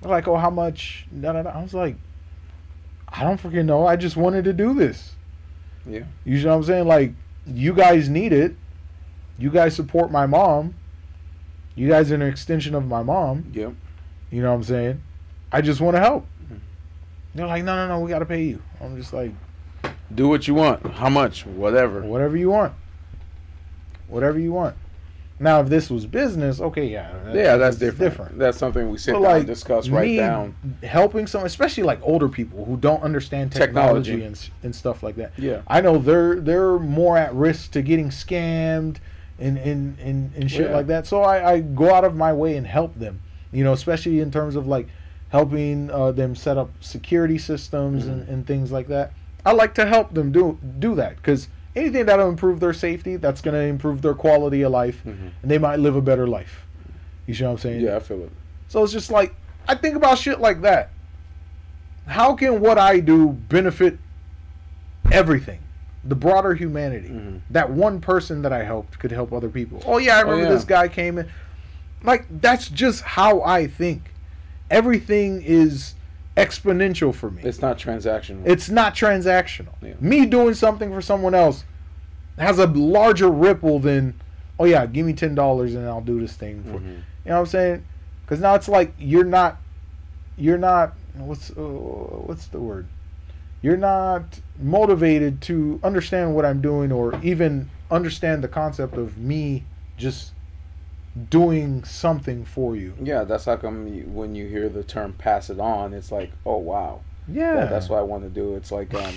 They're 0.00 0.10
like, 0.10 0.28
oh, 0.28 0.36
how 0.36 0.50
much? 0.50 1.06
Da, 1.18 1.32
da, 1.32 1.42
da. 1.42 1.50
I 1.50 1.62
was 1.62 1.72
like, 1.74 1.96
I 3.08 3.24
don't 3.24 3.40
freaking 3.42 3.64
know. 3.64 3.86
I 3.86 3.96
just 3.96 4.16
wanted 4.18 4.44
to 4.44 4.52
do 4.52 4.74
this. 4.74 5.14
Yeah. 5.86 6.04
You 6.24 6.42
know 6.42 6.50
what 6.50 6.56
I'm 6.56 6.62
saying? 6.64 6.86
Like, 6.86 7.12
you 7.46 7.72
guys 7.74 8.08
need 8.10 8.32
it. 8.34 8.54
You 9.38 9.50
guys 9.50 9.74
support 9.74 10.10
my 10.12 10.26
mom. 10.26 10.74
You 11.74 11.88
guys 11.88 12.12
are 12.12 12.16
an 12.16 12.22
extension 12.22 12.74
of 12.74 12.86
my 12.86 13.02
mom. 13.02 13.50
Yep. 13.54 13.72
You 14.30 14.42
know 14.42 14.50
what 14.50 14.56
I'm 14.56 14.62
saying? 14.64 15.02
I 15.52 15.60
just 15.60 15.80
want 15.80 15.96
to 15.96 16.00
help. 16.00 16.26
Mhm. 16.50 16.58
They're 17.34 17.46
like, 17.46 17.64
no, 17.64 17.74
no, 17.74 17.88
no, 17.88 18.00
we 18.00 18.10
got 18.10 18.20
to 18.20 18.26
pay 18.26 18.44
you. 18.44 18.62
I'm 18.80 18.96
just 18.96 19.12
like, 19.12 19.32
Do 20.14 20.28
what 20.28 20.46
you 20.48 20.54
want. 20.54 20.84
How 20.94 21.08
much? 21.08 21.46
Whatever. 21.46 22.00
whatever 22.02 22.36
you 22.36 22.50
want. 22.50 22.72
Whatever 24.08 24.38
you 24.38 24.52
want. 24.52 24.76
Now, 25.42 25.60
if 25.60 25.68
this 25.68 25.88
was 25.88 26.04
business, 26.04 26.60
okay, 26.60 26.84
yeah, 26.86 27.10
that- 27.24 27.34
Yeah, 27.34 27.56
that's 27.56 27.78
that's 27.78 27.96
different. 27.96 28.38
That's 28.38 28.58
something 28.58 28.90
we 28.90 28.98
sit 28.98 29.12
But 29.12 29.20
down 29.20 29.30
like 29.30 29.38
and 29.38 29.46
discuss 29.46 29.88
right 29.88 30.16
down. 30.18 30.54
helping 30.82 31.26
someone, 31.26 31.46
especially 31.46 31.84
like 31.84 31.98
older 32.02 32.28
people 32.28 32.64
who 32.66 32.76
don't 32.76 33.02
understand 33.02 33.50
technology, 33.52 34.10
Technology. 34.16 34.26
and 34.26 34.50
and 34.64 34.74
stuff 34.76 35.02
like 35.02 35.16
that. 35.16 35.32
Yeah. 35.38 35.62
I 35.66 35.80
know 35.80 35.96
they're 35.96 36.34
they're 36.40 36.78
more 36.78 37.16
at 37.16 37.32
risk 37.34 37.70
to 37.70 37.80
getting 37.82 38.10
scammed 38.10 38.96
and 39.38 39.56
and 39.56 39.98
and, 39.98 40.32
and 40.36 40.50
shit 40.50 40.68
Yeah. 40.68 40.76
like 40.76 40.88
that. 40.88 41.06
So 41.06 41.22
I, 41.22 41.52
I 41.52 41.60
go 41.60 41.94
out 41.94 42.04
of 42.04 42.14
my 42.14 42.34
way 42.34 42.56
and 42.56 42.66
help 42.66 42.94
them. 42.98 43.22
You 43.52 43.64
know, 43.64 43.72
especially 43.72 44.20
in 44.20 44.30
terms 44.30 44.56
of 44.56 44.66
like 44.66 44.88
helping 45.30 45.90
uh, 45.90 46.12
them 46.12 46.34
set 46.34 46.56
up 46.58 46.70
security 46.80 47.38
systems 47.38 48.06
and, 48.06 48.22
Mm-hmm. 48.22 48.32
and 48.32 48.46
things 48.46 48.72
like 48.72 48.88
that. 48.88 49.12
I 49.46 49.52
like 49.52 49.74
to 49.74 49.86
help 49.86 50.12
them 50.14 50.32
do 50.32 50.58
do 50.78 50.94
that 50.96 51.16
because 51.16 51.48
anything 51.74 52.06
that'll 52.06 52.28
improve 52.28 52.60
their 52.60 52.72
safety, 52.72 53.16
that's 53.16 53.40
going 53.40 53.54
to 53.54 53.60
improve 53.60 54.02
their 54.02 54.14
quality 54.14 54.62
of 54.62 54.72
life, 54.72 55.00
Mhm. 55.06 55.30
and 55.42 55.50
they 55.50 55.58
might 55.58 55.78
live 55.78 55.96
a 55.96 56.02
better 56.02 56.26
life. 56.26 56.66
You 57.26 57.34
see 57.34 57.44
what 57.44 57.50
I'm 57.52 57.58
saying? 57.58 57.80
Yeah, 57.80 57.96
I 57.96 58.00
feel 58.00 58.22
it. 58.22 58.30
So 58.68 58.82
it's 58.84 58.92
just 58.92 59.10
like 59.10 59.34
I 59.68 59.74
think 59.76 59.94
about 59.96 60.18
shit 60.18 60.40
like 60.40 60.62
that. 60.62 60.90
How 62.06 62.34
can 62.34 62.60
what 62.60 62.76
I 62.78 62.98
do 63.00 63.28
benefit 63.28 63.98
everything? 65.12 65.60
The 66.04 66.14
broader 66.14 66.54
humanity. 66.54 67.08
Mhm. 67.10 67.40
That 67.50 67.70
one 67.70 68.00
person 68.00 68.42
that 68.42 68.52
I 68.52 68.64
helped 68.64 68.98
could 68.98 69.12
help 69.12 69.32
other 69.32 69.48
people. 69.48 69.82
Oh 69.86 69.98
yeah, 69.98 70.16
I 70.16 70.20
Oh, 70.22 70.24
remember 70.30 70.44
yeah. 70.44 70.54
this 70.54 70.64
guy 70.64 70.88
came 70.88 71.18
in. 71.18 71.28
Like 72.02 72.26
that's 72.40 72.68
just 72.68 73.02
how 73.02 73.42
I 73.42 73.66
think. 73.66 74.12
Everything 74.70 75.42
is 75.42 75.94
exponential 76.36 77.14
for 77.14 77.30
me. 77.30 77.42
It's 77.42 77.60
not 77.60 77.78
transactional. 77.78 78.42
It's 78.46 78.70
not 78.70 78.94
transactional. 78.94 79.74
Yeah. 79.82 79.94
Me 80.00 80.26
doing 80.26 80.54
something 80.54 80.92
for 80.92 81.02
someone 81.02 81.34
else 81.34 81.64
has 82.38 82.58
a 82.58 82.66
larger 82.66 83.28
ripple 83.28 83.78
than, 83.80 84.14
oh 84.58 84.64
yeah, 84.64 84.86
give 84.86 85.04
me 85.04 85.12
ten 85.12 85.34
dollars 85.34 85.74
and 85.74 85.86
I'll 85.86 86.00
do 86.00 86.20
this 86.20 86.34
thing 86.34 86.62
for. 86.64 86.78
Mhm. 86.78 86.84
You 86.84 86.92
know 87.26 87.34
what 87.34 87.38
I'm 87.40 87.46
saying? 87.46 87.84
Because 88.24 88.40
now 88.40 88.54
it's 88.54 88.68
like 88.68 88.94
you're 88.98 89.24
not, 89.24 89.58
you're 90.36 90.58
not. 90.58 90.94
What's 91.16 91.50
uh, 91.50 91.54
what's 91.62 92.46
the 92.46 92.60
word? 92.60 92.86
You're 93.60 93.76
not 93.76 94.40
motivated 94.58 95.42
to 95.42 95.80
understand 95.82 96.34
what 96.34 96.46
I'm 96.46 96.62
doing 96.62 96.92
or 96.92 97.20
even 97.22 97.68
understand 97.90 98.42
the 98.42 98.48
concept 98.48 98.96
of 98.96 99.18
me 99.18 99.64
just 99.98 100.32
doing 101.28 101.84
something 101.84 102.44
for 102.44 102.76
you. 102.76 102.94
Yeah, 103.02 103.24
that's 103.24 103.44
how 103.44 103.56
come 103.56 103.88
you, 103.88 104.02
when 104.04 104.34
you 104.34 104.46
hear 104.46 104.68
the 104.68 104.82
term 104.84 105.12
"pass 105.14 105.50
it 105.50 105.58
on," 105.60 105.92
it's 105.92 106.12
like, 106.12 106.30
oh 106.46 106.58
wow, 106.58 107.00
Yeah, 107.28 107.54
that, 107.54 107.70
that's 107.70 107.88
what 107.88 107.98
I 107.98 108.02
want 108.02 108.22
to 108.24 108.30
do. 108.30 108.54
It's 108.54 108.70
like, 108.72 108.94
um, 108.94 109.14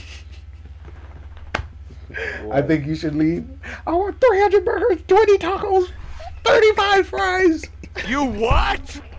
I 2.51 2.61
think 2.61 2.85
you 2.85 2.95
should 2.95 3.15
leave. 3.15 3.47
I 3.87 3.91
want 3.91 4.19
300 4.21 4.65
burgers, 4.65 4.99
20 5.07 5.37
tacos, 5.37 5.89
35 6.43 7.07
fries. 7.07 7.65
You 8.07 8.23
what? 8.25 9.01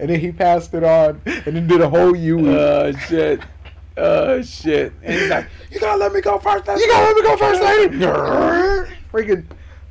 And 0.00 0.10
then 0.10 0.18
he 0.18 0.32
passed 0.32 0.74
it 0.74 0.82
on 0.82 1.20
and 1.24 1.44
then 1.56 1.68
did 1.68 1.80
a 1.80 1.88
whole 1.88 2.16
U. 2.16 2.50
Oh 2.50 2.90
shit. 2.90 3.40
Oh 3.96 4.42
shit. 4.42 4.92
And 5.04 5.14
he's 5.14 5.30
like, 5.30 5.46
you 5.70 5.78
gotta 5.78 5.98
let 5.98 6.12
me 6.12 6.20
go 6.20 6.36
first. 6.40 6.64
that's 6.64 6.80
you 6.80 6.88
gotta 6.88 7.06
let 7.06 7.16
me 7.16 7.22
go 7.22 7.36
first, 7.36 7.62
lady. 7.62 7.96
Freaking, 9.12 9.44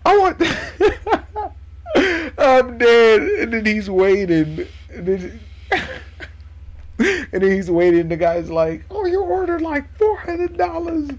I 0.08 0.18
want. 0.18 0.42
I'm 2.40 2.78
dead. 2.78 3.22
And 3.22 3.54
then 3.54 3.66
he's 3.66 3.90
waiting. 3.90 4.66
And 4.94 5.06
then, 5.08 5.40
and 7.00 7.28
then 7.32 7.52
he's 7.52 7.70
waiting. 7.70 8.08
The 8.08 8.18
guy's 8.18 8.50
like, 8.50 8.86
"Oh, 8.90 9.06
you 9.06 9.22
ordered 9.22 9.62
like 9.62 9.86
four 9.98 10.18
hundred 10.18 10.58
dollars 10.58 11.10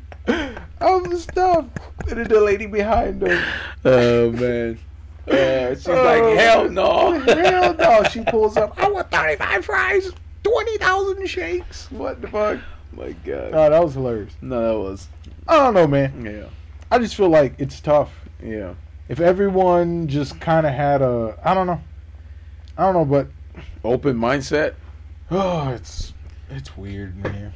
of 0.81 1.11
the 1.11 1.19
stuff." 1.19 1.67
And 2.09 2.19
then 2.19 2.29
the 2.29 2.41
lady 2.41 2.67
behind 2.67 3.23
him. 3.23 3.45
Oh 3.85 4.31
man. 4.33 4.79
Uh, 5.29 5.75
she's 5.75 5.87
Oh, 5.89 6.03
like, 6.05 6.39
hell 6.39 6.71
no. 6.71 7.19
Hell 7.21 7.75
no. 7.75 8.03
She 8.11 8.23
pulls 8.25 8.57
up. 8.57 8.73
I 8.83 8.89
want 8.89 9.11
35 9.11 9.63
fries, 9.67 10.11
20,000 10.43 11.27
shakes. 11.27 11.91
What 11.93 12.23
the 12.23 12.29
fuck? 12.29 12.59
My 12.93 13.13
God. 13.27 13.51
Oh, 13.53 13.69
that 13.69 13.85
was 13.85 13.93
hilarious. 13.93 14.33
no, 14.41 14.73
that 14.73 14.79
was. 14.91 15.09
I 15.47 15.59
don't 15.59 15.75
know, 15.75 15.87
man. 15.87 16.25
Yeah. 16.25 16.47
I 16.91 16.99
just 16.99 17.15
feel 17.15 17.29
like 17.29 17.55
it's 17.59 17.81
tough. 17.81 18.13
Yeah. 18.43 18.75
If 19.09 19.21
everyone 19.21 20.09
just 20.09 20.41
kind 20.41 20.67
of 20.67 20.73
had 20.73 21.03
a, 21.03 21.39
I 21.45 21.55
don't 21.55 21.67
know. 21.67 21.81
I 22.77 22.85
don't 22.85 22.95
know, 22.95 23.05
but 23.05 23.29
Open 23.85 24.17
mindset, 24.17 24.75
oh, 25.31 25.71
it's 25.71 26.13
it's 26.51 26.77
weird, 26.77 27.23
man. 27.23 27.53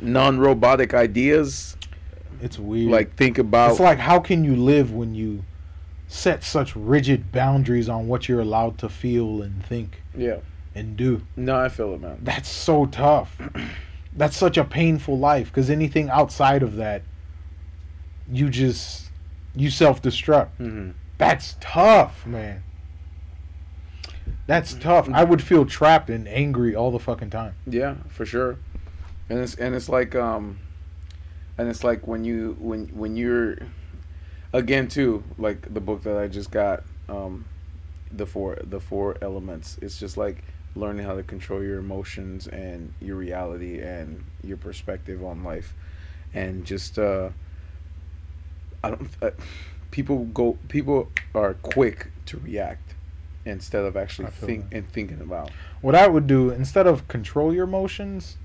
non-robotic 0.00 0.94
ideas. 0.94 1.76
It's 2.40 2.58
weird. 2.58 2.90
Like 2.90 3.16
think 3.16 3.38
about. 3.38 3.72
it's 3.72 3.80
like 3.80 3.98
how 3.98 4.18
can 4.20 4.44
you 4.44 4.56
live 4.56 4.92
when 4.92 5.14
you 5.14 5.44
set 6.06 6.44
such 6.44 6.76
rigid 6.76 7.32
boundaries 7.32 7.88
on 7.88 8.06
what 8.06 8.28
you're 8.28 8.40
allowed 8.40 8.78
to 8.78 8.88
feel 8.88 9.42
and 9.42 9.64
think 9.64 10.02
yeah. 10.16 10.38
and 10.74 10.96
do? 10.96 11.22
No, 11.36 11.56
I 11.56 11.68
feel 11.68 11.94
it, 11.94 12.00
man. 12.00 12.18
That's 12.22 12.48
so 12.48 12.86
tough. 12.86 13.36
That's 14.16 14.36
such 14.36 14.56
a 14.56 14.64
painful 14.64 15.18
life 15.18 15.48
because 15.48 15.70
anything 15.70 16.08
outside 16.08 16.62
of 16.62 16.76
that, 16.76 17.02
you 18.30 18.50
just 18.50 19.10
you 19.54 19.70
self 19.70 20.02
destruct. 20.02 20.48
hmm 20.56 20.90
That's 21.18 21.56
tough, 21.60 22.26
man. 22.26 22.62
That's 24.46 24.74
tough. 24.74 25.08
I 25.10 25.24
would 25.24 25.42
feel 25.42 25.64
trapped 25.64 26.10
and 26.10 26.28
angry 26.28 26.74
all 26.74 26.90
the 26.90 26.98
fucking 26.98 27.30
time. 27.30 27.54
Yeah, 27.66 27.96
for 28.08 28.26
sure. 28.26 28.58
And 29.28 29.38
it's 29.38 29.54
and 29.54 29.74
it's 29.74 29.88
like 29.88 30.14
um, 30.14 30.58
and 31.56 31.68
it's 31.68 31.82
like 31.82 32.06
when 32.06 32.24
you 32.24 32.56
when 32.58 32.88
when 32.88 33.16
you're, 33.16 33.56
again 34.52 34.88
too 34.88 35.24
like 35.38 35.72
the 35.72 35.80
book 35.80 36.02
that 36.02 36.16
I 36.18 36.28
just 36.28 36.50
got 36.50 36.84
um, 37.08 37.46
the 38.12 38.26
four 38.26 38.58
the 38.62 38.80
four 38.80 39.16
elements. 39.22 39.78
It's 39.80 39.98
just 39.98 40.16
like 40.16 40.44
learning 40.74 41.06
how 41.06 41.14
to 41.16 41.22
control 41.22 41.62
your 41.62 41.78
emotions 41.78 42.46
and 42.48 42.92
your 43.00 43.16
reality 43.16 43.80
and 43.80 44.24
your 44.42 44.56
perspective 44.58 45.24
on 45.24 45.42
life, 45.42 45.74
and 46.34 46.64
just 46.66 46.98
uh, 46.98 47.30
I 48.84 48.90
don't. 48.90 49.08
Uh, 49.22 49.30
people 49.90 50.24
go. 50.26 50.58
People 50.68 51.10
are 51.34 51.54
quick 51.54 52.10
to 52.26 52.38
react 52.38 52.94
instead 53.44 53.84
of 53.84 53.96
actually 53.96 54.28
think 54.30 54.70
that. 54.70 54.76
and 54.76 54.88
thinking 54.90 55.20
about. 55.20 55.50
What 55.80 55.94
I 55.94 56.06
would 56.08 56.26
do 56.26 56.50
instead 56.50 56.86
of 56.86 57.06
control 57.08 57.52
your 57.54 57.64
emotions, 57.64 58.36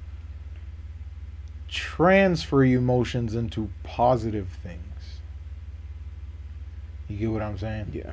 transfer 1.68 2.64
your 2.64 2.80
emotions 2.80 3.36
into 3.36 3.70
positive 3.84 4.48
things. 4.64 4.84
You 7.08 7.18
get 7.18 7.32
what 7.32 7.42
I'm 7.42 7.58
saying? 7.58 7.92
Yeah. 7.94 8.12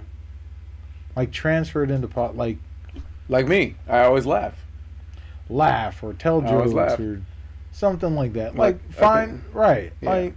Like 1.14 1.33
transfer 1.33 1.83
it 1.83 1.91
into 1.91 2.09
pot 2.09 2.37
like 2.37 2.59
Like 3.29 3.47
me, 3.49 3.74
I 3.89 4.01
always 4.03 4.27
laugh. 4.27 4.64
laugh 5.49 6.03
or 6.03 6.12
tell 6.12 6.41
jokes 6.41 6.72
or 7.01 7.22
something 7.72 8.14
like 8.14 8.33
that. 8.35 8.55
Like, 8.57 8.77
Like, 8.77 8.93
fine, 8.93 9.29
think- 9.43 9.55
right? 9.55 9.93
Yeah. 10.01 10.11
Like 10.11 10.35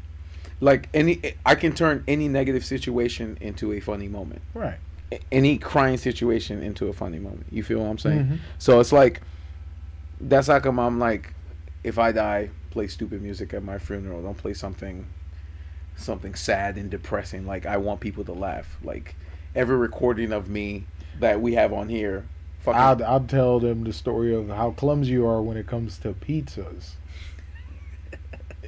Like 0.62 0.90
any, 0.94 1.22
I 1.46 1.56
can 1.56 1.74
turn 1.74 2.04
any 2.08 2.28
negative 2.28 2.66
situation 2.66 3.38
into 3.42 3.72
a 3.74 3.80
funny 3.80 4.08
moment. 4.08 4.42
right. 4.54 4.78
Any 5.32 5.58
crying 5.58 5.98
situation 5.98 6.62
into 6.62 6.88
a 6.88 6.94
funny 6.94 7.18
moment. 7.18 7.48
You 7.50 7.64
feel 7.64 7.80
what 7.80 7.88
I'm 7.90 7.98
saying? 7.98 8.26
Mhm. 8.26 8.38
So 8.60 8.80
it's 8.80 8.92
like, 8.92 9.22
that's 10.22 10.46
how 10.48 10.60
come 10.60 10.78
I'm 10.80 11.00
like, 11.00 11.34
if 11.84 11.98
I 11.98 12.12
die, 12.12 12.50
play 12.70 12.86
stupid 12.88 13.22
music 13.24 13.52
at 13.56 13.64
my 13.64 13.80
funeral. 13.80 14.22
Don't 14.22 14.38
play 14.38 14.54
something, 14.54 15.08
something 15.96 16.36
sad 16.36 16.78
and 16.78 16.92
depressing. 16.92 17.48
Like 17.48 17.66
I 17.66 17.78
want 17.78 18.02
people 18.02 18.24
to 18.26 18.34
laugh. 18.34 18.78
Like 18.84 19.16
every 19.56 19.78
recording 19.78 20.32
of 20.32 20.48
me 20.48 20.86
that 21.20 21.42
we 21.42 21.54
have 21.56 21.74
on 21.74 21.90
here, 21.90 22.26
fucking 22.60 22.80
I'd, 22.80 23.02
I'd 23.02 23.28
tell 23.30 23.60
them 23.60 23.86
the 23.86 23.94
story 23.94 24.36
of 24.36 24.50
how 24.50 24.72
clumsy 24.72 25.12
you 25.14 25.26
are 25.26 25.42
when 25.42 25.58
it 25.58 25.66
comes 25.66 25.98
to 26.00 26.14
pizzas. 26.14 26.92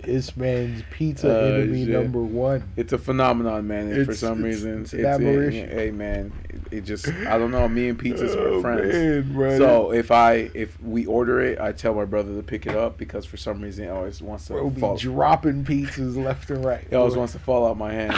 This 0.03 0.35
man's 0.37 0.83
pizza 0.91 1.29
Oh, 1.39 1.53
enemy 1.55 1.85
shit. 1.85 1.93
number 1.93 2.21
one. 2.21 2.63
It's 2.75 2.93
a 2.93 2.97
phenomenon, 2.97 3.67
man. 3.67 3.91
and 3.91 4.05
for 4.05 4.13
some 4.13 4.39
it's- 4.45 4.55
reason, 4.55 4.81
it's 4.81 4.93
it's, 4.93 5.03
an 5.19 5.53
it- 5.53 5.69
hey, 5.69 5.91
man, 5.91 6.31
it, 6.49 6.61
it 6.71 6.81
just 6.81 7.07
I 7.07 7.37
don't 7.37 7.51
know. 7.51 7.67
Me 7.67 7.89
and 7.89 7.99
pizzas 7.99 8.35
Oh, 8.35 8.57
are 8.57 8.61
friends. 8.61 9.27
man. 9.27 9.57
So 9.57 9.91
if 9.91 10.11
I 10.11 10.49
if 10.53 10.81
we 10.81 11.05
order 11.05 11.41
it, 11.41 11.59
I 11.59 11.71
tell 11.71 11.93
my 11.93 12.05
brother 12.05 12.35
to 12.35 12.43
pick 12.43 12.65
it 12.65 12.75
up 12.75 12.97
because 12.97 13.25
for 13.25 13.37
some 13.37 13.61
reason 13.61 13.85
he 13.85 13.89
always 13.89 14.21
wants 14.21 14.47
to 14.47 14.53
Bro 14.53 14.69
be 14.71 14.81
fall. 14.81 14.97
dropping 14.97 15.63
pizzas 15.65 16.15
left 16.21 16.49
and 16.49 16.63
right. 16.65 16.85
He 16.89 16.95
always 16.95 17.15
wants 17.15 17.33
to 17.33 17.39
fall 17.39 17.67
out 17.67 17.77
my 17.77 17.91
hand. 17.93 18.13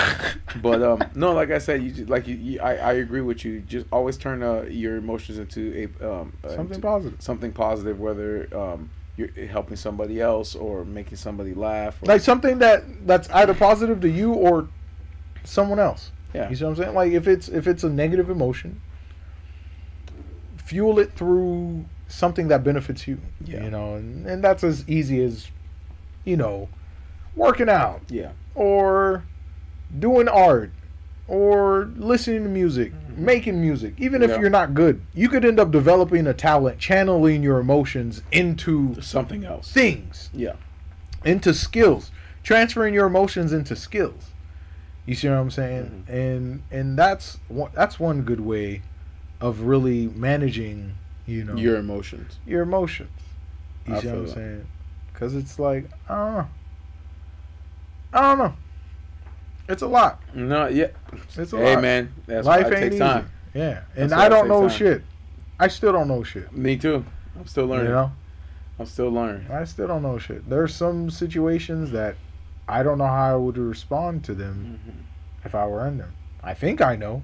but 0.62 0.82
um, 0.82 1.04
no, 1.16 1.34
like 1.34 1.52
I 1.52 1.58
said, 1.58 1.84
you 1.84 1.92
just, 1.92 2.10
like 2.10 2.28
you, 2.28 2.36
you 2.36 2.60
I, 2.60 2.76
I 2.76 2.94
agree 2.94 3.22
with 3.22 3.44
you. 3.46 3.60
Just 3.62 3.86
always 3.92 4.18
turn 4.18 4.44
uh, 4.44 4.62
your 4.64 4.96
emotions 4.98 5.38
into 5.38 5.90
a 6.02 6.12
um 6.20 6.34
uh, 6.44 6.50
something 6.50 6.76
into 6.76 6.80
positive. 6.88 7.22
something 7.22 7.52
positive, 7.52 8.00
whether 8.00 8.48
um 8.56 8.90
you're 9.16 9.30
eh, 9.38 9.46
helping 9.46 9.78
somebody 9.78 10.20
else 10.22 10.56
or 10.56 10.86
making 10.86 11.18
somebody 11.18 11.54
laugh. 11.54 12.02
Or, 12.02 12.08
Like 12.08 12.22
something 12.22 12.60
that 12.60 12.84
that's 13.06 13.30
either 13.30 13.54
positive 13.54 14.02
to 14.02 14.10
you 14.10 14.34
or 14.34 14.68
someone 15.44 15.80
else. 15.80 16.12
yeah, 16.34 16.50
You 16.50 16.56
see 16.56 16.64
what 16.64 16.72
I'm 16.72 16.76
saying? 16.78 16.96
Like 16.96 17.12
if 17.12 17.28
it's 17.28 17.48
if 17.48 17.68
it's 17.68 17.84
a 17.84 17.90
negative 17.90 18.30
emotion, 18.30 18.82
fuel 20.58 21.00
it 21.00 21.14
through 21.14 21.86
something 22.08 22.48
that 22.48 22.64
benefits 22.64 23.08
you. 23.08 23.20
Yeah. 23.44 23.64
You 23.64 23.72
know, 23.72 23.96
and, 23.96 24.26
and 24.26 24.44
that's 24.44 24.64
as 24.64 24.88
easy 24.88 25.24
as, 25.24 25.50
you 26.24 26.38
know, 26.38 26.70
working 27.36 27.70
out 27.70 28.02
yeah, 28.10 28.32
or 28.56 29.24
doing 29.98 30.28
art 30.28 30.72
or 31.28 31.90
listening 31.96 32.44
to 32.44 32.50
music, 32.50 32.92
making 33.18 33.60
music, 33.62 33.94
even 33.98 34.22
if 34.24 34.30
Yeah. 34.32 34.40
you're 34.40 34.50
not 34.50 34.74
good, 34.74 35.02
you 35.14 35.30
could 35.30 35.46
end 35.46 35.60
up 35.60 35.72
developing 35.72 36.28
a 36.28 36.34
talent, 36.34 36.80
channeling 36.80 37.44
your 37.44 37.60
emotions 37.60 38.22
into 38.32 39.00
Something 39.02 39.44
else. 39.46 39.72
things, 39.72 40.30
Yeah. 40.34 40.54
into 41.26 41.54
skills, 41.54 42.12
transferring 42.44 42.94
your 42.94 43.08
emotions 43.08 43.54
into 43.54 43.76
skills. 43.76 44.32
You 45.06 45.16
see 45.16 45.28
what 45.30 45.38
I'm 45.38 45.52
saying? 45.52 46.06
Mm-hmm. 46.08 46.14
And 46.16 46.62
and 46.72 46.98
that's 46.98 47.38
one, 47.50 47.72
that's 47.74 48.00
one 48.00 48.22
good 48.22 48.40
way 48.40 48.82
of 49.42 49.62
really 49.62 50.08
managing, 50.16 50.94
you 51.26 51.44
know, 51.44 51.56
Your 51.56 51.76
emotions. 51.78 52.40
your 52.46 52.62
emotions. 52.62 53.10
You 53.86 53.96
I 53.96 54.00
see 54.00 54.08
what 54.08 54.16
I'm 54.18 54.26
that. 54.28 54.34
saying? 54.34 54.66
Because 55.12 55.36
it's 55.36 55.60
like 55.60 55.90
I 56.10 56.16
don't. 56.16 56.48
I 58.14 58.22
don't 58.22 58.38
know. 58.38 58.54
It's 59.70 59.82
a 59.82 59.88
lot. 59.88 60.22
No, 60.34 60.68
yeah. 60.68 60.88
It's 61.38 61.52
a 61.54 61.56
lot. 61.56 61.64
Hey 61.66 61.76
lot. 61.76 61.82
man, 61.82 62.14
that's 62.26 62.46
Life 62.46 62.66
why 62.66 62.70
it 62.70 62.74
ain't 62.74 62.82
takes 62.84 62.96
easy. 62.96 63.00
time. 63.04 63.30
Yeah, 63.54 63.82
and 63.96 64.10
That's 64.10 64.14
I 64.22 64.30
don't 64.30 64.48
know 64.48 64.68
time. 64.68 64.78
shit. 64.78 65.04
I 65.60 65.68
still 65.68 65.92
don't 65.94 66.08
know 66.08 66.24
shit. 66.24 66.52
Me 66.56 66.76
too. 66.76 67.06
I'm 67.40 67.46
still 67.48 67.66
learning. 67.68 67.86
You 67.88 67.92
know, 67.94 68.12
I'm 68.80 68.86
still 68.88 69.10
learning. 69.12 69.46
I 69.52 69.64
still 69.66 69.88
don't 69.88 70.02
know 70.02 70.18
shit. 70.18 70.50
There's 70.50 70.74
some 70.76 71.10
situations 71.10 71.92
that 71.92 72.16
I 72.68 72.82
don't 72.84 72.98
know 72.98 73.06
how 73.08 73.34
I 73.34 73.36
would 73.36 73.58
respond 73.58 74.24
to 74.26 74.34
them 74.34 74.80
Mhm. 74.88 75.46
if 75.46 75.54
I 75.56 75.66
were 75.68 75.86
in 75.88 75.98
them. 75.98 76.14
I 76.44 76.54
think 76.54 76.82
I 76.82 76.96
know. 76.96 77.24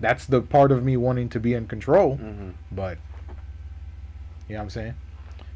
That's 0.00 0.24
the 0.26 0.40
part 0.40 0.72
of 0.72 0.82
me 0.82 0.96
wanting 0.96 1.28
to 1.28 1.38
be 1.38 1.54
in 1.54 1.66
control, 1.68 2.16
Mhm. 2.16 2.54
but 2.72 2.98
you 4.48 4.54
know 4.54 4.60
what 4.60 4.62
I'm 4.64 4.70
saying? 4.70 4.94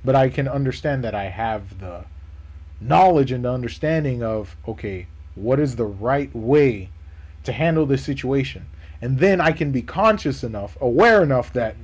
But 0.04 0.14
I 0.14 0.28
can 0.28 0.46
understand 0.46 1.02
that 1.04 1.14
I 1.14 1.24
have 1.24 1.80
the 1.80 2.04
knowledge 2.80 3.32
and 3.32 3.44
the 3.44 3.50
understanding 3.50 4.22
of 4.22 4.56
okay, 4.68 5.06
what 5.36 5.60
is 5.60 5.76
the 5.76 5.84
right 5.84 6.34
way 6.34 6.90
to 7.44 7.52
handle 7.52 7.86
this 7.86 8.04
situation? 8.04 8.66
And 9.00 9.18
then 9.18 9.40
I 9.40 9.52
can 9.52 9.70
be 9.70 9.82
conscious 9.82 10.42
enough, 10.42 10.76
aware 10.80 11.22
enough 11.22 11.52
that 11.52 11.76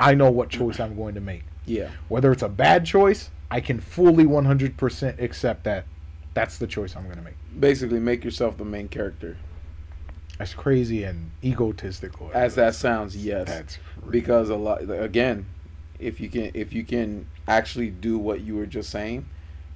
I 0.00 0.14
know 0.14 0.30
what 0.30 0.48
choice 0.48 0.80
I'm 0.80 0.96
going 0.96 1.14
to 1.14 1.20
make. 1.20 1.44
Yeah. 1.66 1.90
Whether 2.08 2.32
it's 2.32 2.42
a 2.42 2.48
bad 2.48 2.86
choice, 2.86 3.30
I 3.50 3.60
can 3.60 3.80
fully 3.80 4.24
100% 4.24 5.20
accept 5.20 5.64
that 5.64 5.84
that's 6.34 6.58
the 6.58 6.66
choice 6.66 6.96
I'm 6.96 7.04
going 7.04 7.16
to 7.16 7.22
make. 7.22 7.34
Basically, 7.58 8.00
make 8.00 8.24
yourself 8.24 8.56
the 8.56 8.64
main 8.64 8.88
character. 8.88 9.36
As 10.40 10.54
crazy 10.54 11.04
and 11.04 11.30
egotistical 11.44 12.30
As 12.32 12.54
that 12.54 12.74
sounds, 12.74 13.16
yes. 13.16 13.46
That's 13.46 13.78
because 14.08 14.48
a 14.48 14.56
lot 14.56 14.82
again 14.90 15.46
if 15.98 16.20
you 16.20 16.28
can 16.28 16.50
if 16.54 16.72
you 16.72 16.82
can 16.84 17.26
actually 17.46 17.90
do 17.90 18.18
what 18.18 18.40
you 18.40 18.56
were 18.56 18.66
just 18.66 18.90
saying 18.90 19.26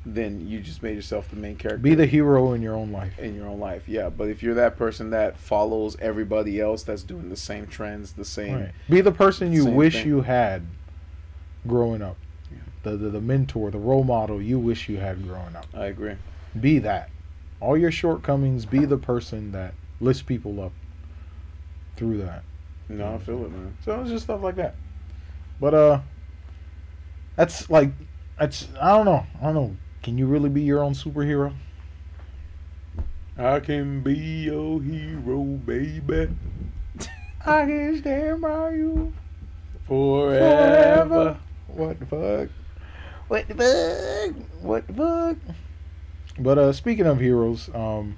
then 0.09 0.47
you 0.47 0.61
just 0.61 0.85
made 0.85 0.95
yourself 0.95 1.29
the 1.31 1.35
main 1.37 1.57
character 1.57 1.79
be 1.83 1.93
the 1.95 2.07
hero 2.07 2.53
in 2.53 2.63
your 2.63 2.75
own 2.77 2.93
life. 2.93 3.19
in 3.19 3.35
your 3.35 3.49
own 3.49 3.59
life 3.59 3.89
yeah 3.89 4.09
but 4.09 4.29
if 4.29 4.41
you're 4.41 4.55
that 4.55 4.77
person 4.79 5.11
that 5.11 5.37
follows 5.37 5.97
everybody 6.01 6.61
else 6.61 6.85
that's 6.85 7.03
doing 7.03 7.29
the 7.29 7.37
same 7.37 7.67
trends 7.67 8.13
the 8.13 8.25
same 8.25 8.55
Right. 8.55 8.71
Be 8.89 9.01
the 9.01 9.11
person 9.11 9.53
you 9.53 9.67
wish 9.67 9.95
thing. 9.95 10.07
you 10.07 10.21
had 10.23 10.63
growing 11.67 12.03
up. 12.03 12.17
Yeah. 12.53 12.59
The, 12.85 12.97
the 12.97 13.11
the 13.11 13.21
mentor, 13.21 13.73
the 13.73 13.79
role 13.79 14.05
model 14.05 14.41
you 14.41 14.61
wish 14.61 14.89
you 14.89 14.99
had 14.99 15.25
growing 15.27 15.57
up. 15.57 15.67
i 15.75 15.87
agree 15.87 16.15
Be 16.61 16.79
that. 16.79 17.11
All 17.59 17.77
your 17.77 17.91
shortcomings, 17.91 18.65
be 18.65 18.85
the 18.85 18.99
person 18.99 19.51
that 19.53 19.75
lifts 20.01 20.23
people 20.23 20.61
up 20.61 20.73
through 21.97 22.19
that. 22.19 22.45
no 22.89 23.15
i 23.15 23.19
feel 23.19 23.45
it 23.45 23.51
man 23.51 23.77
So 23.85 24.01
it's 24.03 24.11
just 24.11 24.27
stuff 24.27 24.41
like 24.43 24.55
that. 24.57 24.77
But 25.61 25.75
uh 25.75 26.01
that's 27.35 27.69
like 27.69 27.91
that's 28.39 28.69
I 28.81 28.91
don't 28.97 29.07
know. 29.07 29.27
I 29.41 29.45
don't 29.47 29.55
know. 29.55 29.77
Can 30.07 30.17
you 30.17 30.27
really 30.27 30.49
be 30.49 30.63
your 30.63 30.85
own 30.85 30.93
superhero? 30.95 31.53
i 33.37 33.59
can 33.59 34.03
be 34.03 34.15
your 34.45 34.81
hero 34.81 35.43
baby 35.43 36.29
I 37.45 37.67
can 37.67 37.99
stand 37.99 38.41
by 38.41 38.71
you 38.71 39.13
forever 39.89 41.37
What 41.67 41.99
the 41.99 42.07
fuck? 42.07 42.51
What 43.27 43.49
the 43.49 43.55
fuck? 43.57 44.37
What 44.63 44.87
the 44.87 44.93
fuck? 44.95 45.57
But 46.39 46.59
uh 46.59 46.73
speaking 46.73 47.07
of 47.07 47.19
heroes, 47.19 47.69
um 47.75 48.17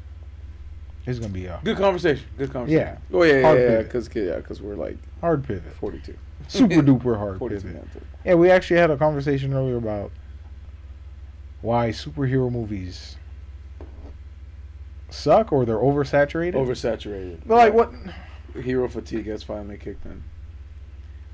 it's 1.06 1.18
gonna 1.18 1.32
be 1.32 1.46
a 1.46 1.58
good 1.64 1.78
conversation 1.78 2.26
good 2.36 2.52
conversation 2.52 2.98
Yeah. 3.10 3.16
oh 3.18 3.22
yeah 3.22 3.32
yeah 3.32 3.42
Hard 3.42 3.58
yeah 3.60 3.76
because 3.78 4.10
yeah 4.14 4.36
because 4.36 4.60
we're 4.60 4.76
like 4.76 4.98
hard 5.22 5.42
pivot. 5.42 5.72
42 5.80 6.14
Super 6.48 6.74
duper 6.82 7.16
hard 7.16 7.38
42 7.38 7.66
pivot. 7.66 7.88
Yeah, 8.26 8.34
we 8.34 8.50
actually 8.50 8.78
had 8.78 8.90
a 8.90 8.98
conversation 8.98 9.54
earlier 9.54 9.78
about 9.78 10.12
why 11.60 11.90
superhero 11.90 12.50
movies 12.50 13.16
suck 15.10 15.52
or 15.52 15.64
they're 15.64 15.76
oversaturated. 15.76 16.54
oversaturated 16.54 17.40
But 17.46 17.54
like 17.54 17.74
what? 17.74 17.92
hero 18.60 18.88
fatigue 18.88 19.26
has 19.26 19.42
finally 19.42 19.76
kicked 19.76 20.04
in. 20.06 20.22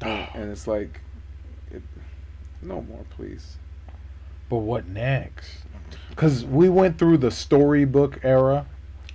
And, 0.01 0.51
it's 0.51 0.67
like, 0.67 1.01
it, 1.71 1.83
no 2.61 2.83
more, 2.83 3.05
please. 3.11 3.57
But 4.51 4.59
what 4.59 4.87
next? 4.87 5.51
Because 6.11 6.45
we 6.45 6.69
went 6.69 6.99
through 6.99 7.19
the 7.19 7.31
storybook 7.31 8.21
era. 8.23 8.67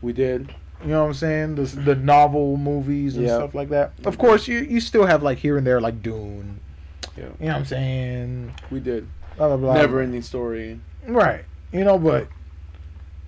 We 0.02 0.14
did. 0.14 0.54
You 0.82 0.88
know 0.92 1.02
what 1.02 1.08
I'm 1.10 1.14
saying? 1.14 1.56
The, 1.56 1.64
the 1.64 1.96
novel 1.96 2.58
movies 2.58 3.18
and 3.18 3.28
Yeah. 3.28 3.38
stuff 3.38 3.54
like 3.54 3.70
that. 3.70 3.92
Of 4.00 4.14
mm-hmm. 4.14 4.22
course, 4.22 4.48
you 4.48 4.60
you 4.60 4.80
still 4.80 5.06
have 5.06 5.22
like 5.22 5.38
here 5.38 5.58
and 5.58 5.68
there 5.68 5.82
like 5.82 6.02
Dune. 6.02 6.60
Yeah. 7.16 7.24
You 7.24 7.30
know 7.30 7.48
what 7.48 7.56
I'm 7.56 7.66
saying? 7.66 8.54
We 8.72 8.80
did. 8.80 9.08
Blah 9.38 9.50
blah 9.50 9.58
blah. 9.58 9.74
Never 9.76 10.02
ending 10.02 10.22
story. 10.22 10.80
Right. 11.10 11.46
You 11.72 11.84
know, 11.84 11.98
but 12.00 12.28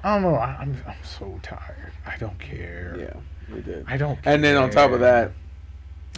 I 0.04 0.14
don't 0.16 0.24
know. 0.24 0.36
I'm 0.38 0.76
I'm 0.88 0.96
so 1.04 1.40
tired. 1.44 1.92
I 2.06 2.18
don't 2.18 2.40
care. 2.40 2.96
Yeah, 3.00 3.54
we 3.56 3.62
did. 3.62 3.86
I 3.88 3.98
don't. 3.98 4.18
And 4.26 4.44
then 4.44 4.58
on 4.58 4.70
top 4.72 4.92
of 4.92 5.00
that, 5.02 5.32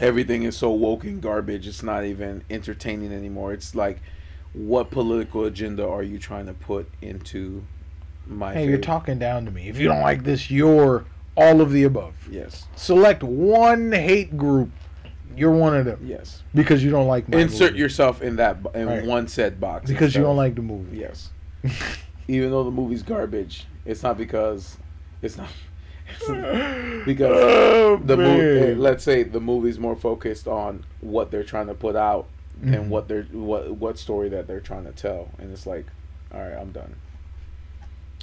everything 0.01 0.43
is 0.43 0.55
so 0.55 0.71
woke 0.71 1.03
and 1.03 1.21
garbage. 1.21 1.67
It's 1.67 1.83
not 1.83 2.05
even 2.05 2.43
entertaining 2.49 3.11
anymore. 3.11 3.53
It's 3.53 3.75
like, 3.75 4.01
what 4.53 4.89
political 4.91 5.45
agenda 5.45 5.87
are 5.87 6.03
you 6.03 6.17
trying 6.19 6.45
to 6.45 6.53
put 6.53 6.89
into 7.01 7.63
my? 8.25 8.53
Hey, 8.53 8.67
you're 8.67 8.77
talking 8.77 9.19
down 9.19 9.45
to 9.45 9.51
me. 9.51 9.67
If 9.67 9.77
you 9.77 9.87
don't 9.87 10.01
like 10.01 10.23
this, 10.23 10.49
you're 10.49 11.05
all 11.35 11.59
of 11.61 11.71
the 11.71 11.83
above. 11.83 12.13
Yes. 12.31 12.67
Select 12.75 13.21
one 13.23 13.91
hate 13.91 14.37
group. 14.37 14.69
You're 15.35 15.51
one 15.51 15.75
of 15.75 15.85
them 15.85 15.99
Yes. 16.05 16.43
because 16.53 16.83
you 16.83 16.91
don't 16.91 17.07
like 17.07 17.27
my 17.27 17.39
Insert 17.39 17.71
movie. 17.71 17.79
yourself 17.79 18.21
in 18.21 18.35
that 18.35 18.57
in 18.75 18.85
Right. 18.87 19.03
one 19.03 19.27
said 19.27 19.59
box. 19.59 19.89
because 19.89 20.13
you 20.15 20.21
don't 20.21 20.37
like 20.37 20.53
the 20.53 20.61
movie. 20.61 20.97
Yes. 20.99 21.31
Even 22.27 22.51
though 22.51 22.63
the 22.63 22.71
movie's 22.71 23.03
garbage, 23.03 23.65
it's 23.85 24.03
not 24.03 24.17
because 24.17 24.77
it's 25.21 25.37
not 25.37 25.49
because 27.05 27.31
Oh, 27.31 27.97
the 28.03 28.17
movie. 28.17 28.75
Let's 28.75 29.03
say 29.03 29.23
the 29.23 29.39
movie's 29.41 29.79
more 29.79 29.95
focused 29.95 30.47
on 30.47 30.85
what 31.01 31.31
they're 31.31 31.43
trying 31.43 31.67
to 31.67 31.73
put 31.73 31.95
out 31.95 32.27
Mhm. 32.61 32.71
than 32.71 32.89
what 32.89 33.07
they're 33.07 33.23
what 33.31 33.71
what 33.71 33.97
story 33.97 34.29
that 34.29 34.47
they're 34.47 34.59
trying 34.61 34.85
to 34.85 34.91
tell, 34.91 35.29
and 35.39 35.51
it's 35.51 35.65
like, 35.65 35.85
all 36.33 36.39
right, 36.39 36.53
I'm 36.53 36.71
done. 36.71 36.95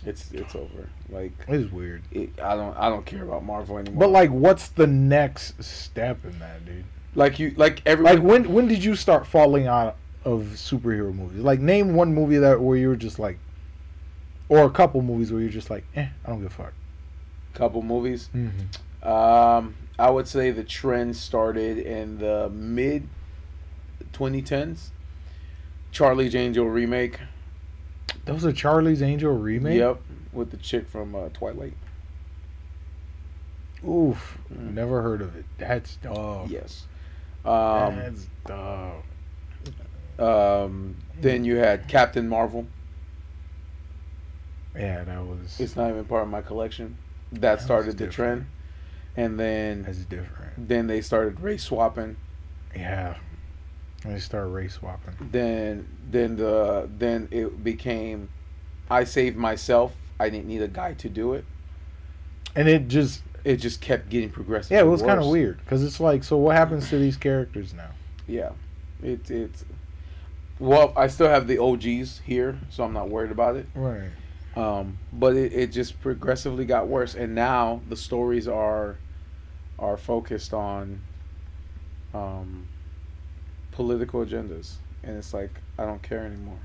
It's 0.07 0.31
it's 0.33 0.55
over. 0.55 0.89
Like 1.11 1.33
It's 1.49 1.71
weird. 1.71 2.03
it, 2.13 2.31
I 2.41 2.55
don't 2.57 2.77
I 2.79 2.89
don't 2.89 3.05
care 3.05 3.23
about 3.25 3.45
Marvel 3.45 3.77
anymore. 3.77 3.99
But 4.01 4.11
like, 4.11 4.31
what's 4.31 4.69
the 4.69 4.87
next 4.87 5.63
step 5.63 6.25
in 6.25 6.39
that, 6.39 6.65
dude? 6.65 6.85
like 7.17 7.41
you 7.41 7.53
like 7.57 7.83
everyone 7.87 8.15
Like, 8.15 8.23
when 8.23 8.53
when 8.53 8.69
did 8.69 8.85
you 8.85 8.95
start 8.95 9.27
falling 9.27 9.67
out 9.67 9.97
of 10.25 10.43
superhero 10.55 11.15
movies? 11.15 11.43
Like, 11.43 11.61
name 11.61 11.95
one 11.95 12.15
movie 12.15 12.39
that 12.39 12.61
where 12.61 12.77
you 12.77 12.89
were 12.89 12.97
just 12.97 13.19
like, 13.19 13.39
or 14.49 14.65
a 14.65 14.71
couple 14.71 15.03
movies 15.03 15.33
where 15.33 15.41
you're 15.41 15.51
just 15.51 15.71
like, 15.71 15.85
eh, 15.95 16.09
I 16.25 16.29
don't 16.29 16.41
give 16.43 16.51
a 16.51 16.55
fuck. 16.55 16.73
couple 17.55 17.83
movies. 17.83 18.29
Mm-hmm. 18.35 19.09
Um, 19.09 19.75
I 19.99 20.11
would 20.11 20.29
say 20.29 20.51
the 20.51 20.65
trend 20.65 21.17
started 21.17 21.79
in 21.79 22.19
the 22.19 22.49
mid 22.51 23.09
2010s. 24.13 24.91
Charlie's 25.93 26.35
Angel 26.35 26.67
remake. 26.67 27.19
That 28.25 28.35
was 28.35 28.45
a 28.45 28.53
Charlie's 28.53 29.03
Angel 29.03 29.33
remake. 29.33 29.79
Yep, 29.79 30.01
with 30.33 30.51
the 30.51 30.57
chick 30.57 30.89
from 30.89 31.15
uh, 31.15 31.29
Twilight. 31.31 31.75
Oof. 33.87 34.39
Mm. 34.53 34.75
Never 34.75 35.03
heard 35.03 35.23
of 35.23 35.37
it. 35.37 35.45
That's 35.59 35.97
dog. 35.97 36.51
Yes. 36.51 36.87
Um, 37.45 37.97
That's 37.97 38.27
dog. 38.47 39.03
Um, 40.21 40.97
then 41.21 41.45
you 41.45 41.57
had 41.57 41.89
Captain 41.89 42.29
Marvel. 42.29 42.67
Yeah, 44.77 45.05
that 45.05 45.25
was. 45.27 45.59
It's 45.59 45.77
not 45.77 45.91
even 45.91 46.05
part 46.05 46.23
of 46.23 46.29
my 46.29 46.43
collection. 46.43 46.97
That 47.33 47.41
That 47.41 47.61
started 47.63 47.99
the 47.99 48.09
trend, 48.09 48.47
and 49.17 49.39
then 49.39 49.83
That's 49.83 49.99
different. 49.99 50.69
then 50.69 50.87
they 50.87 51.01
started 51.01 51.41
race 51.41 51.65
swapping. 51.65 52.17
Yeah. 52.75 53.17
They 54.05 54.19
start 54.19 54.51
race 54.51 54.75
swapping. 54.75 55.15
Then 55.31 55.87
then 56.11 56.37
the 56.37 56.89
then 56.99 57.29
it 57.31 57.63
became, 57.63 58.31
I 58.91 59.05
saved 59.05 59.37
myself. 59.37 59.95
I 60.19 60.31
didn't 60.31 60.47
need 60.47 60.63
a 60.63 60.69
guy 60.69 60.95
to 60.95 61.09
do 61.09 61.35
it. 61.35 61.45
And 62.57 62.69
it 62.69 62.89
just. 62.89 63.23
It 63.43 63.57
just 63.57 63.81
kept 63.81 64.11
getting 64.11 64.29
progressive. 64.29 64.73
Yeah, 64.73 64.81
it 64.81 64.87
was 64.87 65.01
kind 65.01 65.19
of 65.19 65.27
weird. 65.27 65.61
Because 65.65 65.83
it's 65.83 65.99
like, 65.99 66.23
so 66.25 66.37
what 66.37 66.57
happens 66.57 66.91
to 66.91 66.99
these 66.99 67.17
characters 67.17 67.73
now? 67.73 67.89
Yeah, 68.27 68.51
it 69.03 69.31
it's. 69.31 69.65
Well, 70.61 70.93
I 70.95 71.07
still 71.07 71.29
have 71.29 71.47
the 71.49 71.59
OGs 71.59 72.21
here, 72.25 72.59
so 72.69 72.85
I'm 72.85 72.93
not 72.93 73.09
worried 73.09 73.33
about 73.33 73.57
it. 73.57 73.67
Right. 73.75 74.11
Um, 74.55 74.99
but 75.13 75.35
it, 75.35 75.53
it 75.53 75.73
just 75.73 76.01
progressively 76.01 76.67
got 76.67 76.87
worse, 76.87 77.15
and 77.15 77.35
now 77.35 77.81
the 77.89 77.97
stories 77.97 78.47
are 78.47 78.99
are 79.79 79.97
focused 79.97 80.53
on 80.53 81.01
um, 82.13 82.67
political 83.71 84.25
agendas, 84.25 84.75
and 85.03 85.17
it's 85.17 85.33
like 85.33 85.63
I 85.79 85.87
don't 85.87 86.03
care 86.03 86.27
anymore 86.27 86.61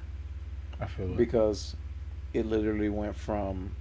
I 0.79 0.87
feel 0.87 1.11
it. 1.11 1.17
because 1.17 1.75
it 2.33 2.45
literally 2.45 2.89
went 2.89 3.15
from 3.15 3.71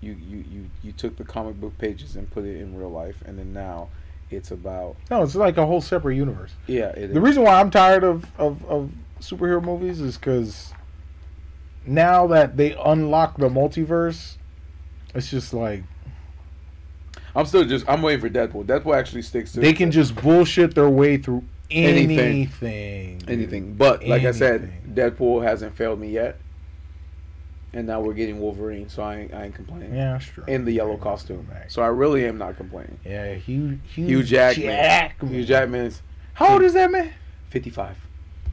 you 0.00 0.12
you 0.12 0.38
you 0.38 0.70
you 0.82 0.92
took 0.92 1.16
the 1.16 1.24
comic 1.24 1.60
book 1.60 1.78
pages 1.78 2.16
and 2.16 2.28
put 2.30 2.44
it 2.44 2.60
in 2.60 2.76
real 2.76 2.90
life, 2.90 3.22
and 3.26 3.38
then 3.38 3.52
now 3.52 3.88
it's 4.34 4.50
about 4.50 4.96
No, 5.10 5.22
it's 5.22 5.34
like 5.34 5.56
a 5.56 5.66
whole 5.66 5.80
separate 5.80 6.16
universe. 6.16 6.52
yeah. 6.66 6.88
It 6.90 7.08
The 7.12 7.16
is. 7.16 7.18
reason 7.18 7.42
why 7.44 7.60
I'm 7.60 7.70
tired 7.70 8.04
of, 8.04 8.26
of, 8.38 8.64
of 8.66 8.90
superhero 9.20 9.62
movies 9.62 10.00
is 10.00 10.16
because 10.16 10.72
now 11.86 12.26
that 12.28 12.56
they 12.56 12.72
unlock 12.72 13.36
the 13.38 13.48
multiverse, 13.48 14.36
it's 15.14 15.30
just 15.30 15.52
like 15.54 15.82
I'm 17.36 17.46
still 17.46 17.64
just 17.64 17.88
I'm 17.88 18.02
waiting 18.02 18.20
for 18.20 18.30
Deadpool. 18.30 18.64
Deadpool 18.66 18.96
actually 18.96 19.22
sticks 19.22 19.52
to 19.52 19.60
they 19.60 19.72
can 19.72 19.90
just 19.90 20.14
bullshit 20.16 20.74
their 20.74 20.88
way 20.88 21.16
through 21.16 21.44
Anything. 21.70 22.18
anything. 22.18 23.22
anything. 23.26 23.74
But 23.74 24.06
like 24.06 24.22
I 24.24 24.30
said, 24.32 24.70
Deadpool 24.94 25.42
hasn't 25.42 25.74
failed 25.74 25.98
me 25.98 26.10
yet, 26.10 26.38
and 27.74 27.86
now 27.86 28.00
we're 28.00 28.14
getting 28.14 28.38
Wolverine, 28.40 28.88
so 28.88 29.02
I 29.02 29.16
ain't, 29.16 29.34
I 29.34 29.44
ain't 29.44 29.54
complaining. 29.54 29.94
Yeah, 29.94 30.12
that's 30.12 30.26
true. 30.26 30.44
In 30.46 30.64
the 30.64 30.72
yellow 30.72 30.96
costume, 30.96 31.48
so 31.68 31.82
I 31.82 31.88
really 31.88 32.24
am 32.26 32.38
not 32.38 32.56
complaining. 32.56 32.98
Yeah, 33.04 33.34
Hugh 33.34 33.78
Hugh, 33.84 34.06
Hugh 34.06 34.22
Jackman. 34.22 34.66
Jackman. 34.68 35.32
Hugh 35.32 35.44
Jackman 35.44 35.86
is 35.86 36.02
How 36.34 36.54
old 36.54 36.62
is 36.62 36.74
that 36.74 36.90
man? 36.90 37.12
55. 37.50 37.96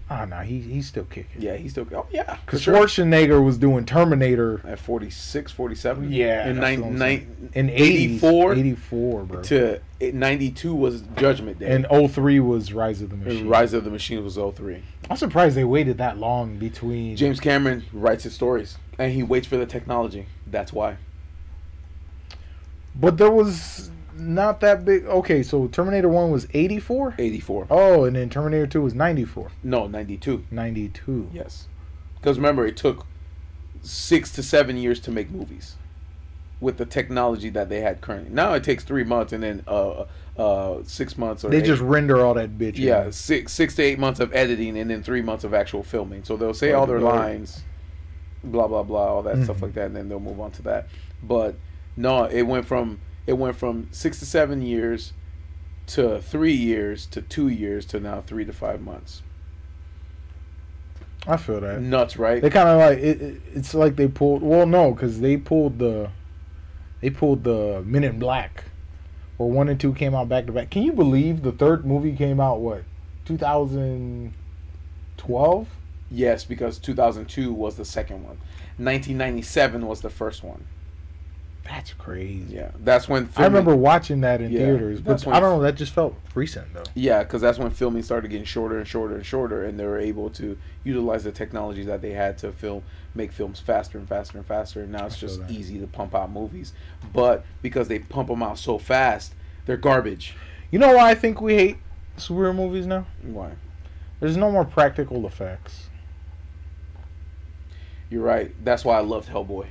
Oh 0.09 0.25
no, 0.25 0.39
he 0.39 0.59
he's 0.59 0.87
still 0.87 1.05
kicking. 1.05 1.41
Yeah, 1.41 1.55
he's 1.55 1.71
still. 1.71 1.87
Oh 1.95 2.05
yeah, 2.11 2.37
Because 2.45 2.61
sure. 2.61 2.75
Schwarzenegger 2.75 3.41
was 3.43 3.57
doing 3.57 3.85
Terminator 3.85 4.61
At 4.67 4.77
46, 4.77 5.53
47. 5.53 6.11
Yeah, 6.11 6.49
in 6.49 6.57
nine, 6.59 6.97
nine, 6.97 7.49
in 7.53 7.69
84 7.69 8.53
84, 8.55 9.23
bro. 9.23 9.41
to 9.43 9.79
92 10.01 10.75
was 10.75 11.03
Judgment 11.15 11.59
Day. 11.59 11.71
and 11.71 11.87
03 12.11 12.41
was 12.41 12.73
Rise 12.73 13.01
of 13.01 13.09
the 13.11 13.15
Machine. 13.15 13.39
And 13.41 13.49
Rise 13.49 13.71
of 13.73 13.85
the 13.85 13.89
Machine 13.89 14.21
was 14.21 14.35
03. 14.35 14.83
I'm 15.11 15.17
surprised 15.17 15.57
they 15.57 15.65
waited 15.65 15.97
that 15.97 16.17
long 16.19 16.55
between. 16.55 17.17
James 17.17 17.41
Cameron 17.41 17.83
writes 17.91 18.23
his 18.23 18.33
stories, 18.33 18.77
and 18.97 19.11
he 19.11 19.23
waits 19.23 19.45
for 19.45 19.57
the 19.57 19.65
technology. 19.65 20.27
That's 20.47 20.71
why. 20.71 20.95
But 22.95 23.17
there 23.17 23.29
was 23.29 23.91
not 24.15 24.61
that 24.61 24.85
big. 24.85 25.03
Okay, 25.03 25.43
so 25.43 25.67
Terminator 25.67 26.07
1 26.07 26.31
was 26.31 26.47
84? 26.53 27.15
84. 27.17 27.67
Oh, 27.69 28.05
and 28.05 28.15
then 28.15 28.29
Terminator 28.29 28.65
2 28.65 28.81
was 28.83 28.93
94. 28.93 29.51
No, 29.63 29.85
92. 29.85 30.45
92. 30.49 31.29
Yes. 31.33 31.67
Because 32.15 32.37
remember, 32.37 32.65
it 32.65 32.77
took 32.77 33.05
six 33.81 34.31
to 34.31 34.41
seven 34.41 34.77
years 34.77 35.01
to 35.01 35.11
make 35.11 35.29
movies 35.29 35.75
with 36.61 36.77
the 36.77 36.85
technology 36.85 37.49
that 37.49 37.67
they 37.67 37.81
had 37.81 37.99
currently. 37.99 38.31
Now 38.33 38.53
it 38.53 38.63
takes 38.63 38.85
three 38.85 39.03
months 39.03 39.33
and 39.33 39.43
then 39.43 39.63
uh, 39.67 40.05
uh, 40.37 40.77
six 40.83 41.17
months 41.17 41.43
or 41.43 41.49
They 41.49 41.57
eight- 41.57 41.65
just 41.65 41.81
render 41.81 42.23
all 42.25 42.33
that 42.35 42.57
bitch. 42.57 42.77
in. 42.77 42.83
yeah 42.83 43.09
six 43.11 43.51
six 43.53 43.75
to 43.75 43.83
eight 43.83 43.99
months 43.99 44.19
of 44.19 44.33
editing 44.33 44.77
and 44.77 44.89
then 44.89 45.03
three 45.03 45.21
months 45.21 45.43
of 45.43 45.53
actual 45.53 45.83
filming. 45.83 46.23
So 46.23 46.37
they'll 46.37 46.53
say 46.53 46.71
all 46.73 46.85
their 46.87 46.99
lines, 47.01 47.63
blah 48.43 48.67
blah 48.67 48.83
blah, 48.83 49.07
all 49.15 49.23
that 49.23 49.43
stuff 49.43 49.57
Mhm. 49.57 49.61
like 49.63 49.73
that, 49.73 49.87
and 49.87 49.95
then 49.95 50.09
they'll 50.09 50.19
move 50.19 50.39
on 50.39 50.51
to 50.51 50.61
that. 50.63 50.87
But 51.21 51.55
no, 51.97 52.23
it 52.25 52.43
went 52.43 52.65
from 52.65 52.99
it 53.27 53.33
went 53.33 53.55
from 53.55 53.87
six 53.91 54.19
to 54.19 54.25
seven 54.25 54.61
years 54.61 55.13
to 55.87 56.21
three 56.21 56.53
years 56.53 57.05
to 57.07 57.21
two 57.21 57.49
years 57.49 57.85
to 57.87 57.99
now 57.99 58.21
three 58.25 58.45
to 58.45 58.53
five 58.53 58.81
months. 58.81 59.21
I 61.27 61.37
feel 61.37 61.61
that. 61.61 61.81
Nuts, 61.81 62.17
right? 62.17 62.41
They 62.41 62.49
kind 62.49 62.67
of 62.69 62.79
like 62.79 62.97
it, 62.97 63.21
it, 63.21 63.41
It's 63.53 63.73
like 63.75 63.95
they 63.95 64.07
pulled. 64.07 64.41
Well, 64.41 64.65
no, 64.65 64.91
because 64.91 65.19
they 65.19 65.37
pulled 65.37 65.77
the. 65.79 66.09
They 67.01 67.09
pulled 67.09 67.43
the 67.43 67.83
Men 67.85 68.03
in 68.03 68.17
Black, 68.19 68.65
where 69.41 69.55
one 69.55 69.69
and 69.69 69.79
two 69.79 69.93
came 69.93 70.13
out 70.13 70.29
back 70.29 70.45
to 70.45 70.51
back. 70.51 70.69
Can 70.69 70.83
you 70.83 70.93
believe 70.93 71.41
the 71.41 71.51
third 71.51 71.83
movie 71.85 72.15
came 72.15 72.39
out 72.39 72.59
what, 72.59 72.83
2012? 73.25 75.67
Yes, 76.09 76.45
because 76.45 76.77
2002 76.77 77.51
was 77.53 77.77
the 77.77 77.85
second 77.85 78.23
one. 78.23 78.37
1997 78.77 79.87
was 79.87 80.01
the 80.01 80.09
first 80.09 80.43
one. 80.43 80.65
That's 81.63 81.93
crazy. 81.93 82.55
Yeah, 82.55 82.71
that's 82.79 83.07
when 83.07 83.29
I 83.35 83.43
remember 83.43 83.75
watching 83.75 84.21
that 84.21 84.41
in 84.41 84.51
Yeah, 84.51 84.59
theaters, 84.59 84.99
but 84.99 85.25
I 85.27 85.39
don't 85.39 85.57
know. 85.57 85.61
That 85.61 85.75
just 85.75 85.93
felt 85.93 86.15
recent 86.33 86.73
though. 86.73 86.83
Yeah, 86.95 87.23
because 87.23 87.41
that's 87.41 87.59
when 87.59 87.69
filming 87.69 88.01
started 88.01 88.29
getting 88.29 88.45
shorter 88.45 88.77
and 88.77 88.87
shorter 88.87 89.15
and 89.15 89.25
shorter, 89.25 89.63
and 89.63 89.79
they 89.79 89.85
were 89.85 89.99
able 89.99 90.29
to 90.31 90.57
utilize 90.83 91.23
the 91.23 91.31
technology 91.31 91.83
that 91.83 92.01
they 92.01 92.11
had 92.11 92.37
to 92.39 92.51
film, 92.51 92.83
make 93.13 93.31
films 93.31 93.59
faster 93.59 93.99
and 93.99 94.09
faster 94.09 94.39
and 94.39 94.47
faster. 94.47 94.81
And 94.81 94.91
now 94.91 95.05
it's 95.05 95.17
just 95.17 95.39
that. 95.39 95.51
easy 95.51 95.79
to 95.79 95.87
pump 95.87 96.15
out 96.15 96.31
movies, 96.31 96.73
but 97.13 97.45
because 97.61 97.87
they 97.87 97.99
pump 97.99 98.29
them 98.29 98.41
out 98.41 98.57
so 98.57 98.79
fast, 98.79 99.35
they're 99.65 99.77
garbage. 99.77 100.35
You 100.71 100.79
know 100.79 100.95
why 100.95 101.11
I 101.11 101.15
think 101.15 101.41
we 101.41 101.55
hate 101.55 101.77
superhero 102.17 102.55
movies 102.55 102.87
now? 102.87 103.05
Why? 103.21 103.51
There's 104.19 104.37
no 104.37 104.51
more 104.51 104.65
practical 104.65 105.25
effects. 105.27 105.89
You're 108.09 108.23
right. 108.23 108.53
That's 108.63 108.83
why 108.83 108.97
I 108.97 109.01
loved 109.01 109.29
Hellboy. 109.29 109.67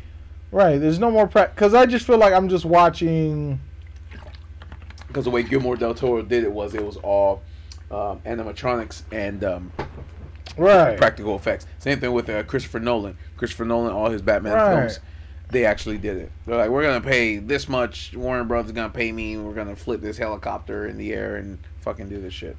Right. 0.53 0.79
There's 0.79 0.99
no 0.99 1.11
more 1.11 1.27
pra 1.29 1.49
because 1.55 1.75
I 1.75 1.87
just 1.87 2.07
feel 2.07 2.19
like 2.19 2.33
I'm 2.33 2.49
just 2.49 2.65
watching. 2.65 3.61
Because 5.07 5.25
the 5.25 5.31
way 5.31 5.43
Guillermo 5.43 5.75
del 5.77 5.95
Toro 5.95 6.23
did 6.23 6.45
it 6.45 6.53
was 6.53 6.75
it 6.75 6.85
was 6.85 6.97
all 6.99 7.43
um, 7.91 8.21
animatronics 8.21 9.03
and 9.13 9.43
um, 9.45 9.73
Right. 10.57 10.97
practical 10.99 11.37
effects. 11.37 11.67
Same 11.79 12.01
thing 12.01 12.13
with 12.13 12.29
uh, 12.29 12.43
Christopher 12.45 12.81
Nolan. 12.81 13.17
Christopher 13.37 13.65
Nolan, 13.65 13.93
all 13.93 14.11
his 14.11 14.23
Batman 14.23 14.55
Right. 14.55 14.69
films, 14.69 15.01
they 15.51 15.65
actually 15.65 15.99
did 15.99 16.17
it. 16.17 16.31
They're 16.47 16.57
like, 16.57 16.71
we're 16.71 16.83
gonna 16.83 17.01
pay 17.01 17.39
this 17.39 17.69
much. 17.69 18.15
Warner 18.15 18.45
Brothers 18.45 18.73
gonna 18.73 18.89
pay 18.91 19.11
me. 19.11 19.37
We're 19.37 19.55
gonna 19.55 19.77
flip 19.77 20.01
this 20.01 20.19
helicopter 20.19 20.87
in 20.87 20.97
the 20.99 21.13
air 21.13 21.37
and 21.37 21.59
fucking 21.81 22.09
do 22.09 22.21
this 22.21 22.35
shit. 22.35 22.57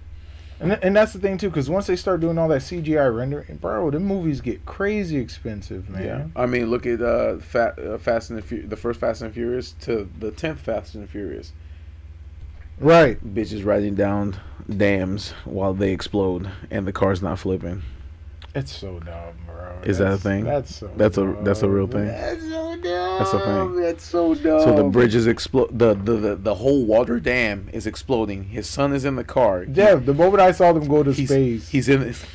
And, 0.61 0.69
th- 0.71 0.79
and 0.83 0.95
that's 0.95 1.11
the 1.11 1.19
thing 1.19 1.37
too, 1.39 1.49
because 1.49 1.69
once 1.69 1.87
they 1.87 1.95
start 1.95 2.21
doing 2.21 2.37
all 2.37 2.47
that 2.49 2.61
CGI 2.61 3.13
rendering, 3.15 3.57
bro, 3.57 3.89
the 3.89 3.99
movies 3.99 4.41
get 4.41 4.63
crazy 4.65 5.17
expensive, 5.17 5.89
man. 5.89 6.03
Yeah. 6.05 6.27
I 6.35 6.45
mean, 6.45 6.67
look 6.67 6.85
at 6.85 7.01
uh, 7.01 7.39
Fa- 7.39 7.93
uh, 7.95 7.97
Fast 7.97 8.29
and 8.29 8.37
the, 8.37 8.43
Fu- 8.43 8.67
the 8.67 8.77
first 8.77 8.99
Fast 8.99 9.23
and 9.23 9.33
Furious 9.33 9.73
to 9.81 10.07
the 10.19 10.29
tenth 10.29 10.59
Fast 10.59 10.93
and 10.93 11.09
Furious. 11.09 11.51
Right. 12.79 13.19
Bitches 13.25 13.65
riding 13.65 13.95
down 13.95 14.39
dams 14.69 15.31
while 15.45 15.73
they 15.73 15.91
explode 15.91 16.51
and 16.69 16.87
the 16.87 16.93
car's 16.93 17.21
not 17.23 17.39
flipping. 17.39 17.81
It's 18.53 18.75
so 18.75 18.99
dumb, 18.99 19.33
bro. 19.45 19.79
Is 19.83 19.99
that 19.99 20.11
a 20.11 20.17
thing? 20.17 20.43
That's 20.43 20.75
so. 20.75 20.91
That's 20.97 21.17
a- 21.17 21.37
that's 21.41 21.61
a 21.63 21.69
real 21.69 21.87
thing? 21.87 22.07
That's 22.07 22.41
so 22.41 22.75
dumb. 22.75 23.17
That's 23.19 23.33
a 23.33 23.39
thing. 23.39 23.81
That's 23.81 24.03
so 24.05 24.35
dumb. 24.35 24.61
So 24.61 24.75
the 24.75 24.83
bridges 24.83 25.25
explode. 25.27 25.77
The, 25.79 25.93
the 25.93 26.13
the 26.17 26.35
the 26.35 26.55
whole 26.55 26.85
water 26.85 27.19
dam 27.19 27.69
is 27.71 27.87
exploding. 27.87 28.45
His 28.45 28.67
son 28.67 28.93
is 28.93 29.05
in 29.05 29.15
the 29.15 29.23
car. 29.23 29.65
Jeff, 29.65 30.05
the 30.05 30.13
moment 30.13 30.41
I 30.41 30.51
saw 30.51 30.73
them 30.73 30.87
go 30.87 31.01
to 31.01 31.11
he's, 31.13 31.29
space, 31.29 31.69
He's 31.69 31.87
in 31.87 32.01
his. 32.01 32.25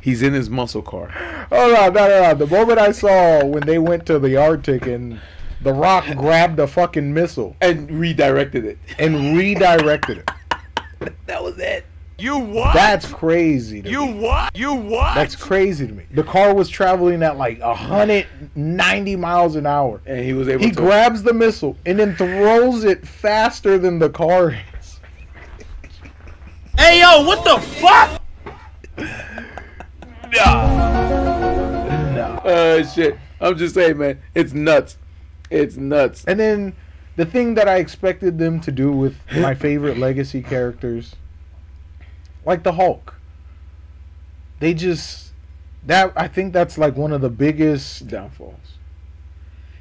he's 0.00 0.22
in 0.22 0.32
his 0.34 0.48
muscle 0.48 0.82
car. 0.82 1.10
Oh 1.50 1.68
no, 1.72 1.88
no, 1.90 2.08
no, 2.08 2.22
no! 2.22 2.34
The 2.34 2.46
moment 2.46 2.78
I 2.78 2.92
saw 2.92 3.44
when 3.44 3.64
they 3.66 3.78
went 3.78 4.06
to 4.06 4.18
the 4.18 4.36
Arctic 4.36 4.86
and 4.86 5.20
the 5.62 5.72
Rock 5.72 6.04
grabbed 6.16 6.58
a 6.60 6.66
fucking 6.66 7.12
missile 7.12 7.56
and 7.60 7.90
redirected 7.90 8.64
it. 8.64 8.78
and 8.98 9.36
redirected 9.36 10.18
it. 10.18 10.30
That 11.26 11.42
was 11.42 11.58
it. 11.58 11.84
You 12.18 12.38
what? 12.38 12.74
That's 12.74 13.10
crazy. 13.10 13.82
To 13.82 13.90
you 13.90 14.06
me. 14.06 14.20
what? 14.20 14.56
You 14.56 14.74
what? 14.74 15.14
That's 15.14 15.34
crazy 15.34 15.86
to 15.86 15.92
me. 15.92 16.04
The 16.12 16.22
car 16.22 16.54
was 16.54 16.68
traveling 16.68 17.22
at 17.22 17.36
like 17.36 17.60
190 17.60 19.16
miles 19.16 19.56
an 19.56 19.66
hour. 19.66 20.00
And 20.06 20.24
he 20.24 20.32
was 20.32 20.48
able 20.48 20.62
He 20.62 20.70
to. 20.70 20.76
grabs 20.76 21.22
the 21.22 21.32
missile 21.32 21.76
and 21.84 21.98
then 21.98 22.14
throws 22.16 22.84
it 22.84 23.06
faster 23.06 23.78
than 23.78 23.98
the 23.98 24.10
car 24.10 24.50
is. 24.50 25.00
Hey 26.78 27.00
yo, 27.00 27.24
what 27.26 27.44
the 27.44 27.60
fuck? 27.60 28.22
No. 30.32 32.40
Oh 32.44 32.78
uh, 32.80 32.84
shit! 32.84 33.18
I'm 33.40 33.56
just 33.56 33.74
saying, 33.74 33.98
man. 33.98 34.20
It's 34.34 34.52
nuts. 34.52 34.96
It's 35.50 35.76
nuts. 35.76 36.24
And 36.26 36.40
then 36.40 36.74
the 37.16 37.26
thing 37.26 37.54
that 37.54 37.68
I 37.68 37.76
expected 37.76 38.38
them 38.38 38.58
to 38.60 38.72
do 38.72 38.90
with 38.90 39.16
my 39.36 39.54
favorite 39.54 39.98
legacy 39.98 40.42
characters, 40.42 41.14
like 42.44 42.62
the 42.62 42.72
Hulk, 42.72 43.14
they 44.60 44.74
just 44.74 45.32
that 45.86 46.12
I 46.16 46.28
think 46.28 46.52
that's 46.52 46.78
like 46.78 46.96
one 46.96 47.12
of 47.12 47.20
the 47.20 47.30
biggest 47.30 48.06
Downfalls. 48.08 48.78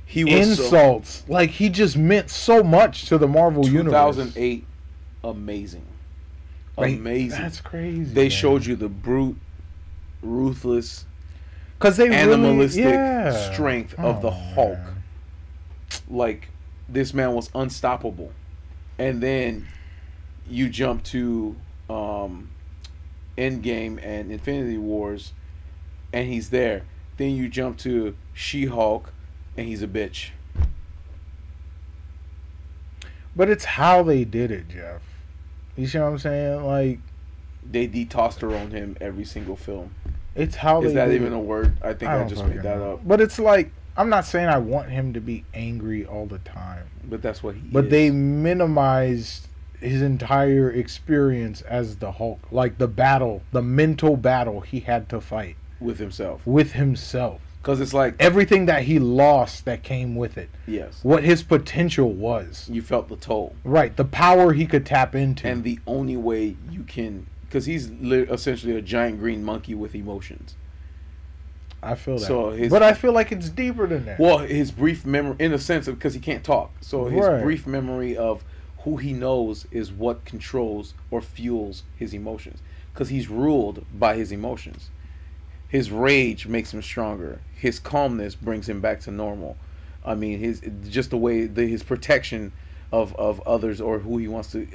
He 0.06 0.24
was 0.26 0.34
so, 0.58 0.64
insults. 0.66 1.24
like 1.30 1.52
he 1.52 1.70
just 1.70 1.96
meant 1.96 2.30
so 2.30 2.64
much 2.64 3.06
to 3.08 3.18
the 3.18 3.28
Marvel 3.28 3.66
universe. 3.68 4.16
2008, 4.18 4.66
amazing, 5.24 5.86
Like, 6.76 6.96
amazing. 6.96 7.40
That's 7.42 7.62
crazy. 7.62 8.14
they 8.14 8.28
showed 8.28 8.66
you 8.66 8.76
the 8.76 8.90
brute, 8.90 9.38
ruthless, 10.22 11.06
because 11.78 11.96
they 11.96 12.10
animalistic 12.10 12.84
really, 12.84 12.98
yeah. 12.98 13.52
strength 13.54 13.94
of 13.98 14.22
the 14.22 14.28
Oh, 14.28 14.32
Hulk. 14.32 14.78
man. 14.80 15.04
like 16.10 16.50
this 16.90 17.14
man 17.14 17.34
was 17.34 17.50
unstoppable 17.56 18.34
and 19.00 19.22
then 19.24 19.66
you 20.50 20.68
jump 20.68 21.04
to 21.06 21.56
um 21.90 22.50
endgame 23.38 24.04
and 24.04 24.32
infinity 24.32 24.78
wars 24.78 25.34
and 26.14 26.28
he's 26.28 26.50
there 26.50 26.84
then 27.18 27.32
you 27.36 27.48
jump 27.48 27.78
to 27.78 28.16
she-hulk 28.34 29.14
and 29.58 29.68
he's 29.68 29.82
a 29.84 29.88
bitch 29.88 30.30
But 33.36 33.50
it's 33.50 33.66
how 33.66 34.04
they 34.04 34.24
did 34.24 34.52
it, 34.52 34.68
Jeff. 34.68 35.02
You 35.76 35.88
see 35.88 36.00
what 36.00 36.08
I'm 36.08 36.20
saying? 36.20 36.66
Like 36.66 37.00
They 37.70 37.88
detestosterone 37.88 38.72
him 38.72 38.98
every 39.00 39.26
single 39.26 39.56
film. 39.56 39.96
it's 40.36 40.56
how 40.56 40.82
Is 40.84 40.94
that 40.94 41.12
even 41.12 41.34
it. 41.34 41.36
a 41.36 41.40
word? 41.40 41.78
I 41.82 41.94
think 41.94 42.12
I, 42.12 42.18
don't 42.18 42.28
just 42.28 42.46
made 42.46 42.62
that 42.64 42.78
know. 42.78 42.94
up. 42.94 43.08
But 43.08 43.22
it's 43.22 43.40
like 43.40 43.72
I'm 43.96 44.10
not 44.10 44.26
saying 44.26 44.48
I 44.48 44.58
want 44.58 44.90
him 44.90 45.14
to 45.14 45.22
be 45.22 45.44
angry 45.54 46.06
all 46.06 46.26
the 46.26 46.40
time. 46.40 46.88
But 47.04 47.22
that's 47.22 47.44
what 47.44 47.56
he. 47.56 47.62
But 47.62 47.86
is. 47.86 47.92
they 47.92 48.12
minimized 48.12 49.48
his 49.82 50.02
entire 50.02 50.70
experience 50.72 51.62
as 51.62 51.98
the 51.98 52.14
Hulk, 52.14 52.40
like 52.52 52.78
the 52.78 52.88
battle, 52.88 53.42
the 53.52 53.62
mental 53.62 54.16
battle 54.16 54.62
he 54.62 54.80
had 54.82 55.10
to 55.10 55.20
fight 55.20 55.56
with 55.80 55.98
himself 55.98 56.46
with 56.46 56.74
himself. 56.74 57.42
because 57.62 57.82
it's 57.82 57.94
like 57.94 58.16
Everything 58.20 58.68
that 58.68 58.84
he 58.84 59.00
lost 59.00 59.66
that 59.66 59.82
came 59.84 60.16
with 60.16 60.38
it. 60.38 60.50
yes, 60.68 61.00
What 61.04 61.24
his 61.24 61.42
potential 61.44 62.12
was. 62.12 62.70
you 62.72 62.82
felt 62.84 63.10
the 63.10 63.16
toll, 63.16 63.56
Right, 63.64 63.96
the 63.96 64.06
power 64.06 64.54
he 64.54 64.66
could 64.68 64.86
tap 64.86 65.16
into. 65.16 65.48
and 65.48 65.64
the 65.64 65.80
only 65.88 66.16
way 66.18 66.56
you 66.70 66.84
can 66.84 67.26
because 67.42 67.66
he's 67.66 67.90
li- 68.00 68.28
essentially 68.30 68.76
a 68.78 68.82
giant 68.82 69.20
green 69.20 69.44
monkey 69.44 69.74
with 69.76 69.94
emotions. 69.96 70.56
I 71.84 71.96
feel 71.96 72.18
that. 72.20 72.26
So 72.28 72.52
his- 72.52 72.70
but 72.70 72.84
I 72.84 72.94
feel 72.94 73.12
like 73.12 73.32
it's 73.32 73.50
deeper 73.50 73.88
than 73.88 74.06
that. 74.06 74.20
Well, 74.20 74.38
his 74.38 74.72
brief 74.72 75.04
memory, 75.06 75.36
in 75.40 75.52
a 75.52 75.58
sense, 75.58 75.88
of 75.88 75.96
because 75.96 76.14
he 76.14 76.20
can't 76.20 76.44
talk, 76.44 76.72
so 76.80 77.06
his 77.06 77.26
Right. 77.26 77.42
brief 77.42 77.66
memory 77.66 78.16
of 78.16 78.44
who 78.84 78.98
he 78.98 79.14
knows 79.14 79.68
is 79.72 79.92
what 79.92 80.26
controls 80.26 80.94
or 81.10 81.22
fuels 81.22 81.84
his 81.96 82.14
emotions, 82.14 82.62
because 82.94 83.10
he's 83.10 83.30
ruled 83.30 83.86
by 83.94 84.16
his 84.16 84.32
emotions. 84.32 84.90
His 85.68 85.92
rage 85.92 86.48
makes 86.48 86.74
him 86.74 86.82
stronger. 86.82 87.40
His 87.56 87.80
calmness 87.80 88.36
brings 88.36 88.68
him 88.68 88.82
back 88.82 89.00
to 89.02 89.12
normal. 89.12 89.56
I 90.04 90.16
mean, 90.16 90.40
his 90.40 90.62
just 90.90 91.12
the 91.12 91.18
way 91.18 91.46
the, 91.46 91.66
his 91.66 91.84
protection 91.84 92.52
of 92.92 93.16
of 93.16 93.40
others 93.42 93.80
or 93.80 94.00
who 94.00 94.18
he 94.18 94.28
wants 94.28 94.52
to. 94.52 94.68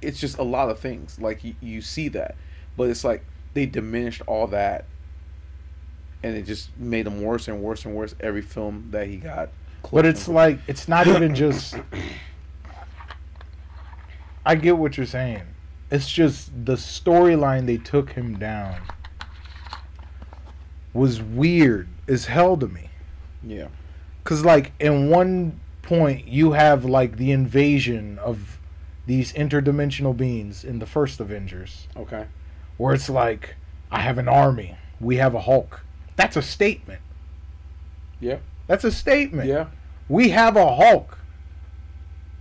It's 0.00 0.20
just 0.20 0.38
a 0.38 0.44
lot 0.44 0.68
of 0.68 0.78
things. 0.78 1.18
Like 1.18 1.42
you, 1.42 1.54
you 1.60 1.80
see 1.80 2.08
that, 2.08 2.36
but 2.76 2.90
it's 2.90 3.02
like 3.02 3.24
they 3.54 3.66
diminished 3.66 4.22
all 4.26 4.46
that 4.48 4.84
and 6.22 6.36
it 6.36 6.42
just 6.42 6.76
made 6.76 7.06
him 7.06 7.22
worse 7.22 7.48
and 7.48 7.62
worse 7.62 7.84
and 7.84 7.94
worse 7.94 8.14
every 8.20 8.42
film 8.42 8.88
that 8.90 9.06
he 9.06 9.16
got. 9.16 9.50
But 9.92 10.06
it's 10.06 10.28
like 10.28 10.58
it's 10.66 10.88
not 10.88 11.06
even 11.06 11.34
just. 11.34 11.76
I 14.48 14.54
get 14.54 14.78
what 14.78 14.96
you're 14.96 15.04
saying. 15.04 15.42
It's 15.90 16.08
just 16.08 16.64
the 16.64 16.76
storyline 16.76 17.66
they 17.66 17.76
took 17.76 18.12
him 18.12 18.38
down 18.38 18.80
was 20.94 21.20
weird 21.20 21.86
as 22.08 22.24
hell 22.24 22.56
to 22.56 22.66
me. 22.66 22.88
yeah, 23.42 23.68
Cause 24.24 24.46
like 24.46 24.72
in 24.80 25.10
one 25.10 25.60
point 25.82 26.26
you 26.26 26.52
have 26.52 26.86
like 26.86 27.18
the 27.18 27.30
invasion 27.30 28.18
of 28.20 28.58
these 29.06 29.34
interdimensional 29.34 30.16
beings 30.16 30.64
in 30.64 30.78
the 30.78 30.86
first 30.86 31.20
Avengers, 31.20 31.86
okay, 31.94 32.24
where 32.78 32.94
it's 32.94 33.10
like 33.10 33.56
I 33.90 34.00
have 34.00 34.16
an 34.16 34.28
army, 34.28 34.78
we 34.98 35.16
have 35.16 35.34
a 35.34 35.42
Hulk. 35.42 35.84
That's 36.16 36.36
a 36.38 36.42
statement. 36.42 37.02
Yeah. 38.18 38.38
That's 38.66 38.84
a 38.84 38.90
statement. 38.92 39.46
yeah, 39.48 39.66
We 40.08 40.30
have 40.30 40.56
a 40.56 40.74
Hulk. 40.74 41.18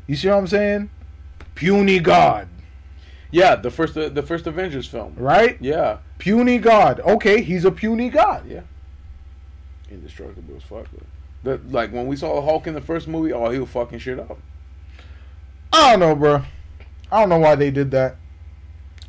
You 0.07 0.15
see 0.15 0.29
what 0.29 0.37
I'm 0.37 0.47
saying? 0.47 0.89
Puny 1.57 1.99
God, 1.99 2.47
yeah. 3.31 3.55
The 3.55 3.71
first 3.71 3.97
uh, 3.97 4.09
the 4.09 4.21
first 4.23 4.45
Avengers 4.47 4.87
film. 4.87 5.15
right? 5.17 5.57
Yeah, 5.59 5.97
Puny 6.19 6.59
God. 6.59 6.99
Okay, 7.01 7.41
he's 7.41 7.65
a 7.65 7.71
puny 7.71 8.09
God. 8.09 8.47
Yeah. 8.47 8.61
Indestructible 9.89 10.55
as 10.55 10.63
fuck. 10.63 10.85
The, 11.43 11.59
like 11.69 11.91
when 11.91 12.07
we 12.07 12.15
saw 12.15 12.41
Hulk 12.41 12.67
in 12.67 12.73
the 12.73 12.81
first 12.81 13.07
movie, 13.07 13.33
oh, 13.33 13.49
he 13.49 13.59
was 13.59 13.69
fucking 13.69 13.99
shit 13.99 14.19
up. 14.19 14.37
I 15.73 15.91
don't 15.91 15.99
know, 15.99 16.15
bro. 16.15 16.43
I 17.11 17.19
don't 17.21 17.29
know 17.29 17.39
why 17.39 17.55
they 17.55 17.71
did 17.71 17.91
that. 17.91 18.17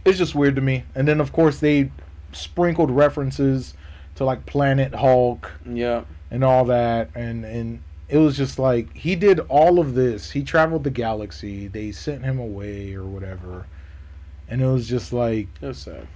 It's 0.04 0.18
just 0.18 0.34
weird 0.34 0.54
to 0.56 0.62
me. 0.62 0.84
And 0.94 1.06
then, 1.08 1.20
of 1.20 1.32
course, 1.32 1.58
they 1.58 1.90
sprinkled 2.32 2.90
references 2.90 3.74
to 4.14 4.24
like 4.24 4.46
Planet 4.46 4.94
Hulk 4.94 5.52
Yeah, 5.66 6.04
and 6.30 6.44
all 6.44 6.64
that, 6.66 7.10
and 7.14 7.44
and 7.44 7.82
it 8.08 8.16
was 8.18 8.36
just 8.36 8.58
like 8.58 8.94
he 8.96 9.14
did 9.14 9.40
all 9.48 9.78
of 9.78 9.94
this. 9.94 10.30
He 10.30 10.42
traveled 10.42 10.84
the 10.84 10.90
galaxy. 10.90 11.68
They 11.68 11.92
sent 11.92 12.24
him 12.24 12.38
away 12.38 12.94
or 12.94 13.04
whatever, 13.04 13.66
and 14.48 14.62
it 14.62 14.66
was 14.66 14.88
just 14.88 15.12
like 15.12 15.48
it 15.60 15.66
was 15.66 15.78
sad. 15.78 16.06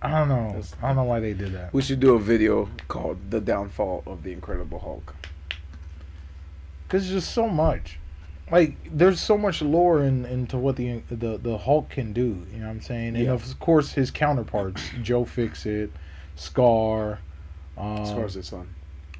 I 0.00 0.10
don't 0.10 0.28
know. 0.28 0.46
That's- 0.48 0.76
I 0.80 0.86
don't 0.88 0.96
know 0.96 1.04
why 1.04 1.18
they 1.18 1.32
did 1.34 1.52
that. 1.54 1.74
We 1.74 1.82
should 1.82 1.98
do 1.98 2.14
a 2.14 2.20
video 2.20 2.68
called 2.86 3.30
"The 3.30 3.40
Downfall 3.40 4.04
of 4.06 4.22
the 4.22 4.32
Incredible 4.32 4.78
Hulk." 4.78 5.14
Because 6.86 7.08
there's 7.08 7.22
just 7.24 7.34
so 7.34 7.48
much. 7.48 7.98
Like 8.50 8.76
there's 8.96 9.20
so 9.20 9.36
much 9.36 9.60
lore 9.60 10.02
in, 10.04 10.24
into 10.24 10.56
what 10.56 10.76
the 10.76 11.02
the 11.10 11.36
the 11.36 11.58
Hulk 11.58 11.90
can 11.90 12.12
do. 12.12 12.46
You 12.52 12.60
know 12.60 12.66
what 12.66 12.70
I'm 12.72 12.80
saying? 12.80 13.16
And 13.16 13.24
Yeah. 13.26 13.32
of 13.32 13.58
course 13.60 13.92
his 13.92 14.10
counterparts, 14.10 14.82
Joe 15.02 15.24
Fixit, 15.26 15.90
Skaar, 16.36 17.18
um, 17.76 18.06
Skaar's 18.06 18.34
his 18.34 18.46
son. 18.46 18.68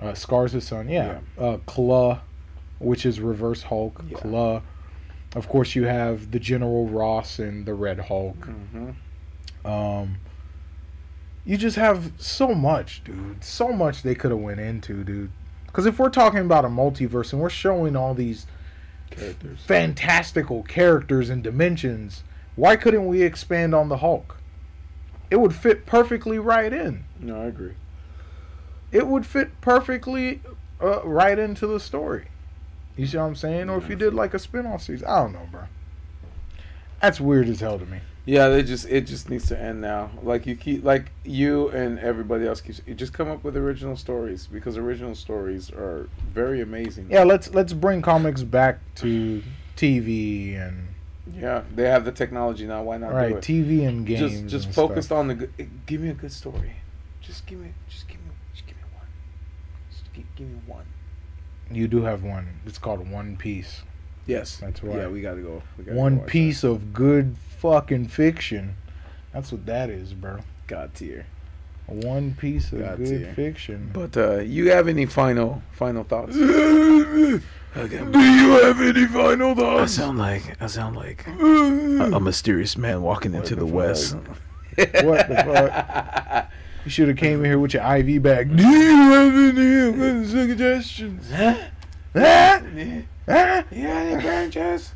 Uh, 0.01 0.15
Skaar's 0.15 0.53
his 0.53 0.67
son. 0.67 0.89
Yeah. 0.89 1.21
Uh, 1.39 1.59
Claw, 1.67 2.21
which 2.79 3.05
is 3.05 3.21
Reverse 3.21 3.63
Hulk. 3.65 4.05
Yeah. 4.09 4.19
Claw. 4.19 4.63
Of 5.35 5.49
course 5.49 5.75
you 5.75 5.85
have 5.85 6.31
the 6.31 6.39
General 6.39 6.87
Ross 6.87 7.39
and 7.39 7.67
the 7.67 7.75
Red 7.75 8.01
Hulk. 8.01 8.39
Mm-hmm. 8.39 9.71
Um, 9.71 10.17
you 11.45 11.57
just 11.57 11.77
have 11.77 12.13
so 12.19 12.55
much, 12.55 13.03
dude. 13.05 13.43
So 13.45 13.69
much 13.69 14.03
they 14.03 14.15
could 14.15 14.31
have 14.31 14.41
went 14.41 14.61
into, 14.61 15.05
dude. 15.05 15.31
Because 15.67 15.87
if 15.87 15.99
we're 15.99 16.09
talking 16.09 16.41
about 16.41 16.65
a 16.65 16.69
multiverse 16.69 17.33
and 17.33 17.43
we're 17.43 17.51
showing 17.51 17.95
all 17.95 18.15
these 18.15 18.47
Characters. 19.11 19.61
fantastical 19.61 20.63
characters 20.63 21.29
and 21.31 21.43
dimensions, 21.43 22.23
why 22.57 22.77
couldn't 22.77 23.07
we 23.07 23.23
expand 23.23 23.75
on 23.75 23.89
the 23.89 23.99
Hulk? 23.99 24.37
It 25.31 25.37
would 25.37 25.55
fit 25.55 25.85
perfectly 25.85 26.39
right 26.39 26.73
in. 26.73 27.05
No, 27.21 27.43
I 27.43 27.45
agree. 27.47 27.75
It 28.91 29.07
would 29.07 29.27
fit 29.27 29.61
perfectly 29.61 30.41
uh, 30.81 31.03
right 31.05 31.39
into 31.39 31.67
the 31.67 31.81
story. 31.81 32.29
You 32.97 33.07
see 33.07 33.17
what 33.17 33.25
I'm 33.25 33.37
saying? 33.37 33.71
Or 33.71 33.79
if 33.79 33.89
you 33.89 33.97
did 33.97 34.15
like 34.15 34.35
a 34.35 34.39
spin-off 34.39 34.83
series, 34.83 35.05
I 35.05 35.23
don't 35.23 35.33
know, 35.33 35.49
bro. 35.51 35.63
That's 37.01 37.21
weird 37.21 37.49
as 37.49 37.61
hell 37.61 37.79
to 37.79 37.87
me. 37.87 38.01
Yeah, 38.29 38.49
they 38.49 38.63
just 38.63 38.87
it 38.91 39.07
just 39.07 39.31
needs 39.31 39.47
to 39.49 39.59
end 39.59 39.81
now. 39.81 40.11
Like 40.23 40.47
you 40.47 40.55
keep 40.55 40.85
like 40.85 41.13
you 41.25 41.69
and 41.69 41.99
everybody 41.99 42.47
else 42.47 42.61
keeps 42.61 42.83
you 42.87 42.95
just 42.95 43.15
come 43.15 43.31
up 43.31 43.43
with 43.43 43.57
original 43.57 43.97
stories 43.97 44.47
because 44.47 44.77
original 44.77 45.15
stories 45.15 45.71
are 45.71 46.11
very 46.29 46.61
amazing. 46.61 47.07
Yeah, 47.11 47.25
let's 47.25 47.55
let's 47.55 47.73
bring 47.73 48.03
comics 48.03 48.43
back 48.43 48.81
to 48.97 49.43
TV 49.77 50.61
and 50.61 50.89
Yeah, 51.35 51.63
they 51.75 51.89
have 51.89 52.05
the 52.05 52.13
technology 52.13 52.67
now. 52.67 52.83
Why 52.83 52.99
not 52.99 53.15
right 53.15 53.31
do 53.31 53.37
it? 53.37 53.45
TV 53.45 53.89
and 53.89 54.05
games. 54.05 54.21
just 54.21 54.67
just 54.67 54.75
focused 54.75 55.09
stuff. 55.09 55.21
on 55.21 55.29
the 55.29 55.49
Give 55.87 56.03
me 56.03 56.11
a 56.11 56.15
good 56.15 56.33
story. 56.33 56.73
Just 57.23 57.47
give 57.47 57.61
me 57.61 57.73
just 57.89 58.09
give 58.09 58.19
me 58.19 58.31
just 58.53 58.67
give 58.67 58.77
me 58.77 58.83
one. 58.95 59.07
Just 59.91 60.28
give, 60.39 60.49
me 60.49 60.61
one. 60.67 60.87
You 61.71 61.89
do 61.89 62.03
have 62.03 62.23
one. 62.23 62.61
It's 62.67 62.79
called 62.79 63.09
One 63.11 63.37
Piece. 63.37 63.83
Yes, 64.27 64.59
That's 64.59 64.83
right. 64.83 64.99
Yeah, 64.99 65.09
we 65.09 65.21
gotta 65.23 65.41
go. 65.41 65.63
We 65.77 65.85
gotta 65.85 65.97
One 65.97 66.19
go 66.19 66.25
piece 66.25 66.63
of 66.63 66.93
good 66.93 67.37
fucking 67.59 68.09
fiction. 68.09 68.77
That's 69.33 69.51
what 69.51 69.67
that 69.67 69.91
is, 69.91 70.15
bro. 70.15 70.37
that. 70.37 70.45
God 70.67 70.95
tier. 70.95 71.27
One 71.87 72.35
piece 72.35 72.71
of 72.73 72.81
God 72.81 72.99
good 72.99 73.25
tier. 73.25 73.35
fiction. 73.35 73.91
But 73.93 74.17
uh 74.17 74.41
you 74.41 74.71
have 74.71 74.87
any 74.87 75.07
final 75.07 75.63
final 75.73 76.05
thoughts? 76.05 76.35
do 76.37 77.41
you 78.21 78.51
have 78.65 78.81
any 78.81 79.07
final 79.07 79.55
thoughts? 79.55 79.83
I 79.99 80.03
sound 80.03 80.19
like 80.19 80.61
I 80.61 80.67
sound 80.67 80.97
like 80.97 81.27
a, 81.27 82.11
a 82.13 82.21
mysterious 82.21 82.77
man 82.77 83.01
walking 83.01 83.33
into 83.33 83.57
the, 83.57 83.65
west. 83.65 84.15
What 84.77 85.29
the 85.29 85.43
fuck? 85.47 86.51
You 86.89 86.93
should 86.93 87.09
have 87.09 87.19
came 87.19 87.41
in 87.41 87.45
here 87.45 87.59
with 87.59 87.75
your 87.75 87.83
IV 87.83 88.23
bag. 88.23 88.57
Do 88.57 88.63
you 88.67 89.93
have 89.93 90.01
any 90.01 90.27
suggestions? 90.27 91.31
Huh? 91.31 91.55
Huh? 92.15 92.61
Huh? 93.27 93.63
Yeah, 93.71 93.89
any 93.89 94.23
branches? 94.23 94.95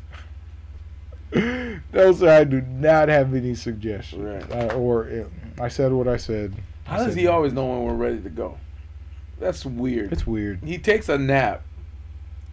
No, 1.35 2.11
sir, 2.11 2.35
I 2.35 2.45
do 2.45 2.61
not 2.61 3.09
have 3.09 3.35
any 3.35 3.53
suggestions. 3.53 4.23
Right. 4.23 4.71
Uh, 4.71 4.73
or 4.73 5.07
uh, 5.07 5.63
I 5.63 5.67
said 5.67 5.93
what 5.93 6.07
I 6.07 6.17
said. 6.17 6.55
How 6.85 6.95
I 6.95 6.97
does 6.97 7.13
said 7.13 7.19
he 7.19 7.27
always 7.27 7.53
know 7.53 7.67
when 7.67 7.83
we're 7.83 7.93
ready 7.93 8.21
to 8.21 8.29
go? 8.31 8.57
That's 9.39 9.63
weird. 9.63 10.11
It's 10.11 10.25
weird. 10.25 10.63
He 10.63 10.79
takes 10.79 11.09
a 11.09 11.17
nap, 11.19 11.61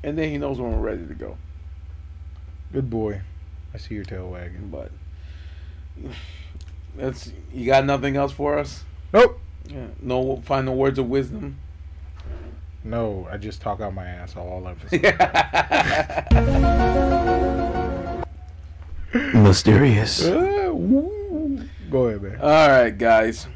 and 0.05 0.19
then 0.19 0.29
he 0.29 0.37
knows 0.37 0.61
when 0.61 0.71
we're 0.71 0.87
ready 0.87 1.07
to 1.07 1.15
go. 1.15 1.39
Good 2.75 2.91
boy. 2.91 3.23
I 3.73 3.79
see 3.79 3.95
your 3.95 4.05
tail 4.05 4.29
wagging. 4.29 4.69
But 4.69 4.91
that's 6.95 7.33
you 7.55 7.65
got 7.65 7.87
nothing 7.87 8.17
else 8.17 8.33
for 8.33 8.59
us? 8.59 8.85
Nope. 9.13 9.41
Yeah. 9.69 9.87
No 10.01 10.37
final 10.45 10.77
words 10.77 10.99
of 10.99 11.09
wisdom. 11.09 11.59
No, 12.83 13.29
I 13.31 13.37
just 13.37 13.61
talk 13.61 13.81
out 13.81 13.93
my 13.95 14.07
ass 14.07 14.37
all 14.37 14.67
episode. 14.67 15.03
Mysterious. 19.35 20.25
Uh, 20.25 20.71
woo. 20.73 21.61
Go 21.91 22.07
ahead, 22.07 22.23
man. 22.23 22.39
All 22.41 22.69
right, 22.69 22.97
guys. 22.97 23.47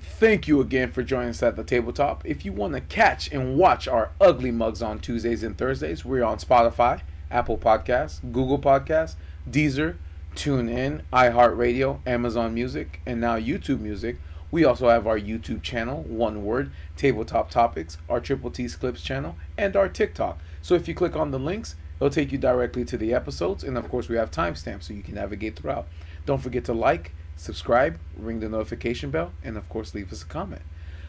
Thank 0.00 0.48
you 0.48 0.60
again 0.60 0.92
for 0.92 1.02
joining 1.02 1.30
us 1.30 1.42
at 1.42 1.56
the 1.56 1.64
tabletop. 1.64 2.24
If 2.26 2.44
you 2.44 2.52
want 2.52 2.74
to 2.74 2.80
catch 2.80 3.32
and 3.32 3.56
watch 3.56 3.88
our 3.88 4.10
ugly 4.20 4.50
mugs 4.50 4.82
on 4.82 4.98
Tuesdays 4.98 5.42
and 5.42 5.56
Thursdays, 5.56 6.04
we're 6.04 6.24
on 6.24 6.38
Spotify, 6.38 7.00
Apple 7.30 7.58
Podcasts, 7.58 8.20
Google 8.32 8.58
Podcasts, 8.58 9.14
Deezer, 9.48 9.96
TuneIn, 10.34 11.02
iHeartRadio, 11.12 12.00
Amazon 12.06 12.54
Music, 12.54 13.00
and 13.06 13.20
now 13.20 13.36
YouTube 13.38 13.80
Music. 13.80 14.18
We 14.54 14.64
also 14.64 14.88
have 14.88 15.08
our 15.08 15.18
YouTube 15.18 15.62
channel, 15.64 16.04
one 16.04 16.44
word, 16.44 16.70
Tabletop 16.96 17.50
Topics, 17.50 17.98
our 18.08 18.20
Triple 18.20 18.52
T's 18.52 18.76
Clips 18.76 19.02
channel, 19.02 19.34
and 19.58 19.74
our 19.74 19.88
TikTok. 19.88 20.38
So 20.62 20.76
if 20.76 20.86
you 20.86 20.94
click 20.94 21.16
on 21.16 21.32
the 21.32 21.40
links, 21.40 21.74
it'll 21.96 22.08
take 22.08 22.30
you 22.30 22.38
directly 22.38 22.84
to 22.84 22.96
the 22.96 23.12
episodes, 23.12 23.64
and 23.64 23.76
of 23.76 23.88
course, 23.88 24.08
we 24.08 24.14
have 24.14 24.30
timestamps 24.30 24.84
so 24.84 24.94
you 24.94 25.02
can 25.02 25.16
navigate 25.16 25.56
throughout. 25.56 25.88
Don't 26.24 26.40
forget 26.40 26.64
to 26.66 26.72
like, 26.72 27.16
subscribe, 27.34 27.98
ring 28.16 28.38
the 28.38 28.48
notification 28.48 29.10
bell, 29.10 29.32
and 29.42 29.56
of 29.56 29.68
course, 29.68 29.92
leave 29.92 30.12
us 30.12 30.22
a 30.22 30.26
comment. 30.26 30.62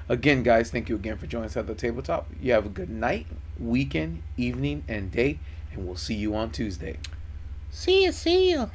Again, 0.10 0.41
guys, 0.41 0.72
thank 0.72 0.89
you 0.89 0.96
again 0.96 1.18
for 1.18 1.28
joining 1.28 1.46
us 1.46 1.56
at 1.56 1.68
the 1.68 1.76
tabletop. 1.76 2.28
You 2.41 2.54
have 2.54 2.66
a 2.66 2.70
good 2.70 2.89
night, 2.89 3.28
weekend, 3.60 4.24
evening, 4.38 4.86
and 4.88 5.12
day, 5.12 5.38
and 5.72 5.86
we'll 5.86 5.98
see 5.98 6.16
you 6.16 6.34
on 6.34 6.50
Tuesday. 6.50 6.98
See 7.70 8.06
ya, 8.06 8.12
see 8.12 8.54
ya. 8.54 8.70